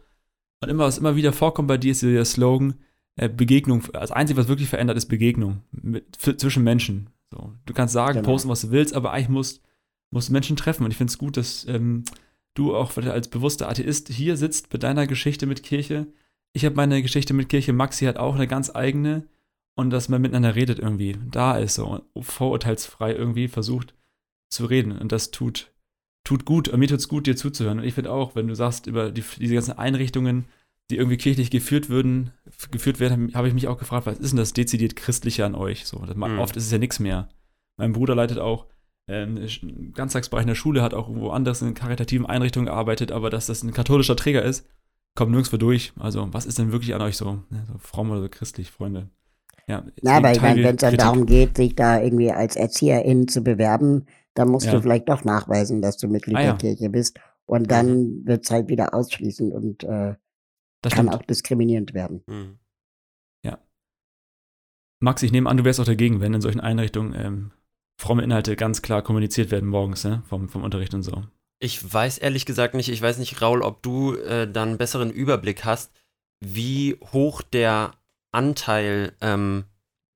Und 0.61 0.69
immer, 0.69 0.83
was 0.83 0.97
immer 0.97 1.15
wieder 1.15 1.31
vorkommt 1.33 1.69
bei 1.69 1.77
dir, 1.77 1.91
ist 1.91 2.03
der 2.03 2.25
Slogan, 2.25 2.75
äh, 3.15 3.29
Begegnung. 3.29 3.83
Das 3.93 4.11
Einzige, 4.11 4.39
was 4.39 4.47
wirklich 4.49 4.69
verändert, 4.69 4.97
ist 4.97 5.07
Begegnung 5.07 5.61
mit, 5.71 6.15
zwischen 6.15 6.63
Menschen. 6.63 7.09
So. 7.31 7.53
Du 7.65 7.73
kannst 7.73 7.93
sagen, 7.93 8.19
Genau. 8.19 8.25
posten, 8.29 8.49
was 8.49 8.61
du 8.61 8.71
willst, 8.71 8.93
aber 8.93 9.11
eigentlich 9.11 9.29
musst, 9.29 9.61
musst 10.11 10.29
du 10.29 10.33
Menschen 10.33 10.57
treffen. 10.57 10.83
Und 10.83 10.91
ich 10.91 10.97
finde 10.97 11.11
es 11.11 11.17
gut, 11.17 11.37
dass 11.37 11.65
ähm, 11.67 12.03
du 12.53 12.75
auch 12.75 12.95
als 12.97 13.29
bewusster 13.29 13.69
Atheist 13.69 14.09
hier 14.09 14.35
sitzt 14.35 14.69
bei 14.69 14.77
deiner 14.77 15.07
Geschichte 15.07 15.45
mit 15.45 15.63
Kirche. 15.63 16.07
Ich 16.51 16.65
habe 16.65 16.75
meine 16.75 17.01
Geschichte 17.01 17.33
mit 17.33 17.47
Kirche, 17.47 17.71
Maxi 17.73 18.05
hat 18.05 18.17
auch 18.17 18.35
eine 18.35 18.47
ganz 18.47 18.73
eigene. 18.75 19.27
Und 19.79 19.89
dass 19.91 20.09
man 20.09 20.21
miteinander 20.21 20.55
redet 20.55 20.79
irgendwie, 20.79 21.17
da 21.31 21.57
ist 21.57 21.75
so, 21.75 22.01
vorurteilsfrei 22.19 23.13
irgendwie 23.13 23.47
versucht 23.47 23.93
zu 24.49 24.65
reden. 24.65 24.91
Und 24.97 25.11
das 25.11 25.31
tut, 25.31 25.71
tut 26.23 26.45
gut. 26.45 26.67
Und 26.67 26.79
mir 26.79 26.87
tut 26.87 26.99
es 26.99 27.07
gut, 27.07 27.27
dir 27.27 27.35
zuzuhören. 27.35 27.79
Und 27.79 27.85
ich 27.85 27.93
finde 27.93 28.11
auch, 28.11 28.35
wenn 28.35 28.47
du 28.47 28.55
sagst, 28.55 28.87
über 28.87 29.11
die, 29.11 29.23
diese 29.37 29.53
ganzen 29.55 29.77
Einrichtungen, 29.77 30.45
die 30.89 30.97
irgendwie 30.97 31.17
kirchlich 31.17 31.51
geführt 31.51 31.89
würden, 31.89 32.31
geführt 32.71 32.99
werden, 32.99 33.33
habe 33.35 33.47
ich 33.47 33.53
mich 33.53 33.67
auch 33.67 33.77
gefragt, 33.77 34.05
was 34.07 34.17
ist 34.19 34.31
denn 34.31 34.37
das 34.37 34.53
dezidiert 34.53 34.95
Christliche 34.95 35.45
an 35.45 35.55
euch? 35.55 35.85
So, 35.85 35.99
Mhm. 35.99 36.39
Oft 36.39 36.55
ist 36.57 36.65
es 36.65 36.71
ja 36.71 36.77
nichts 36.79 36.99
mehr. 36.99 37.29
Mein 37.77 37.93
Bruder 37.93 38.15
leitet 38.15 38.39
auch 38.39 38.65
äh, 39.07 39.25
Sch- 39.25 39.93
Ganztagsbereich 39.93 40.43
in 40.43 40.47
der 40.49 40.55
Schule, 40.55 40.81
hat 40.81 40.93
auch 40.93 41.07
woanders 41.09 41.61
in 41.61 41.73
karitativen 41.73 42.25
Einrichtungen 42.25 42.65
gearbeitet, 42.67 43.11
aber 43.11 43.29
dass 43.29 43.45
das 43.47 43.63
ein 43.63 43.73
katholischer 43.73 44.15
Träger 44.15 44.43
ist, 44.43 44.67
kommt 45.15 45.31
nirgendwo 45.31 45.57
durch. 45.57 45.93
Also, 45.97 46.27
was 46.33 46.45
ist 46.45 46.57
denn 46.59 46.71
wirklich 46.71 46.93
an 46.95 47.01
euch 47.01 47.17
so? 47.17 47.43
Ne, 47.49 47.65
so 47.67 47.77
fromm 47.79 48.11
oder 48.11 48.21
so 48.21 48.29
christlich, 48.29 48.71
Freunde? 48.71 49.09
Ja, 49.69 49.85
Na, 50.01 50.17
aber 50.17 50.31
ich 50.31 50.41
meine, 50.41 50.63
wenn 50.63 50.75
es 50.75 50.81
dann 50.81 50.89
Kritik. 50.91 50.99
darum 51.05 51.25
geht, 51.25 51.55
sich 51.57 51.75
da 51.75 52.01
irgendwie 52.01 52.31
als 52.31 52.55
Erzieherin 52.55 53.27
zu 53.27 53.43
bewerben, 53.43 54.05
dann 54.33 54.49
musst 54.49 54.65
Ja. 54.65 54.73
du 54.73 54.81
vielleicht 54.81 55.07
doch 55.09 55.23
nachweisen, 55.23 55.81
dass 55.81 55.97
du 55.97 56.07
Mitglied 56.07 56.35
Ah, 56.37 56.39
der 56.39 56.47
ja. 56.49 56.55
Kirche 56.57 56.89
bist. 56.89 57.19
Und 57.45 57.69
dann 57.71 58.25
wird 58.25 58.45
es 58.45 58.51
halt 58.51 58.67
wieder 58.69 58.93
ausschließend 58.93 59.53
und 59.53 59.83
äh, 59.83 60.15
Das 60.81 60.93
kann 60.93 61.07
stimmt. 61.07 61.13
auch 61.13 61.21
diskriminierend 61.25 61.93
werden. 61.93 62.23
Mhm. 62.27 62.59
Max, 65.01 65.23
ich 65.23 65.31
nehme 65.31 65.49
an, 65.49 65.55
du 65.55 65.63
wärst 65.63 65.79
auch 65.79 65.85
dagegen, 65.85 66.19
wenn 66.19 66.33
in 66.33 66.41
solchen 66.41 66.59
Einrichtungen 66.59 67.13
ähm, 67.17 67.51
fromme 68.01 68.21
Inhalte 68.21 68.57
ganz 68.57 68.81
klar 68.81 69.01
kommuniziert 69.01 69.49
werden 69.49 69.69
morgens, 69.69 70.03
ne? 70.03 70.23
Vom, 70.27 70.49
vom 70.49 70.61
Unterricht 70.61 70.93
und 70.93 71.03
so. 71.03 71.23
Ich 71.61 71.93
weiß 71.93 72.17
ehrlich 72.17 72.45
gesagt 72.45 72.73
nicht, 72.73 72.89
ich 72.89 73.01
weiß 73.01 73.17
nicht, 73.17 73.41
Raul, 73.41 73.61
ob 73.61 73.81
du 73.81 74.15
äh, 74.15 74.45
dann 74.51 74.69
einen 74.69 74.77
besseren 74.77 75.09
Überblick 75.09 75.63
hast, 75.63 75.93
wie 76.45 76.97
hoch 77.13 77.41
der 77.41 77.93
Anteil 78.31 79.15
ähm, 79.21 79.65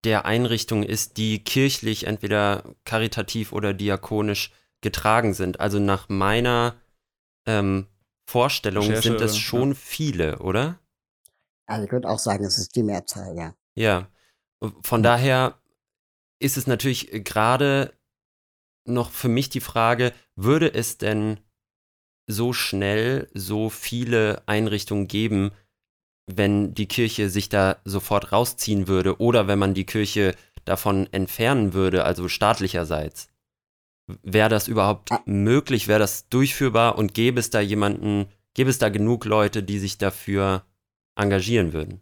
der 0.04 0.26
Einrichtungen 0.26 0.84
ist, 0.84 1.18
die 1.18 1.44
kirchlich 1.44 2.08
entweder 2.08 2.76
karitativ 2.84 3.54
oder 3.54 3.74
diakonisch 3.74 4.52
getragen 4.82 5.34
sind. 5.34 5.60
Also 5.60 5.80
nach 5.80 6.10
meiner 6.10 6.76
ähm, 7.46 7.88
Vorstellung 8.26 8.86
Recherche, 8.86 9.10
sind 9.10 9.22
es 9.22 9.36
ja. 9.36 9.40
schon 9.40 9.76
viele, 9.76 10.40
oder? 10.40 10.80
Also 11.66 11.86
ich 11.86 11.92
würde 11.92 12.10
auch 12.10 12.20
sagen, 12.20 12.44
es 12.44 12.58
ist 12.58 12.76
die 12.76 12.84
Mehrzahl, 12.84 13.36
ja. 13.38 13.56
Ja. 13.76 14.10
Von 14.82 15.04
daher 15.04 15.60
ist 16.40 16.58
es 16.58 16.68
natürlich 16.68 17.24
gerade 17.24 17.94
noch 18.86 19.12
für 19.12 19.30
mich 19.30 19.50
die 19.50 19.62
Frage, 19.62 20.14
würde 20.36 20.74
es 20.74 20.98
denn 20.98 21.40
so 22.28 22.54
schnell 22.54 23.30
so 23.34 23.70
viele 23.70 24.44
Einrichtungen 24.46 25.08
geben, 25.08 25.52
wenn 26.28 26.74
die 26.74 26.88
Kirche 26.88 27.30
sich 27.30 27.50
da 27.50 27.78
sofort 27.86 28.32
rausziehen 28.32 28.88
würde 28.88 29.20
oder 29.20 29.48
wenn 29.48 29.60
man 29.60 29.74
die 29.74 29.86
Kirche 29.86 30.36
davon 30.66 31.08
entfernen 31.12 31.74
würde, 31.74 32.06
also 32.06 32.28
staatlicherseits? 32.28 33.28
Wäre 34.22 34.50
das 34.50 34.68
überhaupt 34.68 35.12
Ah. 35.12 35.22
möglich? 35.26 35.88
Wäre 35.88 36.00
das 36.00 36.28
durchführbar 36.30 36.98
und 36.98 37.14
gäbe 37.14 37.40
es 37.40 37.50
da 37.50 37.60
jemanden, 37.62 38.26
gäbe 38.54 38.70
es 38.70 38.78
da 38.80 38.90
genug 38.90 39.26
Leute, 39.26 39.64
die 39.64 39.80
sich 39.80 39.98
dafür 39.98 40.64
engagieren 41.16 41.74
würden? 41.74 42.02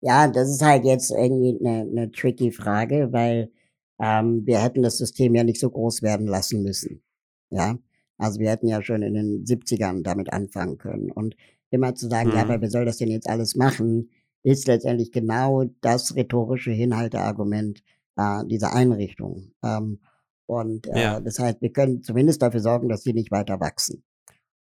Ja, 0.00 0.26
das 0.28 0.48
ist 0.50 0.62
halt 0.62 0.84
jetzt 0.84 1.10
irgendwie 1.10 1.58
eine, 1.64 1.82
eine 1.82 2.10
tricky 2.10 2.50
Frage, 2.50 3.12
weil 3.12 3.52
ähm, 4.00 4.44
wir 4.44 4.60
hätten 4.60 4.82
das 4.82 4.98
System 4.98 5.34
ja 5.34 5.44
nicht 5.44 5.60
so 5.60 5.70
groß 5.70 6.02
werden 6.02 6.26
lassen 6.26 6.62
müssen. 6.62 7.02
Ja, 7.50 7.78
also 8.18 8.40
wir 8.40 8.50
hätten 8.50 8.66
ja 8.66 8.82
schon 8.82 9.02
in 9.02 9.14
den 9.14 9.44
70ern 9.44 10.02
damit 10.02 10.32
anfangen 10.32 10.78
können. 10.78 11.10
Und 11.12 11.36
immer 11.72 11.94
zu 11.94 12.08
sagen, 12.08 12.30
mhm. 12.30 12.36
ja, 12.36 12.42
aber 12.42 12.60
wer 12.60 12.70
soll 12.70 12.84
das 12.84 12.98
denn 12.98 13.10
jetzt 13.10 13.28
alles 13.28 13.56
machen, 13.56 14.10
ist 14.42 14.66
letztendlich 14.66 15.12
genau 15.12 15.64
das 15.80 16.14
rhetorische 16.16 16.72
Hinhalteargument 16.72 17.82
äh, 18.16 18.44
dieser 18.46 18.74
Einrichtung. 18.74 19.52
Ähm, 19.62 20.00
und 20.46 20.86
äh, 20.88 21.00
ja. 21.00 21.20
das 21.20 21.38
heißt, 21.38 21.62
wir 21.62 21.72
können 21.72 22.02
zumindest 22.02 22.42
dafür 22.42 22.60
sorgen, 22.60 22.88
dass 22.88 23.02
sie 23.02 23.12
nicht 23.12 23.30
weiter 23.30 23.60
wachsen. 23.60 24.04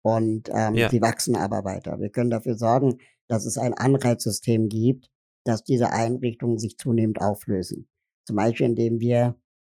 Und 0.04 0.50
ähm, 0.54 0.76
ja. 0.76 0.90
sie 0.90 1.02
wachsen 1.02 1.36
aber 1.36 1.64
weiter. 1.64 2.00
Wir 2.00 2.10
können 2.10 2.30
dafür 2.30 2.56
sorgen, 2.56 2.98
dass 3.28 3.46
es 3.46 3.58
ein 3.58 3.74
Anreizsystem 3.74 4.70
gibt, 4.70 5.10
dass 5.44 5.64
diese 5.64 5.92
Einrichtungen 5.92 6.58
sich 6.58 6.78
zunehmend 6.78 7.22
auflösen. 7.22 7.88
Zum 8.26 8.36
Beispiel, 8.36 8.68
indem 8.68 9.00
wir, 9.00 9.36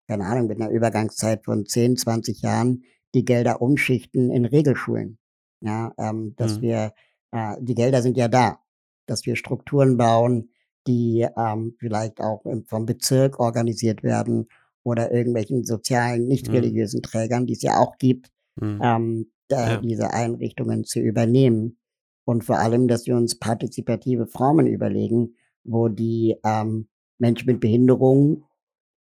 keine 0.08 0.26
Ahnung, 0.26 0.46
mit 0.46 0.60
einer 0.60 0.70
Übergangszeit 0.70 1.44
von 1.44 1.66
10, 1.66 1.96
20 1.96 2.42
Jahren 2.42 2.84
die 3.14 3.24
Gelder 3.24 3.60
umschichten 3.60 4.30
in 4.30 4.44
Regelschulen. 4.44 5.18
Ja, 5.62 5.92
ähm, 5.98 6.34
dass 6.36 6.58
mhm. 6.58 6.62
wir, 6.62 6.92
äh, 7.32 7.56
die 7.60 7.74
Gelder 7.74 8.02
sind 8.02 8.16
ja 8.16 8.28
da, 8.28 8.60
dass 9.06 9.26
wir 9.26 9.36
Strukturen 9.36 9.96
bauen, 9.96 10.50
die 10.86 11.26
ähm, 11.36 11.76
vielleicht 11.78 12.20
auch 12.20 12.42
vom 12.66 12.86
Bezirk 12.86 13.38
organisiert 13.38 14.02
werden 14.02 14.48
oder 14.82 15.12
irgendwelchen 15.12 15.64
sozialen, 15.64 16.26
nicht 16.26 16.48
mhm. 16.48 16.54
religiösen 16.54 16.98
mhm. 16.98 17.02
Trägern, 17.02 17.46
die 17.46 17.52
es 17.52 17.62
ja 17.62 17.78
auch 17.78 17.98
gibt, 17.98 18.30
mhm. 18.56 18.80
ähm, 18.82 19.32
da, 19.48 19.72
ja. 19.72 19.80
diese 19.80 20.12
Einrichtungen 20.12 20.84
zu 20.84 21.00
übernehmen. 21.00 21.78
Und 22.24 22.44
vor 22.44 22.58
allem, 22.58 22.88
dass 22.88 23.06
wir 23.06 23.16
uns 23.16 23.38
partizipative 23.38 24.26
Formen 24.26 24.66
überlegen, 24.66 25.34
wo 25.64 25.88
die 25.88 26.36
ähm, 26.44 26.88
Menschen 27.18 27.46
mit 27.46 27.60
Behinderung 27.60 28.44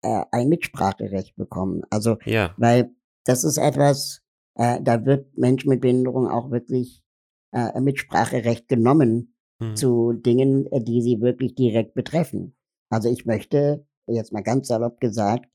äh, 0.01 0.23
ein 0.31 0.49
Mitspracherecht 0.49 1.35
bekommen. 1.35 1.81
Also, 1.89 2.17
ja. 2.25 2.53
weil 2.57 2.91
das 3.25 3.43
ist 3.43 3.57
etwas, 3.57 4.21
äh, 4.55 4.79
da 4.81 5.05
wird 5.05 5.37
Menschen 5.37 5.69
mit 5.69 5.81
Behinderung 5.81 6.29
auch 6.29 6.51
wirklich 6.51 7.03
äh, 7.51 7.79
Mitspracherecht 7.79 8.67
genommen 8.67 9.35
mhm. 9.59 9.75
zu 9.75 10.13
Dingen, 10.13 10.65
äh, 10.71 10.81
die 10.81 11.01
sie 11.01 11.21
wirklich 11.21 11.55
direkt 11.55 11.93
betreffen. 11.93 12.55
Also 12.89 13.09
ich 13.09 13.25
möchte, 13.25 13.85
jetzt 14.07 14.33
mal 14.33 14.43
ganz 14.43 14.67
salopp 14.67 14.99
gesagt, 14.99 15.49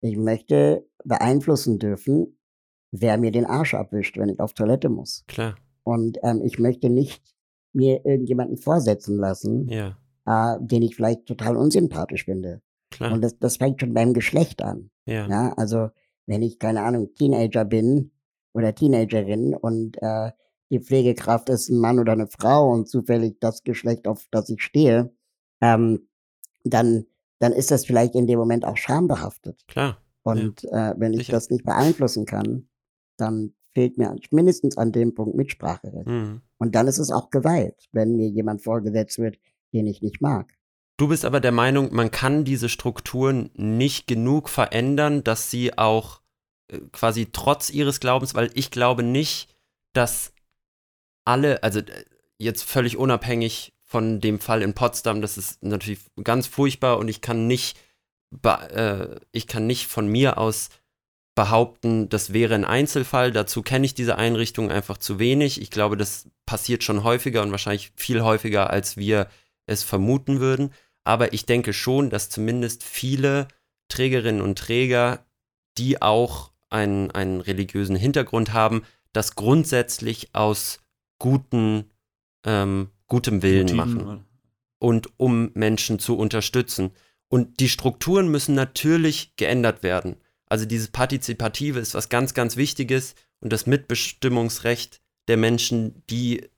ich 0.00 0.16
möchte 0.16 0.86
beeinflussen 1.04 1.78
dürfen, 1.78 2.38
wer 2.90 3.18
mir 3.18 3.30
den 3.30 3.46
Arsch 3.46 3.74
abwischt, 3.74 4.16
wenn 4.16 4.30
ich 4.30 4.40
auf 4.40 4.54
Toilette 4.54 4.88
muss. 4.88 5.24
Klar. 5.28 5.56
Und 5.82 6.18
ähm, 6.22 6.42
ich 6.44 6.58
möchte 6.58 6.90
nicht 6.90 7.34
mir 7.72 8.04
irgendjemanden 8.04 8.56
vorsetzen 8.56 9.16
lassen, 9.16 9.68
ja 9.68 9.96
äh, 10.26 10.56
den 10.60 10.82
ich 10.82 10.96
vielleicht 10.96 11.26
total 11.26 11.56
unsympathisch 11.56 12.24
finde. 12.24 12.62
Klar. 12.90 13.12
Und 13.12 13.22
das, 13.22 13.38
das 13.38 13.56
fängt 13.56 13.80
schon 13.80 13.94
beim 13.94 14.14
Geschlecht 14.14 14.62
an. 14.62 14.90
Ja. 15.06 15.28
ja. 15.28 15.52
Also, 15.56 15.90
wenn 16.26 16.42
ich, 16.42 16.58
keine 16.58 16.82
Ahnung, 16.82 17.14
Teenager 17.14 17.64
bin 17.64 18.12
oder 18.52 18.74
Teenagerin 18.74 19.54
und 19.54 19.96
äh, 20.00 20.30
die 20.70 20.80
Pflegekraft 20.80 21.48
ist 21.48 21.68
ein 21.68 21.78
Mann 21.78 21.98
oder 21.98 22.12
eine 22.12 22.28
Frau 22.28 22.70
und 22.72 22.88
zufällig 22.88 23.38
das 23.40 23.64
Geschlecht, 23.64 24.06
auf 24.06 24.26
das 24.30 24.48
ich 24.48 24.62
stehe, 24.62 25.12
ähm, 25.60 26.08
dann, 26.64 27.06
dann 27.38 27.52
ist 27.52 27.70
das 27.70 27.84
vielleicht 27.84 28.14
in 28.14 28.26
dem 28.26 28.38
Moment 28.38 28.64
auch 28.64 28.76
schambehaftet. 28.76 29.66
Klar. 29.66 29.98
Und 30.22 30.62
ja. 30.62 30.92
äh, 30.92 30.94
wenn 30.98 31.12
ich 31.12 31.20
Sicher. 31.20 31.32
das 31.32 31.50
nicht 31.50 31.64
beeinflussen 31.64 32.24
kann, 32.24 32.68
dann 33.16 33.54
fehlt 33.72 33.98
mir 33.98 34.14
mindestens 34.30 34.76
an 34.76 34.92
dem 34.92 35.14
Punkt 35.14 35.36
Mitspracherecht. 35.36 36.06
Mhm. 36.06 36.42
Und 36.58 36.74
dann 36.74 36.86
ist 36.86 36.98
es 36.98 37.10
auch 37.10 37.30
Gewalt, 37.30 37.88
wenn 37.92 38.16
mir 38.16 38.28
jemand 38.28 38.62
vorgesetzt 38.62 39.18
wird, 39.18 39.38
den 39.72 39.86
ich 39.86 40.02
nicht 40.02 40.20
mag. 40.20 40.52
Du 40.98 41.08
bist 41.08 41.24
aber 41.24 41.40
der 41.40 41.52
Meinung, 41.52 41.94
man 41.94 42.10
kann 42.10 42.44
diese 42.44 42.68
Strukturen 42.68 43.50
nicht 43.54 44.06
genug 44.06 44.48
verändern, 44.50 45.24
dass 45.24 45.50
sie 45.50 45.78
auch 45.78 46.20
äh, 46.68 46.78
quasi 46.92 47.28
trotz 47.32 47.70
ihres 47.70 48.00
Glaubens, 48.00 48.34
weil 48.34 48.50
ich 48.54 48.70
glaube 48.70 49.02
nicht, 49.02 49.48
dass 49.94 50.32
alle, 51.30 51.62
also 51.62 51.80
äh, 51.80 52.04
jetzt 52.38 52.64
völlig 52.64 52.96
unabhängig 52.96 53.72
von 53.84 54.20
dem 54.20 54.40
Fall 54.40 54.62
in 54.62 54.74
Potsdam, 54.74 55.20
das 55.22 55.38
ist 55.38 55.62
natürlich 55.62 56.00
ganz 56.22 56.46
furchtbar 56.46 56.98
und 56.98 57.08
ich 57.08 57.20
kann 57.20 57.46
nicht, 57.46 57.78
äh, 58.44 59.06
ich 59.32 59.46
kann 59.46 59.66
nicht 59.66 59.86
von 59.86 60.06
mir 60.06 60.38
aus 60.38 60.70
behaupten, 61.34 62.08
das 62.08 62.32
wäre 62.32 62.54
ein 62.54 62.64
Einzelfall. 62.64 63.32
Dazu 63.32 63.62
kenne 63.62 63.86
ich 63.86 63.94
diese 63.94 64.16
Einrichtung 64.16 64.70
einfach 64.70 64.98
zu 64.98 65.18
wenig. 65.18 65.60
Ich 65.60 65.70
glaube, 65.70 65.96
das 65.96 66.28
passiert 66.44 66.84
schon 66.84 67.04
häufiger 67.04 67.42
und 67.42 67.50
wahrscheinlich 67.50 67.92
viel 67.96 68.22
häufiger, 68.22 68.70
als 68.70 68.96
wir 68.96 69.28
es 69.66 69.82
vermuten 69.82 70.40
würden. 70.40 70.72
Aber 71.04 71.32
ich 71.32 71.46
denke 71.46 71.72
schon, 71.72 72.10
dass 72.10 72.28
zumindest 72.30 72.82
viele 72.82 73.48
Trägerinnen 73.88 74.42
und 74.42 74.58
Träger, 74.58 75.24
die 75.78 76.02
auch 76.02 76.52
einen, 76.68 77.10
einen 77.10 77.40
religiösen 77.40 77.96
Hintergrund 77.96 78.52
haben, 78.52 78.82
das 79.12 79.34
grundsätzlich 79.34 80.34
aus 80.34 80.80
guten, 81.20 81.84
ähm, 82.44 82.88
gutem 83.06 83.42
Willen 83.42 83.76
Motiven. 83.76 83.76
machen. 83.76 84.24
Und 84.80 85.08
um 85.18 85.52
Menschen 85.54 86.00
zu 86.00 86.16
unterstützen. 86.16 86.90
Und 87.28 87.60
die 87.60 87.68
Strukturen 87.68 88.28
müssen 88.28 88.56
natürlich 88.56 89.36
geändert 89.36 89.84
werden. 89.84 90.16
Also 90.46 90.64
dieses 90.66 90.88
Partizipative 90.88 91.78
ist 91.78 91.94
was 91.94 92.08
ganz, 92.08 92.34
ganz 92.34 92.56
Wichtiges 92.56 93.14
und 93.38 93.52
das 93.52 93.66
Mitbestimmungsrecht 93.66 95.00
der 95.28 95.36
Menschen, 95.36 96.02
die, 96.10 96.48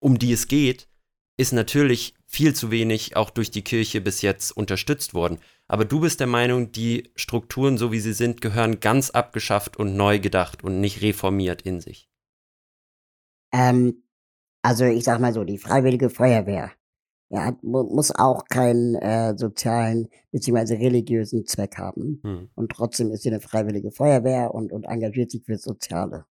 um 0.00 0.18
die 0.18 0.32
es 0.32 0.48
geht, 0.48 0.88
ist 1.36 1.52
natürlich 1.52 2.14
viel 2.26 2.54
zu 2.54 2.70
wenig 2.70 3.16
auch 3.16 3.28
durch 3.28 3.50
die 3.50 3.62
Kirche 3.62 4.00
bis 4.00 4.22
jetzt 4.22 4.56
unterstützt 4.56 5.14
worden. 5.14 5.40
Aber 5.66 5.84
du 5.84 6.00
bist 6.00 6.20
der 6.20 6.26
Meinung, 6.26 6.72
die 6.72 7.10
Strukturen, 7.16 7.76
so 7.76 7.92
wie 7.92 8.00
sie 8.00 8.12
sind, 8.12 8.40
gehören 8.40 8.80
ganz 8.80 9.10
abgeschafft 9.10 9.76
und 9.76 9.96
neu 9.96 10.20
gedacht 10.20 10.62
und 10.62 10.80
nicht 10.80 11.02
reformiert 11.02 11.62
in 11.62 11.80
sich. 11.80 12.08
Ähm, 13.52 14.03
also 14.64 14.84
ich 14.84 15.04
sag 15.04 15.20
mal 15.20 15.32
so, 15.32 15.44
die 15.44 15.58
Freiwillige 15.58 16.10
Feuerwehr 16.10 16.72
ja, 17.30 17.56
muss 17.62 18.12
auch 18.12 18.44
keinen 18.46 18.94
äh, 18.94 19.36
sozialen 19.36 20.08
bzw. 20.30 20.76
religiösen 20.76 21.46
Zweck 21.46 21.78
haben. 21.78 22.20
Hm. 22.22 22.48
Und 22.54 22.70
trotzdem 22.70 23.10
ist 23.10 23.22
sie 23.22 23.30
eine 23.30 23.40
Freiwillige 23.40 23.90
Feuerwehr 23.90 24.54
und, 24.54 24.72
und 24.72 24.84
engagiert 24.84 25.30
sich 25.30 25.42
für 25.44 25.58
Soziale. 25.58 26.26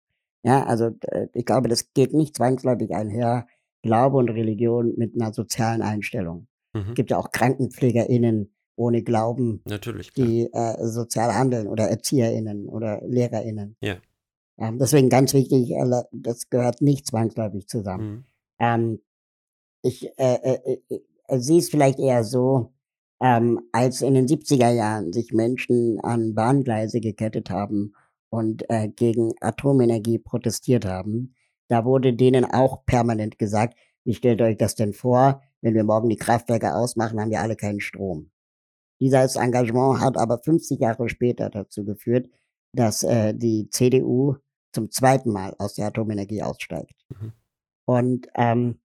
Ja, 0.45 0.65
also 0.65 0.91
äh, 1.03 1.27
ich 1.35 1.45
glaube, 1.45 1.69
das 1.69 1.93
geht 1.93 2.15
nicht 2.15 2.37
zwangsläufig 2.37 2.95
einher 2.95 3.47
Glaube 3.83 4.19
und 4.19 4.29
Religion 4.29 4.95
mit 4.97 5.15
einer 5.15 5.33
sozialen 5.33 5.83
Einstellung. 5.83 6.47
Mhm. 6.73 6.91
Es 6.91 6.95
gibt 6.95 7.11
ja 7.11 7.19
auch 7.19 7.33
KrankenpflegerInnen 7.33 8.55
ohne 8.77 9.03
Glauben, 9.03 9.61
Natürlich, 9.67 10.13
die 10.13 10.49
äh, 10.53 10.87
sozial 10.87 11.35
handeln 11.35 11.69
oder 11.69 11.89
ErzieherInnen 11.89 12.69
oder 12.69 13.01
LehrerInnen. 13.05 13.77
Ja. 13.81 13.97
Ähm, 14.59 14.79
deswegen 14.79 15.09
ganz 15.09 15.35
wichtig, 15.35 15.71
äh, 15.71 16.03
das 16.13 16.51
gehört 16.51 16.81
nicht 16.81 17.07
zwangsläufig 17.07 17.69
zusammen. 17.69 18.11
Mhm. 18.11 18.25
Ähm, 18.59 19.01
ich 19.83 20.07
äh, 20.19 20.35
äh, 20.35 20.79
äh, 20.89 21.01
äh 21.29 21.39
sehe 21.39 21.59
es 21.59 21.71
vielleicht 21.71 21.99
eher 21.99 22.25
so, 22.25 22.73
ähm, 23.21 23.61
als 23.73 24.03
in 24.03 24.15
den 24.15 24.27
70er 24.27 24.71
Jahren 24.71 25.13
sich 25.13 25.33
Menschen 25.33 26.01
an 26.01 26.35
Bahngleise 26.35 27.01
gekettet 27.01 27.51
haben 27.51 27.95
und 28.29 28.65
gegen 28.97 29.33
Atomenergie 29.41 30.19
protestiert 30.19 30.87
haben, 30.87 31.35
da 31.69 31.85
wurde 31.85 32.15
denen 32.15 32.47
auch 32.47 32.87
permanent 32.87 33.39
gesagt, 33.39 33.79
wie 34.05 34.15
stellt 34.15 34.41
euch 34.41 34.57
das 34.57 34.75
denn 34.75 34.95
vor, 34.95 35.43
wenn 35.61 35.75
wir 35.75 35.85
morgen 35.85 36.09
die 36.09 36.17
Kraftwerke 36.17 36.75
ausmachen, 36.75 37.21
haben 37.21 37.31
wir 37.31 37.41
alle 37.41 37.57
keinen 37.57 37.81
Strom. 37.81 38.31
Dieses 39.01 39.37
Engagement 39.37 40.01
hat 40.01 40.17
aber 40.17 40.39
50 40.39 40.81
Jahre 40.81 41.09
später 41.09 41.51
dazu 41.51 41.85
geführt, 41.85 42.29
dass 42.73 43.03
äh, 43.03 43.35
die 43.35 43.69
CDU 43.71 44.37
zum 44.73 44.91
zweiten 44.91 45.31
Mal 45.31 45.55
aus 45.59 45.75
der 45.75 45.87
Atomenergie 45.87 46.43
aussteigt. 46.43 46.95
Mhm. 47.11 47.33
Und 47.85 48.29
ähm, 48.35 48.81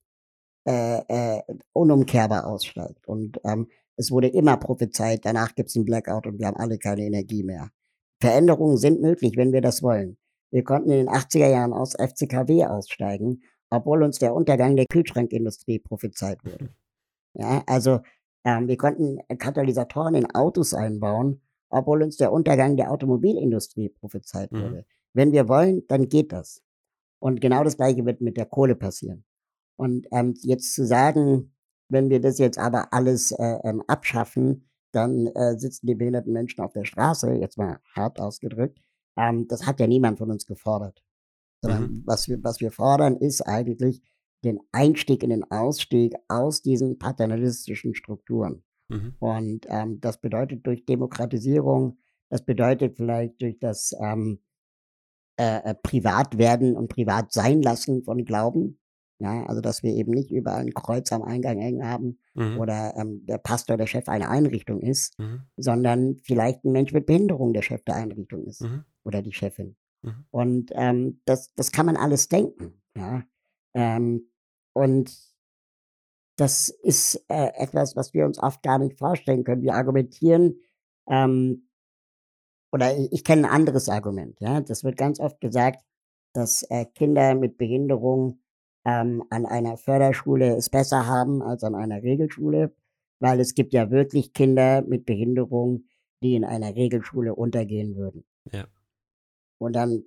äh, 0.68 0.98
äh, 1.08 1.44
unumkehrbar 1.72 2.46
aussteigt. 2.46 3.08
Und 3.08 3.40
ähm, 3.46 3.68
es 3.96 4.12
wurde 4.12 4.28
immer 4.28 4.58
prophezeit, 4.58 5.22
danach 5.24 5.56
gibt 5.56 5.70
es 5.70 5.76
einen 5.78 5.86
Blackout 5.86 6.28
und 6.28 6.40
wir 6.40 6.48
haben 6.48 6.58
alle 6.58 6.78
keine 6.78 7.06
Energie 7.06 7.44
mehr. 7.44 7.70
Veränderungen 8.20 8.78
sind 8.78 9.02
möglich, 9.02 9.38
wenn 9.38 9.54
wir 9.54 9.62
das 9.62 9.82
wollen. 9.82 10.18
Wir 10.52 10.64
konnten 10.64 10.92
in 10.92 10.98
den 10.98 11.10
80er 11.10 11.50
Jahren 11.50 11.72
aus 11.72 11.94
FCKW 11.94 12.66
aussteigen, 12.66 13.44
obwohl 13.70 14.04
uns 14.04 14.20
der 14.20 14.34
Untergang 14.34 14.76
der 14.76 14.88
Kühlschrankindustrie 14.88 15.80
prophezeit 15.80 16.44
wurde. 16.44 16.70
Ja, 17.34 17.64
also 17.66 18.02
ähm, 18.44 18.68
wir 18.68 18.78
konnten 18.78 19.20
Katalysatoren 19.38 20.16
in 20.16 20.26
Autos 20.34 20.74
einbauen, 20.74 21.42
obwohl 21.70 22.04
uns 22.04 22.18
der 22.18 22.32
Untergang 22.32 22.78
der 22.78 22.92
Automobilindustrie 22.92 23.90
prophezeit 23.90 24.52
mhm. 24.52 24.62
wurde. 24.62 24.86
Wenn 25.14 25.32
wir 25.32 25.48
wollen, 25.48 25.84
dann 25.88 26.10
geht 26.10 26.32
das. 26.32 26.64
Und 27.20 27.42
genau 27.42 27.64
das 27.64 27.78
gleiche 27.78 28.06
wird 28.06 28.22
mit 28.22 28.38
der 28.38 28.46
Kohle 28.46 28.76
passieren. 28.76 29.26
Und 29.76 30.08
ähm, 30.12 30.34
jetzt 30.42 30.74
zu 30.74 30.86
sagen, 30.86 31.54
wenn 31.90 32.10
wir 32.10 32.20
das 32.20 32.38
jetzt 32.38 32.58
aber 32.58 32.94
alles 32.94 33.32
äh, 33.32 33.60
ähm, 33.64 33.84
abschaffen, 33.88 34.70
dann 34.92 35.28
äh, 35.28 35.58
sitzen 35.58 35.88
die 35.88 35.96
behinderten 35.96 36.34
Menschen 36.34 36.62
auf 36.62 36.74
der 36.74 36.86
Straße, 36.86 37.34
jetzt 37.34 37.58
mal 37.58 37.80
hart 37.96 38.20
ausgedrückt, 38.20 38.80
ähm, 39.18 39.48
das 39.48 39.66
hat 39.66 39.80
ja 39.80 39.88
niemand 39.88 40.20
von 40.20 40.32
uns 40.32 40.46
gefordert. 40.46 41.04
Sondern 41.62 41.84
mhm. 41.84 42.04
was, 42.06 42.28
wir, 42.28 42.44
was 42.44 42.60
wir 42.60 42.72
fordern, 42.72 43.18
ist 43.18 43.42
eigentlich 43.42 44.02
den 44.44 44.60
Einstieg 44.72 45.24
in 45.24 45.32
den 45.32 45.50
Ausstieg 45.50 46.16
aus 46.28 46.62
diesen 46.62 47.00
paternalistischen 47.00 47.96
Strukturen. 47.96 48.64
Mhm. 48.90 49.16
Und 49.20 49.66
ähm, 49.70 50.00
das 50.02 50.20
bedeutet 50.20 50.66
durch 50.66 50.86
Demokratisierung, 50.86 51.98
Das 52.30 52.44
bedeutet 52.44 52.98
vielleicht 52.98 53.42
durch 53.42 53.58
das 53.60 53.96
ähm, 54.02 54.40
äh, 55.38 55.72
äh 55.72 55.76
Privatwerden 55.76 56.76
und 56.76 56.90
Privatsein 56.90 57.62
lassen 57.62 58.04
von 58.04 58.26
Glauben. 58.26 58.80
Ja, 59.20 59.46
also 59.48 59.62
dass 59.62 59.82
wir 59.82 59.94
eben 59.96 60.12
nicht 60.12 60.30
überall 60.30 60.62
ein 60.62 60.76
Kreuz 60.76 61.12
am 61.12 61.24
Eingang 61.24 61.58
hängen 61.58 61.84
haben 61.84 62.20
mhm. 62.36 62.60
oder 62.60 62.94
ähm, 62.98 63.26
der 63.26 63.40
Pastor 63.40 63.76
der 63.76 63.88
Chef 63.88 64.08
einer 64.08 64.30
Einrichtung 64.30 64.80
ist, 64.80 65.18
mhm. 65.18 65.42
sondern 65.56 66.18
vielleicht 66.24 66.64
ein 66.64 66.72
Mensch 66.72 66.94
mit 66.94 67.08
Behinderung 67.08 67.52
der 67.52 67.64
Chef 67.64 67.84
der 67.84 67.96
Einrichtung 67.96 68.44
ist 68.44 68.62
mhm. 68.62 68.84
oder 69.04 69.24
die 69.24 69.34
Chefin. 69.34 69.76
Mhm. 70.04 70.26
Und 70.30 70.72
ähm, 70.76 71.22
das, 71.26 71.52
das 71.56 71.72
kann 71.72 71.88
man 71.88 71.98
alles 71.98 72.30
denken. 72.30 72.80
Ja? 72.96 73.24
Ähm, 73.74 74.30
und 74.74 75.12
das 76.38 76.70
ist 76.70 77.26
äh, 77.30 77.52
etwas, 77.56 77.96
was 77.96 78.14
wir 78.14 78.26
uns 78.26 78.40
oft 78.42 78.62
gar 78.64 78.78
nicht 78.78 78.98
vorstellen 78.98 79.44
können. 79.44 79.64
Wir 79.64 79.74
argumentieren, 79.74 80.62
ähm, 81.10 81.68
oder 82.72 82.96
ich, 82.96 83.12
ich 83.12 83.24
kenne 83.24 83.48
ein 83.48 83.54
anderes 83.54 83.90
Argument. 83.90 84.40
Ja? 84.40 84.62
Das 84.62 84.84
wird 84.84 84.98
ganz 84.98 85.20
oft 85.20 85.42
gesagt, 85.42 85.84
dass 86.34 86.64
äh, 86.70 86.86
Kinder 86.86 87.34
mit 87.34 87.58
Behinderung 87.58 88.40
ähm, 88.86 89.24
an 89.30 89.46
einer 89.46 89.78
Förderschule 89.78 90.56
es 90.56 90.70
besser 90.70 91.08
haben 91.08 91.42
als 91.42 91.64
an 91.64 91.76
einer 91.76 92.04
Regelschule, 92.04 92.74
weil 93.20 93.40
es 93.40 93.56
gibt 93.56 93.74
ja 93.74 93.90
wirklich 93.90 94.34
Kinder 94.34 94.84
mit 94.84 95.06
Behinderung, 95.06 95.86
die 96.22 96.36
in 96.36 96.46
einer 96.46 96.76
Regelschule 96.76 97.34
untergehen 97.34 97.96
würden. 97.96 98.26
Ja. 98.52 98.66
Und 99.60 99.74
dann, 99.74 100.04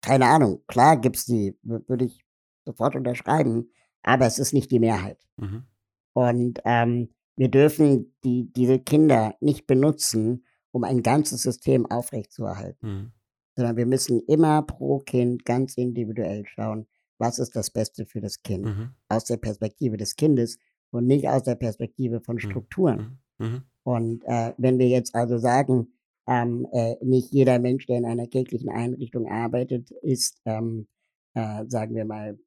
keine 0.00 0.26
Ahnung, 0.26 0.62
klar 0.68 1.00
gibt 1.00 1.16
es 1.16 1.26
die, 1.26 1.58
würde 1.62 2.04
ich 2.04 2.24
sofort 2.64 2.94
unterschreiben, 2.94 3.70
aber 4.04 4.26
es 4.26 4.38
ist 4.38 4.52
nicht 4.52 4.70
die 4.70 4.78
Mehrheit. 4.78 5.18
Mhm. 5.36 5.64
Und 6.12 6.60
ähm, 6.64 7.08
wir 7.36 7.48
dürfen 7.48 8.14
die, 8.22 8.52
diese 8.52 8.78
Kinder 8.78 9.34
nicht 9.40 9.66
benutzen, 9.66 10.44
um 10.70 10.84
ein 10.84 11.02
ganzes 11.02 11.42
System 11.42 11.86
aufrechtzuerhalten. 11.90 12.88
Mhm. 12.88 13.12
Sondern 13.56 13.76
wir 13.76 13.86
müssen 13.86 14.20
immer 14.20 14.62
pro 14.62 14.98
Kind 15.00 15.44
ganz 15.44 15.76
individuell 15.76 16.44
schauen, 16.46 16.86
was 17.18 17.38
ist 17.38 17.56
das 17.56 17.70
Beste 17.70 18.06
für 18.06 18.20
das 18.20 18.42
Kind 18.42 18.64
mhm. 18.64 18.90
aus 19.08 19.24
der 19.24 19.36
Perspektive 19.36 19.96
des 19.96 20.16
Kindes 20.16 20.58
und 20.90 21.06
nicht 21.06 21.28
aus 21.28 21.44
der 21.44 21.54
Perspektive 21.54 22.20
von 22.20 22.36
mhm. 22.36 22.40
Strukturen. 22.40 23.18
Mhm. 23.38 23.46
mhm. 23.46 23.62
Und 23.84 24.24
äh, 24.24 24.54
wenn 24.56 24.78
wir 24.78 24.88
jetzt 24.88 25.14
also 25.14 25.36
sagen, 25.36 25.88
ähm, 26.26 26.66
äh, 26.72 26.96
nicht 27.02 27.32
jeder 27.32 27.58
Mensch, 27.58 27.84
der 27.86 27.98
in 27.98 28.06
einer 28.06 28.26
kirchlichen 28.26 28.70
Einrichtung 28.70 29.28
arbeitet, 29.28 29.90
ist, 29.90 30.40
ähm, 30.46 30.86
äh, 31.34 31.64
sagen 31.68 31.94
wir 31.94 32.06
mal, 32.06 32.38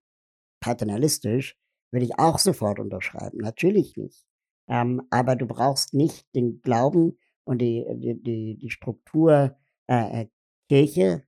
paternalistisch, 0.59 1.57
würde 1.91 2.05
ich 2.05 2.19
auch 2.19 2.39
sofort 2.39 2.79
unterschreiben. 2.79 3.37
Natürlich 3.39 3.95
nicht. 3.95 4.25
Ähm, 4.67 5.01
aber 5.09 5.35
du 5.35 5.47
brauchst 5.47 5.93
nicht 5.93 6.25
den 6.35 6.61
Glauben 6.61 7.17
und 7.45 7.59
die, 7.59 7.85
die, 7.95 8.21
die, 8.21 8.57
die 8.57 8.69
Struktur 8.69 9.55
äh, 9.87 10.23
äh 10.23 10.27
Kirche, 10.69 11.23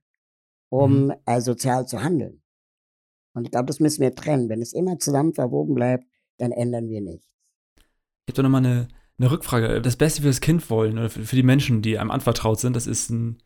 um 0.68 1.06
mhm. 1.06 1.14
äh, 1.24 1.40
sozial 1.40 1.86
zu 1.86 2.02
handeln. 2.02 2.42
Und 3.32 3.44
ich 3.44 3.50
glaube, 3.50 3.66
das 3.66 3.80
müssen 3.80 4.02
wir 4.02 4.14
trennen. 4.14 4.50
Wenn 4.50 4.60
es 4.60 4.74
immer 4.74 4.98
zusammen 4.98 5.32
verwoben 5.32 5.74
bleibt, 5.74 6.04
dann 6.36 6.52
ändern 6.52 6.88
wir 6.88 7.00
nichts. 7.00 7.26
Ich 8.26 8.32
habe 8.32 8.36
da 8.36 8.42
nochmal 8.42 8.66
eine, 8.66 8.88
eine 9.18 9.30
Rückfrage. 9.30 9.80
Das 9.80 9.96
Beste 9.96 10.22
für 10.22 10.28
das 10.28 10.40
Kind 10.40 10.68
wollen 10.68 10.98
oder 10.98 11.08
für, 11.08 11.24
für 11.24 11.36
die 11.36 11.42
Menschen, 11.42 11.80
die 11.80 11.98
einem 11.98 12.10
anvertraut 12.10 12.60
sind, 12.60 12.76
das 12.76 12.86
ist 12.86 13.10
ein 13.10 13.38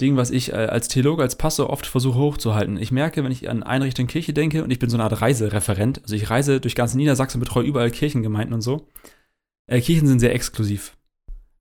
Ding, 0.00 0.16
was 0.16 0.30
ich 0.30 0.52
äh, 0.52 0.56
als 0.56 0.88
Theologe, 0.88 1.22
als 1.22 1.36
Pastor 1.36 1.70
oft 1.70 1.86
versuche 1.86 2.18
hochzuhalten. 2.18 2.76
Ich 2.76 2.92
merke, 2.92 3.24
wenn 3.24 3.32
ich 3.32 3.48
an 3.48 3.62
Einrichtung 3.62 4.06
Kirche 4.06 4.34
denke, 4.34 4.62
und 4.62 4.70
ich 4.70 4.78
bin 4.78 4.90
so 4.90 4.96
eine 4.96 5.04
Art 5.04 5.20
Reisereferent, 5.22 6.02
also 6.02 6.14
ich 6.14 6.28
reise 6.28 6.60
durch 6.60 6.74
ganz 6.74 6.94
Niedersachsen, 6.94 7.40
betreue 7.40 7.64
überall 7.64 7.90
Kirchengemeinden 7.90 8.54
und 8.54 8.60
so. 8.60 8.88
Äh, 9.66 9.80
Kirchen 9.80 10.06
sind 10.06 10.20
sehr 10.20 10.34
exklusiv. 10.34 10.96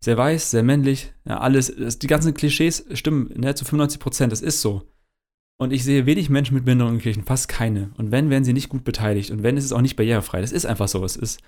Sehr 0.02 0.18
weiß, 0.18 0.52
sehr 0.52 0.64
männlich, 0.64 1.14
ja, 1.26 1.40
alles, 1.40 1.74
das, 1.76 1.98
die 1.98 2.08
ganzen 2.08 2.34
Klischees 2.34 2.86
stimmen 2.94 3.32
ne, 3.36 3.56
zu 3.56 3.64
95 3.64 4.00
Prozent, 4.00 4.32
das 4.32 4.42
ist 4.42 4.62
so. 4.62 4.84
Und 5.58 5.72
ich 5.72 5.86
sehe 5.86 6.06
wenig 6.06 6.30
Menschen 6.30 6.54
mit 6.54 6.66
Behinderung 6.66 6.96
in 6.96 7.00
Kirchen, 7.00 7.24
fast 7.24 7.48
keine. 7.48 7.92
Und 7.98 8.12
wenn, 8.12 8.30
werden 8.30 8.44
sie 8.44 8.52
nicht 8.52 8.68
gut 8.68 8.84
beteiligt. 8.84 9.32
Und 9.32 9.42
wenn, 9.42 9.56
ist 9.56 9.64
es 9.64 9.72
auch 9.72 9.82
nicht 9.82 9.96
barrierefrei. 9.96 10.42
Das 10.42 10.52
ist 10.52 10.66
einfach 10.66 10.90
so. 10.90 11.04
Es 11.06 11.16
ist, 11.16 11.40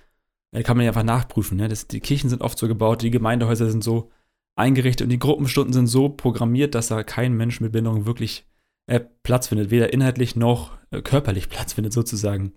äh, 0.54 0.64
kann 0.64 0.78
man 0.78 0.86
ja 0.86 0.92
einfach 0.92 1.04
nachprüfen. 1.04 1.58
Ne? 1.58 1.68
Das, 1.68 1.88
die 1.88 2.00
Kirchen 2.00 2.30
sind 2.30 2.42
oft 2.42 2.58
so 2.58 2.70
gebaut, 2.70 3.02
die 3.02 3.12
Gemeindehäuser 3.12 3.70
sind 3.70 3.84
so 3.84 4.10
eingerichtet 4.58 5.06
und 5.06 5.10
die 5.10 5.20
Gruppenstunden 5.20 5.74
sind 5.74 5.88
so 5.88 6.10
programmiert, 6.10 6.76
dass 6.76 6.88
da 6.88 7.04
kein 7.04 7.34
Mensch 7.34 7.62
mit 7.62 7.72
Behinderung 7.72 8.06
wirklich 8.06 8.46
äh, 8.88 9.00
Platz 9.24 9.48
findet. 9.48 9.72
Weder 9.72 9.94
inhaltlich 9.94 10.36
noch 10.36 10.78
äh, 10.92 11.02
körperlich 11.02 11.50
Platz 11.50 11.74
findet, 11.74 11.94
sozusagen. 11.94 12.54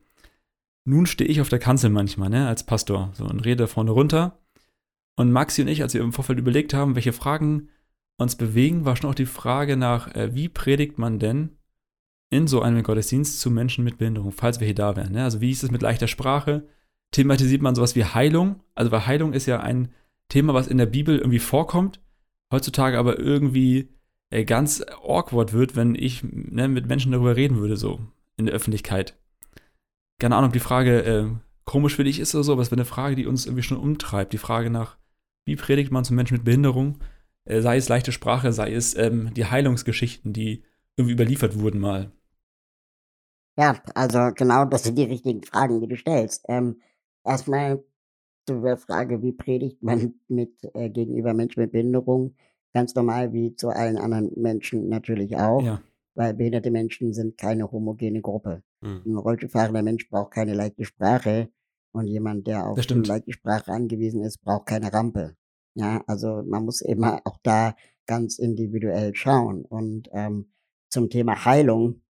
Nun 0.85 1.07
stehe 1.07 1.31
ich 1.31 1.41
auf 1.41 1.51
der 1.51 1.59
Kanzel 1.59 1.91
manchmal, 1.91 2.31
ne, 2.31 2.49
als 2.49 2.65
Pastor, 2.65 3.11
so 3.15 3.25
und 3.25 3.45
rede 3.45 3.69
vorne 3.69 3.91
runter. 3.91 4.39
Und 5.17 5.31
Maxi 5.31 5.63
und 5.63 5.69
ich, 5.69 5.83
als 5.83 5.93
wir 5.93 6.01
im 6.01 6.15
Vorfeld 6.15 6.39
überlegt 6.39 6.73
haben, 6.73 6.95
welche 6.95 7.13
Fragen 7.13 7.69
uns 8.17 8.37
bewegen, 8.37 8.85
war 8.85 8.97
schon 8.97 9.11
auch 9.11 9.15
die 9.15 9.27
Frage 9.27 9.77
nach, 9.77 10.15
äh, 10.15 10.35
wie 10.35 10.49
predigt 10.49 10.99
man 10.99 11.19
denn 11.19 11.57
in 12.31 12.47
so 12.47 12.63
einem 12.63 12.83
Gottesdienst 12.83 13.41
zu 13.41 13.51
Menschen 13.51 13.85
mit 13.85 13.99
Behinderung, 13.99 14.33
falls 14.33 14.61
wir 14.61 14.67
hier 14.67 14.75
da 14.75 14.97
wären. 14.97 15.13
Ne? 15.13 15.25
Also 15.25 15.41
wie 15.41 15.51
ist 15.51 15.65
es 15.65 15.71
mit 15.71 15.83
leichter 15.83 16.07
Sprache? 16.07 16.67
Thematisiert 17.11 17.61
man 17.61 17.75
sowas 17.75 17.97
wie 17.97 18.05
Heilung? 18.05 18.63
Also 18.75 18.91
weil 18.93 19.07
Heilung 19.07 19.33
ist 19.33 19.47
ja 19.47 19.61
ein 19.61 19.93
Thema, 20.31 20.55
was 20.55 20.67
in 20.67 20.79
der 20.79 20.87
Bibel 20.87 21.19
irgendwie 21.19 21.39
vorkommt, 21.39 22.01
heutzutage 22.51 22.99
aber 22.99 23.19
irgendwie 23.19 23.91
äh, 24.31 24.45
ganz 24.45 24.83
awkward 25.03 25.53
wird, 25.53 25.77
wenn 25.77 25.95
ich 25.95 26.23
ne, 26.23 26.69
mit 26.69 26.87
Menschen 26.87 27.13
darüber 27.13 27.37
reden 27.37 27.59
würde, 27.59 27.77
so 27.77 28.01
in 28.37 28.47
der 28.47 28.55
Öffentlichkeit. 28.55 29.19
Keine 30.19 30.37
Ahnung, 30.37 30.49
ob 30.49 30.55
die 30.55 30.61
Frage 30.61 31.05
äh, 31.05 31.27
komisch 31.65 31.97
für 31.97 32.05
dich 32.05 32.19
ist 32.19 32.35
oder 32.35 32.45
so, 32.45 32.53
aber 32.53 32.63
es 32.63 32.71
wäre 32.71 32.79
eine 32.79 32.85
Frage, 32.87 33.17
die 33.17 33.27
uns 33.27 33.47
irgendwie 33.47 33.63
schon 33.63 33.79
umtreibt. 33.79 34.33
Die 34.33 34.39
Frage 34.39 34.71
nach, 34.71 34.97
wie 35.45 35.57
predigt 35.57 35.93
man 35.93 36.05
zu 36.05 36.15
Menschen 36.15 36.35
mit 36.35 36.45
Behinderung? 36.45 36.99
Äh, 37.45 37.61
sei 37.61 37.77
es 37.77 37.89
leichte 37.89 38.13
Sprache, 38.13 38.53
sei 38.53 38.73
es 38.73 38.97
ähm, 38.97 39.35
die 39.35 39.47
Heilungsgeschichten, 39.47 40.33
die 40.33 40.65
irgendwie 40.97 41.15
überliefert 41.15 41.59
wurden 41.59 41.81
mal. 41.81 42.13
Ja, 43.59 43.83
also 43.95 44.31
genau, 44.35 44.65
das 44.65 44.85
sind 44.85 44.97
die 44.97 45.05
richtigen 45.05 45.43
Fragen, 45.43 45.81
die 45.81 45.89
du 45.89 45.97
stellst. 45.97 46.45
Ähm, 46.49 46.81
erstmal 47.25 47.83
zu 48.47 48.61
der 48.61 48.77
Frage, 48.77 49.23
wie 49.23 49.33
predigt 49.33 49.83
man 49.83 50.15
mit 50.29 50.53
äh, 50.75 50.91
gegenüber 50.91 51.35
Menschen 51.35 51.61
mit 51.61 51.73
Behinderung? 51.73 52.35
Ganz 52.73 52.95
normal 52.95 53.33
wie 53.33 53.55
zu 53.57 53.69
allen 53.69 53.97
anderen 53.97 54.31
Menschen 54.37 54.89
natürlich 54.89 55.37
auch, 55.37 55.63
ja. 55.63 55.83
weil 56.15 56.35
behinderte 56.35 56.71
Menschen 56.71 57.13
sind 57.13 57.37
keine 57.37 57.71
homogene 57.71 58.21
Gruppe. 58.21 58.63
Mhm. 58.81 59.03
Ein 59.07 59.17
Rollstuhlfahrender 59.17 59.83
Mensch 59.83 60.09
braucht 60.09 60.33
keine 60.33 60.55
leichte 60.55 60.85
Sprache 60.85 61.49
und 61.93 62.07
jemand, 62.07 62.47
der 62.47 62.67
auf 62.67 62.79
eine 62.79 63.03
leichte 63.03 63.33
Sprache 63.33 63.73
angewiesen 63.73 64.23
ist, 64.23 64.41
braucht 64.43 64.67
keine 64.67 64.93
Rampe. 64.93 65.37
Ja, 65.75 66.03
also 66.07 66.43
man 66.47 66.65
muss 66.65 66.81
immer 66.81 67.21
auch 67.25 67.39
da 67.43 67.75
ganz 68.07 68.39
individuell 68.39 69.15
schauen. 69.15 69.65
Und 69.65 70.09
ähm, 70.13 70.53
zum 70.89 71.11
Thema 71.11 71.45
Heilung, 71.45 72.03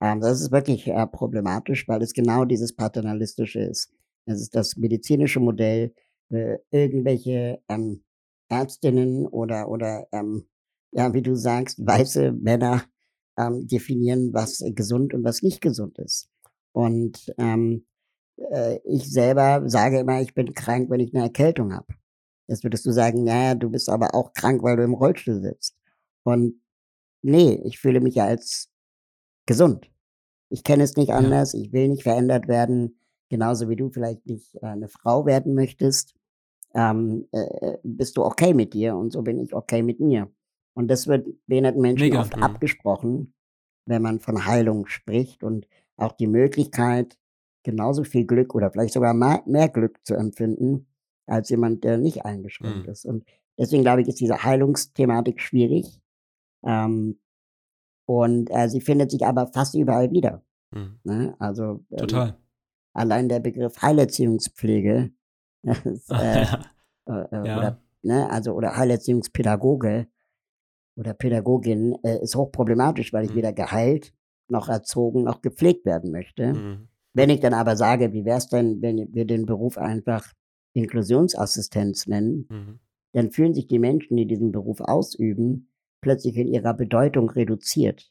ähm, 0.00 0.20
das 0.20 0.40
ist 0.40 0.52
wirklich 0.52 0.86
äh, 0.86 1.06
problematisch, 1.06 1.88
weil 1.88 2.02
es 2.02 2.12
genau 2.12 2.44
dieses 2.44 2.74
Paternalistische 2.76 3.60
ist. 3.60 3.90
Das 4.26 4.40
ist 4.40 4.54
das 4.54 4.76
medizinische 4.76 5.40
Modell, 5.40 5.94
äh, 6.30 6.58
irgendwelche 6.70 7.62
ähm, 7.68 8.04
Ärztinnen 8.48 9.26
oder, 9.26 9.68
oder 9.68 10.06
ähm, 10.12 10.46
ja, 10.92 11.12
wie 11.14 11.22
du 11.22 11.34
sagst, 11.36 11.84
weiße 11.84 12.32
Männer 12.32 12.84
ähm, 13.38 13.66
definieren, 13.66 14.32
was 14.32 14.62
gesund 14.74 15.14
und 15.14 15.24
was 15.24 15.42
nicht 15.42 15.60
gesund 15.60 15.98
ist. 15.98 16.28
Und 16.72 17.32
ähm, 17.38 17.86
äh, 18.50 18.78
ich 18.84 19.10
selber 19.10 19.68
sage 19.68 20.00
immer, 20.00 20.20
ich 20.20 20.34
bin 20.34 20.54
krank, 20.54 20.90
wenn 20.90 21.00
ich 21.00 21.14
eine 21.14 21.24
Erkältung 21.24 21.72
habe. 21.72 21.94
Jetzt 22.48 22.64
würdest 22.64 22.86
du 22.86 22.92
sagen, 22.92 23.24
naja, 23.24 23.54
du 23.54 23.70
bist 23.70 23.88
aber 23.88 24.14
auch 24.14 24.32
krank, 24.32 24.62
weil 24.62 24.76
du 24.76 24.84
im 24.84 24.94
Rollstuhl 24.94 25.40
sitzt. 25.40 25.76
Und 26.22 26.60
nee, 27.22 27.60
ich 27.64 27.78
fühle 27.78 28.00
mich 28.00 28.14
ja 28.14 28.26
als 28.26 28.70
gesund. 29.46 29.90
Ich 30.48 30.62
kenne 30.62 30.84
es 30.84 30.96
nicht 30.96 31.10
anders, 31.12 31.54
ich 31.54 31.72
will 31.72 31.88
nicht 31.88 32.04
verändert 32.04 32.46
werden, 32.46 33.00
genauso 33.28 33.68
wie 33.68 33.76
du 33.76 33.90
vielleicht 33.90 34.26
nicht 34.26 34.54
äh, 34.56 34.66
eine 34.66 34.88
Frau 34.88 35.26
werden 35.26 35.54
möchtest. 35.54 36.14
Ähm, 36.74 37.26
äh, 37.32 37.38
äh, 37.38 37.78
bist 37.82 38.16
du 38.16 38.24
okay 38.24 38.52
mit 38.52 38.74
dir 38.74 38.96
und 38.96 39.12
so 39.12 39.22
bin 39.22 39.38
ich 39.38 39.54
okay 39.54 39.82
mit 39.82 40.00
mir. 40.00 40.30
Und 40.74 40.88
das 40.88 41.06
wird 41.06 41.26
behinderten 41.46 41.80
Menschen 41.80 42.04
Mega. 42.04 42.20
oft 42.20 42.36
mhm. 42.36 42.42
abgesprochen, 42.42 43.34
wenn 43.86 44.02
man 44.02 44.20
von 44.20 44.44
Heilung 44.44 44.86
spricht 44.86 45.42
und 45.42 45.66
auch 45.96 46.12
die 46.12 46.26
Möglichkeit, 46.26 47.16
genauso 47.62 48.04
viel 48.04 48.26
Glück 48.26 48.54
oder 48.54 48.70
vielleicht 48.70 48.92
sogar 48.92 49.14
mehr 49.14 49.68
Glück 49.68 49.98
zu 50.04 50.14
empfinden, 50.14 50.86
als 51.26 51.48
jemand, 51.48 51.82
der 51.82 51.98
nicht 51.98 52.24
eingeschränkt 52.24 52.86
mhm. 52.86 52.92
ist. 52.92 53.06
Und 53.06 53.24
deswegen 53.58 53.82
glaube 53.82 54.02
ich, 54.02 54.08
ist 54.08 54.20
diese 54.20 54.44
Heilungsthematik 54.44 55.40
schwierig. 55.40 56.00
Ähm, 56.64 57.18
und 58.06 58.50
äh, 58.50 58.68
sie 58.68 58.80
findet 58.80 59.10
sich 59.10 59.24
aber 59.26 59.48
fast 59.48 59.74
überall 59.74 60.10
wieder. 60.10 60.44
Mhm. 60.72 61.00
Ne? 61.04 61.36
Also 61.38 61.84
ähm, 61.90 61.98
total. 61.98 62.36
Allein 62.96 63.28
der 63.28 63.40
Begriff 63.40 63.82
Heilerziehungspflege 63.82 65.10
ist, 65.84 66.10
äh, 66.10 66.44
ja. 66.44 66.64
Äh, 67.06 67.46
ja. 67.46 67.58
oder 67.58 67.82
ne, 68.00 68.30
also 68.30 68.54
oder 68.54 68.74
Heilerziehungspädagoge 68.74 70.06
oder 70.96 71.12
Pädagogin 71.12 71.94
äh, 72.02 72.22
ist 72.22 72.36
hochproblematisch, 72.36 73.12
weil 73.12 73.26
ich 73.26 73.32
mhm. 73.32 73.36
weder 73.36 73.52
geheilt 73.52 74.14
noch 74.48 74.70
erzogen 74.70 75.24
noch 75.24 75.42
gepflegt 75.42 75.84
werden 75.84 76.10
möchte. 76.10 76.54
Mhm. 76.54 76.88
Wenn 77.12 77.28
ich 77.28 77.40
dann 77.40 77.52
aber 77.52 77.76
sage, 77.76 78.14
wie 78.14 78.24
wäre 78.24 78.38
es 78.38 78.48
denn, 78.48 78.80
wenn 78.80 79.12
wir 79.12 79.26
den 79.26 79.44
Beruf 79.44 79.76
einfach 79.76 80.32
Inklusionsassistenz 80.72 82.06
nennen, 82.06 82.46
mhm. 82.48 82.80
dann 83.12 83.30
fühlen 83.30 83.52
sich 83.52 83.66
die 83.66 83.78
Menschen, 83.78 84.16
die 84.16 84.26
diesen 84.26 84.52
Beruf 84.52 84.80
ausüben, 84.80 85.70
plötzlich 86.00 86.34
in 86.38 86.48
ihrer 86.48 86.72
Bedeutung 86.72 87.28
reduziert. 87.28 88.10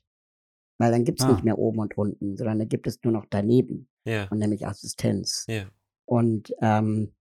Weil 0.77 0.91
dann 0.91 1.05
gibt's 1.05 1.23
Ah. 1.23 1.31
nicht 1.31 1.43
mehr 1.43 1.57
oben 1.57 1.79
und 1.79 1.97
unten, 1.97 2.35
sondern 2.37 2.59
da 2.59 2.65
gibt 2.65 2.85
es 2.87 2.99
nur 3.03 3.13
noch 3.13 3.25
daneben, 3.29 3.87
Ja, 4.05 4.27
und 4.29 4.39
nämlich 4.39 4.67
Assistenz. 4.67 5.45
ja. 5.47 5.65
Und 6.05 6.53
ähm, 6.61 7.13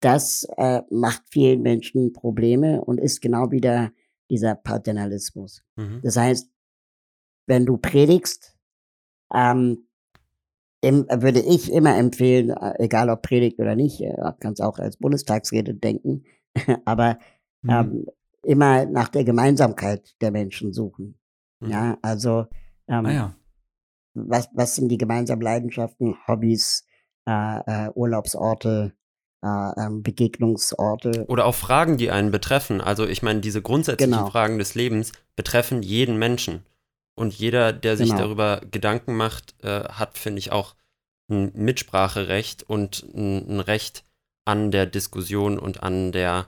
das 0.00 0.46
äh, 0.56 0.82
macht 0.90 1.22
vielen 1.30 1.62
Menschen 1.62 2.12
Probleme 2.12 2.84
und 2.84 2.98
ist 2.98 3.20
genau 3.20 3.50
wieder 3.50 3.92
dieser 4.30 4.54
Paternalismus. 4.54 5.62
Mhm. 5.76 6.00
Das 6.02 6.16
heißt, 6.16 6.48
wenn 7.46 7.66
du 7.66 7.76
predigst, 7.78 8.56
ähm, 9.34 9.86
im, 10.80 11.06
würde 11.08 11.40
ich 11.40 11.72
immer 11.72 11.96
empfehlen, 11.96 12.50
äh, 12.50 12.74
egal 12.78 13.08
ob 13.10 13.22
Predigt 13.22 13.58
oder 13.60 13.76
nicht, 13.76 14.00
äh, 14.00 14.14
kannst 14.40 14.60
auch 14.60 14.78
als 14.78 14.96
Bundestagsrede 14.96 15.74
denken, 15.74 16.24
aber 16.84 17.18
Mhm. 17.62 17.70
ähm, 17.70 18.06
immer 18.42 18.86
nach 18.86 19.08
der 19.08 19.22
Gemeinsamkeit 19.24 20.16
der 20.20 20.32
Menschen 20.32 20.72
suchen. 20.72 21.16
Mhm. 21.60 21.68
Ja, 21.70 21.98
also 22.02 22.46
ähm, 22.92 23.06
ah 23.06 23.12
ja. 23.12 23.34
was, 24.14 24.48
was 24.54 24.76
sind 24.76 24.88
die 24.88 24.98
gemeinsamen 24.98 25.42
Leidenschaften, 25.42 26.16
Hobbys, 26.26 26.86
äh, 27.26 27.86
äh, 27.86 27.90
Urlaubsorte, 27.94 28.92
äh, 29.42 29.80
ähm, 29.80 30.02
Begegnungsorte. 30.02 31.24
Oder 31.28 31.46
auch 31.46 31.54
Fragen, 31.54 31.96
die 31.96 32.10
einen 32.10 32.30
betreffen. 32.30 32.80
Also 32.80 33.06
ich 33.06 33.22
meine, 33.22 33.40
diese 33.40 33.62
grundsätzlichen 33.62 34.12
Genau. 34.12 34.30
Fragen 34.30 34.58
des 34.58 34.74
Lebens 34.74 35.12
betreffen 35.36 35.82
jeden 35.82 36.18
Menschen. 36.18 36.64
Und 37.14 37.34
jeder, 37.34 37.72
der 37.72 37.96
sich 37.96 38.10
Genau. 38.10 38.22
darüber 38.22 38.60
Gedanken 38.70 39.16
macht, 39.16 39.54
äh, 39.62 39.84
hat, 39.84 40.16
finde 40.16 40.38
ich, 40.38 40.52
auch 40.52 40.74
ein 41.30 41.52
Mitspracherecht 41.54 42.62
und 42.62 43.04
ein, 43.14 43.56
ein 43.56 43.60
Recht 43.60 44.04
an 44.44 44.70
der 44.70 44.86
Diskussion 44.86 45.58
und 45.58 45.82
an 45.82 46.12
der 46.12 46.46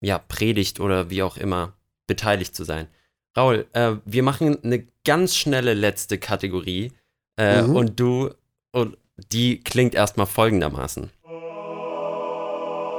ja, 0.00 0.18
Predigt 0.18 0.80
oder 0.80 1.10
wie 1.10 1.22
auch 1.22 1.36
immer 1.36 1.72
beteiligt 2.06 2.54
zu 2.54 2.64
sein. 2.64 2.88
Raul, 3.36 3.66
äh, 3.72 3.92
wir 4.04 4.22
machen 4.22 4.62
eine 4.64 4.86
ganz 5.04 5.36
schnelle 5.36 5.74
letzte 5.74 6.18
Kategorie 6.18 6.92
äh, 7.38 7.62
Mhm. 7.62 7.76
und 7.76 8.00
du, 8.00 8.30
und 8.72 8.96
die 9.32 9.60
klingt 9.60 9.94
erstmal 9.94 10.26
folgendermaßen. 10.26 11.10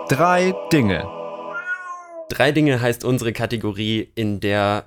Drei 0.09 0.53
Dinge. 0.71 1.05
Drei 2.29 2.51
Dinge 2.51 2.81
heißt 2.81 3.03
unsere 3.03 3.33
Kategorie, 3.33 4.09
in 4.15 4.39
der 4.39 4.85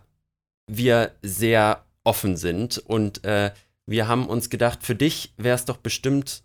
wir 0.67 1.13
sehr 1.23 1.85
offen 2.05 2.37
sind. 2.37 2.79
Und 2.79 3.25
äh, 3.25 3.51
wir 3.87 4.09
haben 4.09 4.27
uns 4.29 4.51
gedacht, 4.51 4.81
für 4.83 4.95
dich 4.95 5.35
wäre 5.37 5.57
es 5.57 5.65
doch 5.65 5.77
bestimmt 5.79 6.43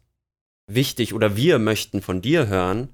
wichtig 0.67 1.13
oder 1.13 1.37
wir 1.37 1.59
möchten 1.59 2.01
von 2.01 2.21
dir 2.21 2.47
hören, 2.47 2.89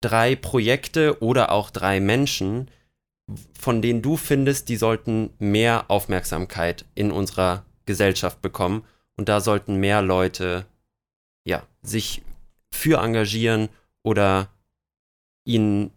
drei 0.00 0.36
Projekte 0.36 1.22
oder 1.22 1.52
auch 1.52 1.70
drei 1.70 2.00
Menschen, 2.00 2.70
von 3.58 3.80
denen 3.82 4.02
du 4.02 4.16
findest, 4.16 4.68
die 4.68 4.76
sollten 4.76 5.30
mehr 5.38 5.90
Aufmerksamkeit 5.90 6.84
in 6.94 7.10
unserer 7.10 7.64
Gesellschaft 7.86 8.42
bekommen. 8.42 8.84
Und 9.16 9.28
da 9.28 9.40
sollten 9.40 9.76
mehr 9.76 10.02
Leute 10.02 10.66
ja, 11.44 11.62
sich 11.82 12.22
für 12.72 12.98
engagieren 12.98 13.68
oder 14.02 14.48
ihnen 15.44 15.90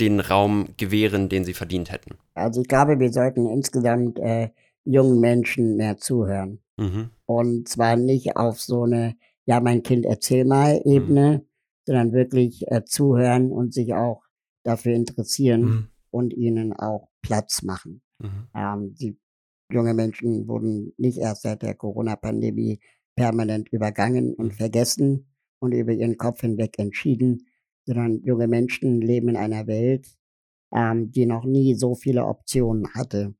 den 0.00 0.20
Raum 0.20 0.68
gewähren, 0.76 1.28
den 1.28 1.44
sie 1.44 1.54
verdient 1.54 1.90
hätten. 1.90 2.16
Also 2.34 2.62
ich 2.62 2.68
glaube, 2.68 2.98
wir 2.98 3.12
sollten 3.12 3.46
insgesamt 3.48 4.18
äh, 4.18 4.50
jungen 4.84 5.20
Menschen 5.20 5.76
mehr 5.76 5.98
zuhören. 5.98 6.60
Mhm. 6.76 7.10
Und 7.26 7.68
zwar 7.68 7.96
nicht 7.96 8.36
auf 8.36 8.60
so 8.60 8.84
eine, 8.84 9.16
ja, 9.44 9.60
mein 9.60 9.82
Kind, 9.82 10.06
erzähl 10.06 10.44
mal 10.44 10.80
Ebene, 10.84 11.44
sondern 11.86 12.12
wirklich 12.12 12.70
äh, 12.70 12.84
zuhören 12.84 13.50
und 13.50 13.74
sich 13.74 13.94
auch 13.94 14.22
dafür 14.62 14.94
interessieren 14.94 15.60
Mhm. 15.60 15.88
Und 16.12 16.34
ihnen 16.34 16.72
auch 16.74 17.08
Platz 17.22 17.62
machen. 17.62 18.02
Mhm. 18.20 18.48
Ähm, 18.54 18.94
die 18.94 19.18
junge 19.72 19.94
Menschen 19.94 20.46
wurden 20.48 20.92
nicht 20.98 21.18
erst 21.18 21.42
seit 21.42 21.62
der 21.62 21.74
Corona-Pandemie 21.74 22.80
permanent 23.16 23.70
übergangen 23.72 24.34
und 24.34 24.48
Mhm. 24.48 24.52
vergessen 24.52 25.26
und 25.60 25.72
über 25.72 25.92
ihren 25.92 26.18
Kopf 26.18 26.42
hinweg 26.42 26.78
entschieden, 26.78 27.48
sondern 27.86 28.22
junge 28.22 28.48
Menschen 28.48 29.00
leben 29.00 29.30
in 29.30 29.36
einer 29.36 29.66
Welt, 29.66 30.06
ähm, 30.72 31.10
die 31.10 31.26
noch 31.26 31.44
nie 31.44 31.74
so 31.74 31.94
viele 31.94 32.26
Optionen 32.26 32.94
hatte 32.94 33.34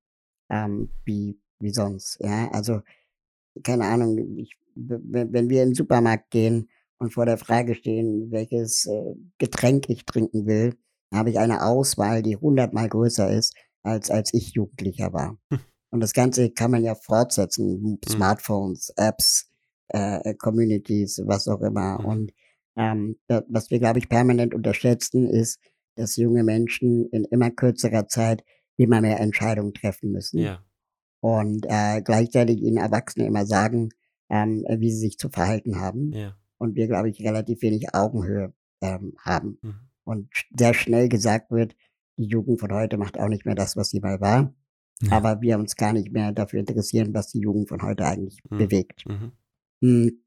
ähm, 0.51 0.91
wie, 1.05 1.41
wie 1.61 1.71
sonst. 1.71 2.19
Ja, 2.21 2.51
also 2.53 2.83
keine 3.63 3.87
Ahnung, 3.87 4.19
ich, 4.39 4.57
wenn 4.75 5.51
wir 5.51 5.63
in 5.63 5.71
den 5.71 5.75
Supermarkt 5.75 6.31
gehen 6.31 6.71
und 6.99 7.13
vor 7.13 7.27
der 7.27 7.39
Frage 7.39 7.75
stehen, 7.75 8.31
welches 8.31 8.87
äh, 8.87 9.15
Getränk 9.39 9.91
ich 9.91 10.07
trinken 10.07 10.47
will, 10.47 10.75
habe 11.13 11.31
ich 11.31 11.39
eine 11.39 11.65
Auswahl, 11.65 12.23
die 12.23 12.37
hundertmal 12.37 12.89
größer 12.89 13.31
ist, 13.31 13.55
als 13.83 14.11
als 14.11 14.33
ich 14.35 14.53
Jugendlicher 14.55 15.13
war. 15.13 15.39
Und 15.91 16.01
das 16.01 16.15
Ganze 16.15 16.51
kann 16.51 16.71
man 16.71 16.83
ja 16.85 16.95
fortsetzen, 16.95 17.99
Smartphones, 18.09 18.95
Apps, 18.97 19.51
äh, 19.89 20.35
Communities, 20.35 21.21
was 21.27 21.49
auch 21.49 21.61
immer. 21.61 21.99
Mhm. 22.01 22.05
Und 22.07 22.33
ähm, 22.77 23.17
da, 23.27 23.43
was 23.49 23.71
wir, 23.71 23.79
glaube 23.79 23.99
ich, 23.99 24.09
permanent 24.09 24.55
unterschätzen, 24.55 25.29
ist, 25.29 25.61
dass 25.97 26.17
junge 26.17 26.45
Menschen 26.45 27.07
in 27.11 27.25
immer 27.25 27.51
kürzerer 27.51 28.09
Zeit 28.09 28.43
immer 28.79 29.03
mehr 29.03 29.21
Entscheidungen 29.21 29.75
treffen 29.75 30.11
müssen 30.13 30.39
Ja. 30.39 30.65
und 31.21 31.67
äh, 31.69 32.01
gleichzeitig 32.01 32.63
ihnen 32.63 32.79
Erwachsene 32.79 33.27
immer 33.27 33.45
sagen, 33.45 33.91
ähm, 34.31 34.65
wie 34.79 34.91
sie 34.91 34.99
sich 34.99 35.19
zu 35.19 35.29
verhalten 35.29 35.79
haben. 35.79 36.13
Ja. 36.13 36.35
Und 36.57 36.75
wir, 36.75 36.87
glaube 36.89 37.11
ich, 37.11 37.21
relativ 37.21 37.61
wenig 37.61 37.95
Augenhöhe 37.95 38.55
ähm, 38.81 39.15
haben. 39.19 39.59
Mhm. 39.61 39.75
Und 40.05 40.29
sehr 40.57 40.75
schnell 40.75 41.09
gesagt 41.09 41.51
wird, 41.51 41.77
die 42.19 42.27
Jugend 42.27 42.61
von 42.61 42.73
heute 42.73 42.97
macht 42.99 43.19
auch 43.19 43.29
nicht 43.29 43.47
mehr 43.47 43.55
das, 43.55 43.77
was 43.77 43.91
sie 43.91 44.01
mal 44.01 44.21
war. 44.21 44.55
Ja. 45.03 45.13
Aber 45.13 45.41
wir 45.41 45.59
uns 45.59 45.77
gar 45.77 45.93
nicht 45.93 46.13
mehr 46.13 46.33
dafür 46.33 46.61
interessieren, 46.61 47.15
was 47.15 47.29
die 47.29 47.41
Jugend 47.41 47.69
von 47.69 47.83
heute 47.83 48.05
eigentlich 48.05 48.39
Mhm. 48.51 48.59
bewegt. 48.59 49.05
Mhm. 49.07 49.33
Hm. 49.83 50.23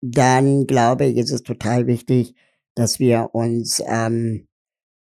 Dann 0.00 0.66
glaube 0.66 1.06
ich, 1.06 1.16
ist 1.16 1.30
es 1.32 1.42
total 1.42 1.86
wichtig, 1.86 2.34
dass 2.74 2.98
wir 2.98 3.30
uns 3.34 3.82
ähm, 3.86 4.46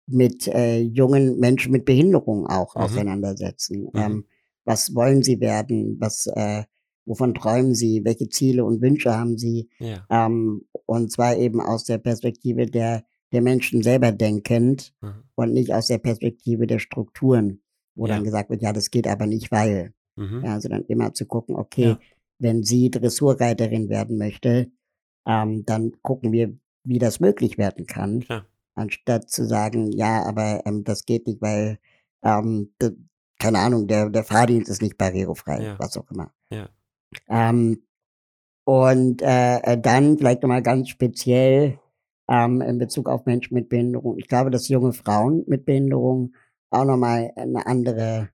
mit 0.06 0.48
äh, 0.48 0.80
jungen 0.82 1.40
Menschen 1.40 1.72
mit 1.72 1.86
Behinderung 1.86 2.46
auch 2.48 2.76
Mhm. 2.76 2.82
auseinandersetzen. 2.82 3.84
Mhm. 3.94 4.00
Ähm, 4.00 4.26
was 4.66 4.94
wollen 4.94 5.24
sie 5.24 5.40
werden? 5.40 5.98
Was, 6.00 6.28
äh, 6.28 6.64
wovon 7.06 7.34
träumen 7.34 7.74
sie? 7.74 8.02
Welche 8.06 8.30
Ziele 8.30 8.64
und 8.66 8.82
Wünsche 8.82 9.16
haben 9.16 9.38
sie? 9.38 9.70
Ja. 9.80 10.06
Ähm, 10.10 10.66
und 10.86 11.12
zwar 11.12 11.38
eben 11.38 11.60
aus 11.60 11.86
der 11.86 11.98
Perspektive 11.98 12.66
der, 12.68 13.04
der 13.34 13.42
Menschen 13.42 13.84
selber 13.84 14.12
denkend 14.12 14.94
Mhm. 15.02 15.24
und 15.36 15.54
nicht 15.54 15.74
aus 15.74 15.88
der 15.88 15.98
Perspektive 15.98 16.68
der 16.68 16.80
Strukturen, 16.80 17.62
wo 17.96 18.08
Ja. 18.08 18.16
dann 18.16 18.24
gesagt 18.24 18.50
wird, 18.50 18.62
ja, 18.62 18.72
das 18.72 18.90
geht 18.92 19.08
aber 19.08 19.26
nicht, 19.26 19.52
weil. 19.52 19.94
Mhm. 20.16 20.44
Ja, 20.46 20.62
sondern 20.62 20.84
immer 20.86 21.14
zu 21.14 21.26
gucken, 21.26 21.56
okay, 21.56 21.84
Ja. 21.90 22.00
wenn 22.40 22.64
sie 22.64 22.92
Dressurreiterin 22.92 23.90
werden 23.90 24.18
möchte, 24.18 24.72
ähm, 25.26 25.66
dann 25.66 25.94
gucken 26.04 26.32
wir, 26.32 26.56
wie 26.84 27.00
das 27.00 27.20
möglich 27.20 27.58
werden 27.58 27.88
kann, 27.88 28.20
Klar. 28.20 28.46
anstatt 28.76 29.30
zu 29.30 29.46
sagen, 29.48 29.92
ja, 29.92 30.24
aber 30.24 30.62
ähm, 30.66 30.84
das 30.84 31.06
geht 31.06 31.26
nicht, 31.28 31.42
weil, 31.42 31.80
ähm, 32.24 32.74
d- 32.82 32.92
keine 33.40 33.60
Ahnung, 33.60 33.88
der, 33.88 34.10
der 34.10 34.24
Fahrdienst 34.24 34.70
ist 34.70 34.82
nicht 34.82 34.98
barrierefrei, 34.98 35.64
Ja. 35.64 35.80
was 35.80 35.98
auch 35.98 36.10
immer. 36.12 36.32
Ähm, 37.30 37.84
und 38.66 39.22
äh, 39.22 39.58
äh, 39.60 39.78
dann 39.80 40.18
vielleicht 40.18 40.42
nochmal 40.42 40.64
ganz 40.64 40.90
speziell 40.90 41.80
ähm, 42.30 42.62
in 42.62 42.78
Bezug 42.78 43.10
auf 43.10 43.26
Menschen 43.26 43.54
mit 43.54 43.70
Behinderung. 43.70 44.18
Ich 44.18 44.28
glaube, 44.28 44.52
dass 44.52 44.68
junge 44.68 44.94
Frauen 44.94 45.44
mit 45.48 45.66
Behinderung 45.66 46.34
auch 46.70 46.86
nochmal 46.86 47.32
eine 47.36 47.66
andere 47.66 48.30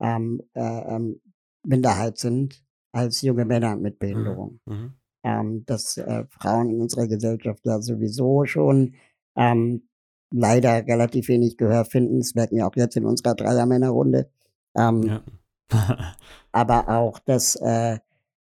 ähm, 0.00 0.42
äh, 0.54 0.60
ähm, 0.60 1.20
Minderheit 1.64 2.18
sind 2.18 2.64
als 2.92 3.22
junge 3.22 3.44
Männer 3.44 3.76
mit 3.76 3.98
Behinderung. 3.98 4.60
Mhm. 4.66 4.94
Ähm, 5.22 5.64
dass 5.66 5.98
äh, 5.98 6.24
Frauen 6.30 6.70
in 6.70 6.80
unserer 6.80 7.06
Gesellschaft 7.06 7.64
ja 7.66 7.80
sowieso 7.80 8.46
schon 8.46 8.94
ähm, 9.36 9.86
leider 10.32 10.86
relativ 10.86 11.28
wenig 11.28 11.58
Gehör 11.58 11.84
finden. 11.84 12.20
Das 12.20 12.34
merken 12.34 12.56
wir 12.56 12.66
auch 12.66 12.76
jetzt 12.76 12.96
in 12.96 13.04
unserer 13.04 13.34
Dreiermännerrunde. 13.34 14.30
Ähm, 14.76 15.02
Ja. 15.02 15.22
aber 16.52 16.88
auch, 16.88 17.18
dass 17.20 17.54
äh, 17.56 17.98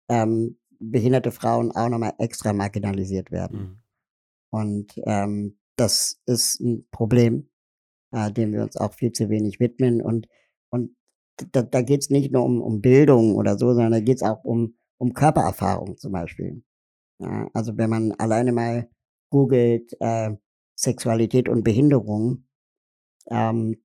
ähm, 0.08 0.58
behinderte 0.78 1.30
Frauen 1.30 1.72
auch 1.72 1.88
nochmal 1.88 2.14
extra 2.18 2.52
marginalisiert 2.52 3.30
werden. 3.30 3.58
Mhm. 3.58 3.76
Und 4.50 4.92
ähm, 5.06 5.58
das 5.76 6.20
ist 6.26 6.60
ein 6.60 6.86
Problem, 6.90 7.48
äh, 8.12 8.32
dem 8.32 8.52
wir 8.52 8.62
uns 8.62 8.76
auch 8.76 8.94
viel 8.94 9.12
zu 9.12 9.28
wenig 9.28 9.60
widmen. 9.60 10.00
Und, 10.00 10.28
und 10.70 10.96
da, 11.52 11.62
da 11.62 11.82
geht 11.82 12.02
es 12.02 12.10
nicht 12.10 12.32
nur 12.32 12.44
um, 12.44 12.60
um 12.60 12.80
Bildung 12.80 13.34
oder 13.36 13.58
so, 13.58 13.68
sondern 13.74 13.92
da 13.92 14.00
geht 14.00 14.16
es 14.16 14.22
auch 14.22 14.44
um, 14.44 14.76
um 14.98 15.12
Körpererfahrung 15.12 15.96
zum 15.98 16.12
Beispiel. 16.12 16.62
Ja, 17.18 17.48
also 17.54 17.76
wenn 17.76 17.90
man 17.90 18.12
alleine 18.12 18.52
mal 18.52 18.88
googelt 19.30 19.96
äh, 20.00 20.32
Sexualität 20.78 21.48
und 21.48 21.64
Behinderung, 21.64 22.46
ähm, 23.30 23.82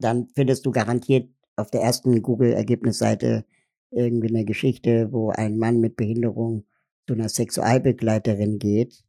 dann 0.00 0.28
findest 0.34 0.66
du 0.66 0.70
garantiert 0.70 1.30
auf 1.56 1.70
der 1.70 1.82
ersten 1.82 2.22
Google-Ergebnisseite 2.22 3.44
irgendwie 3.90 4.28
eine 4.28 4.44
Geschichte, 4.44 5.12
wo 5.12 5.30
ein 5.30 5.58
Mann 5.58 5.80
mit 5.80 5.96
Behinderung 5.96 6.66
zu 7.06 7.14
einer 7.14 7.28
Sexualbegleiterin 7.28 8.58
geht. 8.58 9.04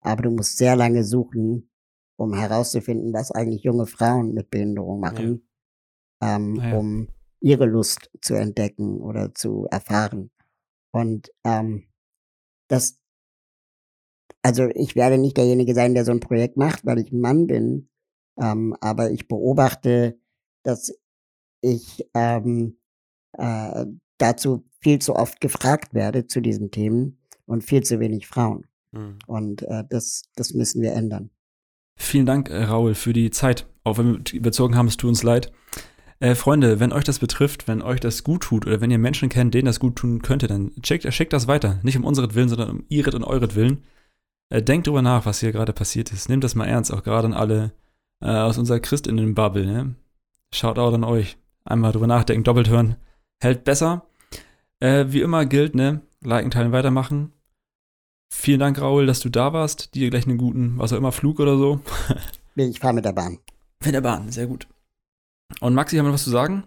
Aber 0.00 0.22
du 0.22 0.30
musst 0.30 0.56
sehr 0.56 0.76
lange 0.76 1.04
suchen, 1.04 1.70
um 2.16 2.34
herauszufinden, 2.34 3.12
was 3.12 3.30
eigentlich 3.30 3.62
junge 3.62 3.86
Frauen 3.86 4.34
mit 4.34 4.50
Behinderung 4.50 5.00
machen, 5.00 5.48
ähm, 6.22 6.58
Ah 6.60 6.68
ja. 6.70 6.76
um 6.76 7.08
ihre 7.40 7.66
Lust 7.66 8.10
zu 8.20 8.34
entdecken 8.34 9.00
oder 9.00 9.34
zu 9.34 9.66
erfahren. 9.70 10.30
Und 10.92 11.30
ähm, 11.44 11.86
das, 12.68 13.00
also 14.42 14.68
ich 14.74 14.96
werde 14.96 15.18
nicht 15.18 15.36
derjenige 15.36 15.74
sein, 15.74 15.94
der 15.94 16.04
so 16.04 16.12
ein 16.12 16.20
Projekt 16.20 16.56
macht, 16.56 16.84
weil 16.84 16.98
ich 16.98 17.12
ein 17.12 17.20
Mann 17.20 17.46
bin, 17.46 17.88
ähm, 18.40 18.76
aber 18.80 19.10
ich 19.10 19.28
beobachte, 19.28 20.18
dass 20.62 20.92
ich 21.62 22.08
ähm, 22.14 22.78
äh, 23.36 23.86
dazu 24.18 24.64
viel 24.80 24.98
zu 24.98 25.16
oft 25.16 25.40
gefragt 25.40 25.94
werde 25.94 26.26
zu 26.26 26.40
diesen 26.40 26.70
Themen 26.70 27.22
und 27.46 27.64
viel 27.64 27.82
zu 27.82 28.00
wenig 28.00 28.26
Frauen. 28.26 28.66
Mhm. 28.92 29.18
Und 29.26 29.62
äh, 29.62 29.84
das, 29.88 30.22
das 30.36 30.54
müssen 30.54 30.82
wir 30.82 30.92
ändern. 30.92 31.30
Vielen 31.96 32.26
Dank, 32.26 32.50
äh, 32.50 32.64
Raul, 32.64 32.94
für 32.94 33.12
die 33.12 33.30
Zeit. 33.30 33.66
Auch 33.84 33.98
wenn 33.98 34.24
wir 34.24 34.34
überzogen 34.34 34.76
haben, 34.76 34.86
es 34.86 34.96
tut 34.96 35.08
uns 35.08 35.22
leid. 35.22 35.52
Äh, 36.18 36.34
Freunde, 36.34 36.80
wenn 36.80 36.92
euch 36.92 37.04
das 37.04 37.18
betrifft, 37.18 37.66
wenn 37.66 37.82
euch 37.82 38.00
das 38.00 38.24
gut 38.24 38.42
tut 38.42 38.66
oder 38.66 38.80
wenn 38.80 38.90
ihr 38.90 38.98
Menschen 38.98 39.30
kennt, 39.30 39.54
denen 39.54 39.66
das 39.66 39.80
gut 39.80 39.96
tun 39.96 40.20
könnte, 40.20 40.46
dann 40.46 40.72
schickt, 40.84 41.12
schickt 41.12 41.32
das 41.32 41.48
weiter. 41.48 41.80
Nicht 41.82 41.96
um 41.96 42.04
unseren 42.04 42.34
Willen, 42.34 42.48
sondern 42.48 42.70
um 42.70 42.84
ihret 42.88 43.14
und 43.14 43.24
euret 43.24 43.56
Willen. 43.56 43.84
Äh, 44.50 44.62
denkt 44.62 44.86
drüber 44.86 45.02
nach, 45.02 45.24
was 45.24 45.40
hier 45.40 45.52
gerade 45.52 45.72
passiert 45.72 46.12
ist. 46.12 46.28
Nehmt 46.28 46.44
das 46.44 46.54
mal 46.54 46.66
ernst, 46.66 46.92
auch 46.92 47.02
gerade 47.02 47.26
an 47.26 47.34
alle 47.34 47.72
äh, 48.20 48.28
aus 48.28 48.58
unserer 48.58 48.80
Christinnen-Bubble. 48.80 49.64
Ne? 49.64 49.94
Schaut 50.52 50.78
auch 50.78 50.92
an 50.92 51.04
euch. 51.04 51.38
Einmal 51.64 51.92
drüber 51.92 52.06
nachdenken, 52.06 52.44
doppelt 52.44 52.68
hören. 52.68 52.96
Hält 53.40 53.64
besser. 53.64 54.06
Äh, 54.80 55.06
wie 55.08 55.20
immer 55.20 55.46
gilt, 55.46 55.74
ne? 55.74 56.02
Liken, 56.22 56.50
teilen, 56.50 56.72
weitermachen. 56.72 57.32
Vielen 58.32 58.60
Dank, 58.60 58.80
Raul, 58.80 59.06
dass 59.06 59.20
du 59.20 59.28
da 59.28 59.52
warst. 59.52 59.94
Dir 59.94 60.08
gleich 60.10 60.26
einen 60.26 60.38
guten, 60.38 60.78
was 60.78 60.92
auch 60.92 60.96
immer, 60.96 61.12
Flug 61.12 61.40
oder 61.40 61.56
so. 61.56 61.80
Ich 62.56 62.80
fahre 62.80 62.92
mit 62.92 63.06
der 63.06 63.12
Bahn. 63.12 63.38
Mit 63.82 63.94
der 63.94 64.02
Bahn, 64.02 64.30
sehr 64.32 64.46
gut. 64.46 64.66
Und 65.60 65.72
Maxi, 65.72 65.96
haben 65.96 66.04
wir 66.04 66.08
noch 66.08 66.14
was 66.16 66.24
zu 66.24 66.30
sagen? 66.30 66.64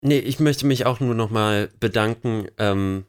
Nee, 0.00 0.20
ich 0.20 0.40
möchte 0.40 0.64
mich 0.64 0.86
auch 0.86 1.00
nur 1.00 1.14
nochmal 1.14 1.70
bedanken. 1.80 2.46
Ähm, 2.56 3.04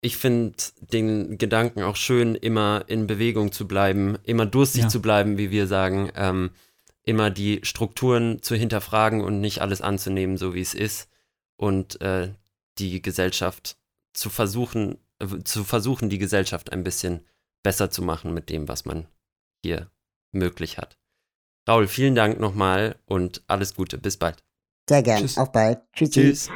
ich 0.00 0.16
finde 0.16 0.54
den 0.92 1.36
Gedanken 1.36 1.82
auch 1.82 1.96
schön, 1.96 2.36
immer 2.36 2.84
in 2.86 3.06
Bewegung 3.06 3.52
zu 3.52 3.68
bleiben, 3.68 4.16
immer 4.22 4.46
durstig 4.46 4.82
Ja. 4.84 4.88
zu 4.88 5.02
bleiben, 5.02 5.36
wie 5.36 5.50
wir 5.50 5.66
sagen. 5.66 6.10
Ähm, 6.14 6.50
immer 7.02 7.28
die 7.28 7.60
Strukturen 7.64 8.40
zu 8.40 8.54
hinterfragen 8.54 9.20
und 9.20 9.40
nicht 9.40 9.60
alles 9.60 9.82
anzunehmen, 9.82 10.38
so 10.38 10.54
wie 10.54 10.62
es 10.62 10.72
ist. 10.74 11.08
Und 11.56 12.00
äh, 12.00 12.30
die 12.78 13.02
Gesellschaft 13.02 13.76
zu 14.14 14.30
versuchen, 14.30 14.96
zu 15.44 15.64
versuchen, 15.64 16.08
die 16.08 16.18
Gesellschaft 16.18 16.72
ein 16.72 16.84
bisschen 16.84 17.26
besser 17.62 17.90
zu 17.90 18.02
machen 18.02 18.34
mit 18.34 18.50
dem, 18.50 18.68
was 18.68 18.84
man 18.84 19.08
hier 19.64 19.90
möglich 20.32 20.78
hat. 20.78 20.98
Raul, 21.68 21.86
vielen 21.86 22.14
Dank 22.14 22.40
nochmal 22.40 22.96
und 23.04 23.42
alles 23.46 23.74
Gute. 23.74 23.98
Bis 23.98 24.16
bald. 24.16 24.42
Sehr 24.88 25.02
gern. 25.02 25.20
Tschüss. 25.20 25.36
Auf 25.36 25.52
bald. 25.52 25.80
Tschüssi. 25.92 26.12
Tschüss. 26.12 26.50